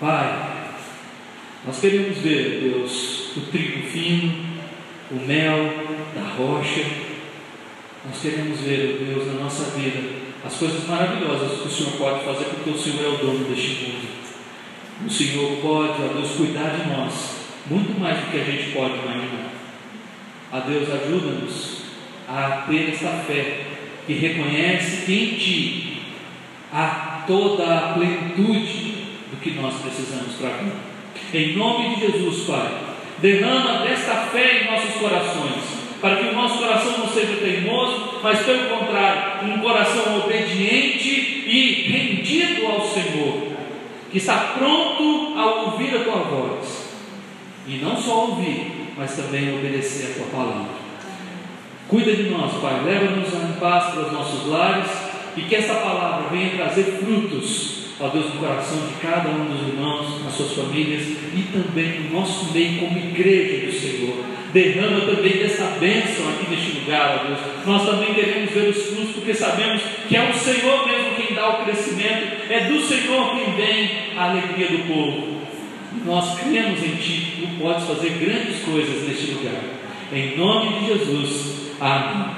Pai, 0.00 0.58
nós 1.66 1.80
queremos 1.80 2.18
ver, 2.18 2.60
Deus, 2.62 3.36
o 3.36 3.40
trigo 3.52 3.86
fino, 3.88 4.44
o 5.10 5.16
mel 5.26 5.72
da 6.14 6.22
rocha. 6.36 6.84
Nós 8.06 8.20
queremos 8.22 8.60
ver, 8.60 9.04
Deus, 9.06 9.26
na 9.26 9.44
nossa 9.44 9.76
vida, 9.76 10.28
as 10.44 10.54
coisas 10.54 10.86
maravilhosas 10.86 11.60
que 11.60 11.68
o 11.68 11.70
Senhor 11.70 11.92
pode 11.98 12.24
fazer, 12.24 12.44
porque 12.46 12.70
o 12.70 12.78
Senhor 12.78 13.04
é 13.04 13.08
o 13.08 13.18
dono 13.18 13.44
deste 13.44 13.84
mundo. 13.84 14.08
O 15.06 15.10
Senhor 15.10 15.58
pode, 15.60 16.02
ó 16.02 16.08
Deus, 16.14 16.30
cuidar 16.36 16.70
de 16.70 16.88
nós, 16.88 17.38
muito 17.66 17.98
mais 18.00 18.18
do 18.18 18.30
que 18.30 18.40
a 18.40 18.44
gente 18.44 18.72
pode 18.72 18.94
imaginar. 18.94 19.57
A 20.50 20.60
Deus, 20.60 20.88
ajuda-nos 20.88 21.82
a 22.26 22.64
ter 22.66 22.90
essa 22.90 23.22
fé 23.26 23.66
que 24.06 24.14
reconhece 24.14 25.04
que 25.04 25.12
em 25.12 25.26
Ti 25.36 26.02
há 26.72 27.24
toda 27.26 27.64
a 27.64 27.92
plenitude 27.92 28.94
do 29.30 29.36
que 29.42 29.50
nós 29.50 29.74
precisamos 29.74 30.36
para 30.36 30.50
cá. 30.50 30.64
Em 31.34 31.54
nome 31.54 31.96
de 31.96 32.00
Jesus, 32.00 32.46
Pai, 32.46 32.78
derrama 33.18 33.84
desta 33.86 34.14
fé 34.32 34.62
em 34.62 34.70
nossos 34.70 34.94
corações, 34.94 35.64
para 36.00 36.16
que 36.16 36.28
o 36.28 36.32
nosso 36.32 36.58
coração 36.58 36.98
não 36.98 37.08
seja 37.08 37.36
teimoso, 37.36 38.20
mas 38.22 38.38
pelo 38.40 38.70
contrário, 38.70 39.50
um 39.50 39.58
coração 39.58 40.20
obediente 40.20 41.08
e 41.46 41.90
rendido 41.90 42.66
ao 42.68 42.80
Senhor, 42.88 43.52
que 44.10 44.16
está 44.16 44.54
pronto 44.58 45.34
a 45.36 45.44
ouvir 45.64 45.94
a 45.94 46.04
tua 46.04 46.22
voz, 46.22 46.94
e 47.66 47.76
não 47.76 47.94
só 48.00 48.28
ouvir, 48.28 48.77
mas 48.98 49.16
também 49.16 49.56
obedecer 49.56 50.10
a 50.10 50.14
tua 50.14 50.26
palavra. 50.26 50.72
Cuida 51.88 52.14
de 52.14 52.24
nós, 52.24 52.52
Pai, 52.60 52.82
leva-nos 52.84 53.32
em 53.32 53.52
paz 53.60 53.94
para 53.94 54.02
os 54.02 54.12
nossos 54.12 54.46
lares 54.48 54.90
e 55.36 55.42
que 55.42 55.54
essa 55.54 55.74
palavra 55.74 56.28
venha 56.30 56.56
trazer 56.56 56.98
frutos 56.98 57.78
ó 58.00 58.08
Deus, 58.08 58.34
no 58.34 58.40
coração 58.40 58.78
de 58.86 58.94
cada 59.00 59.28
um 59.30 59.44
dos 59.46 59.68
irmãos, 59.68 60.24
nas 60.24 60.34
suas 60.34 60.52
famílias 60.52 61.02
e 61.02 61.48
também 61.52 62.00
no 62.00 62.20
nosso 62.20 62.52
meio 62.52 62.80
como 62.80 62.98
igreja 62.98 63.66
do 63.66 63.72
Senhor. 63.72 64.24
Derrama 64.52 65.00
também 65.00 65.36
dessa 65.36 65.76
bênção 65.78 66.28
aqui 66.30 66.48
neste 66.48 66.78
lugar, 66.78 67.20
ó 67.20 67.26
Deus. 67.26 67.38
Nós 67.66 67.84
também 67.84 68.14
queremos 68.14 68.50
ver 68.50 68.70
os 68.70 68.82
frutos, 68.84 69.10
porque 69.14 69.34
sabemos 69.34 69.82
que 70.08 70.16
é 70.16 70.30
o 70.30 70.34
Senhor 70.34 70.86
mesmo 70.86 71.16
quem 71.16 71.34
dá 71.34 71.48
o 71.50 71.64
crescimento, 71.64 72.50
é 72.50 72.60
do 72.68 72.80
Senhor 72.80 73.36
quem 73.36 73.54
vem 73.54 73.90
a 74.16 74.30
alegria 74.30 74.68
do 74.68 74.86
povo. 74.86 75.37
Nós 76.04 76.38
cremos 76.40 76.82
em 76.82 76.96
Ti, 76.96 77.38
Tu 77.40 77.62
podes 77.62 77.84
fazer 77.84 78.10
grandes 78.10 78.62
coisas 78.62 79.08
neste 79.08 79.32
lugar. 79.32 79.62
Em 80.12 80.36
nome 80.36 80.78
de 80.80 80.86
Jesus. 80.86 81.72
Amém. 81.80 82.28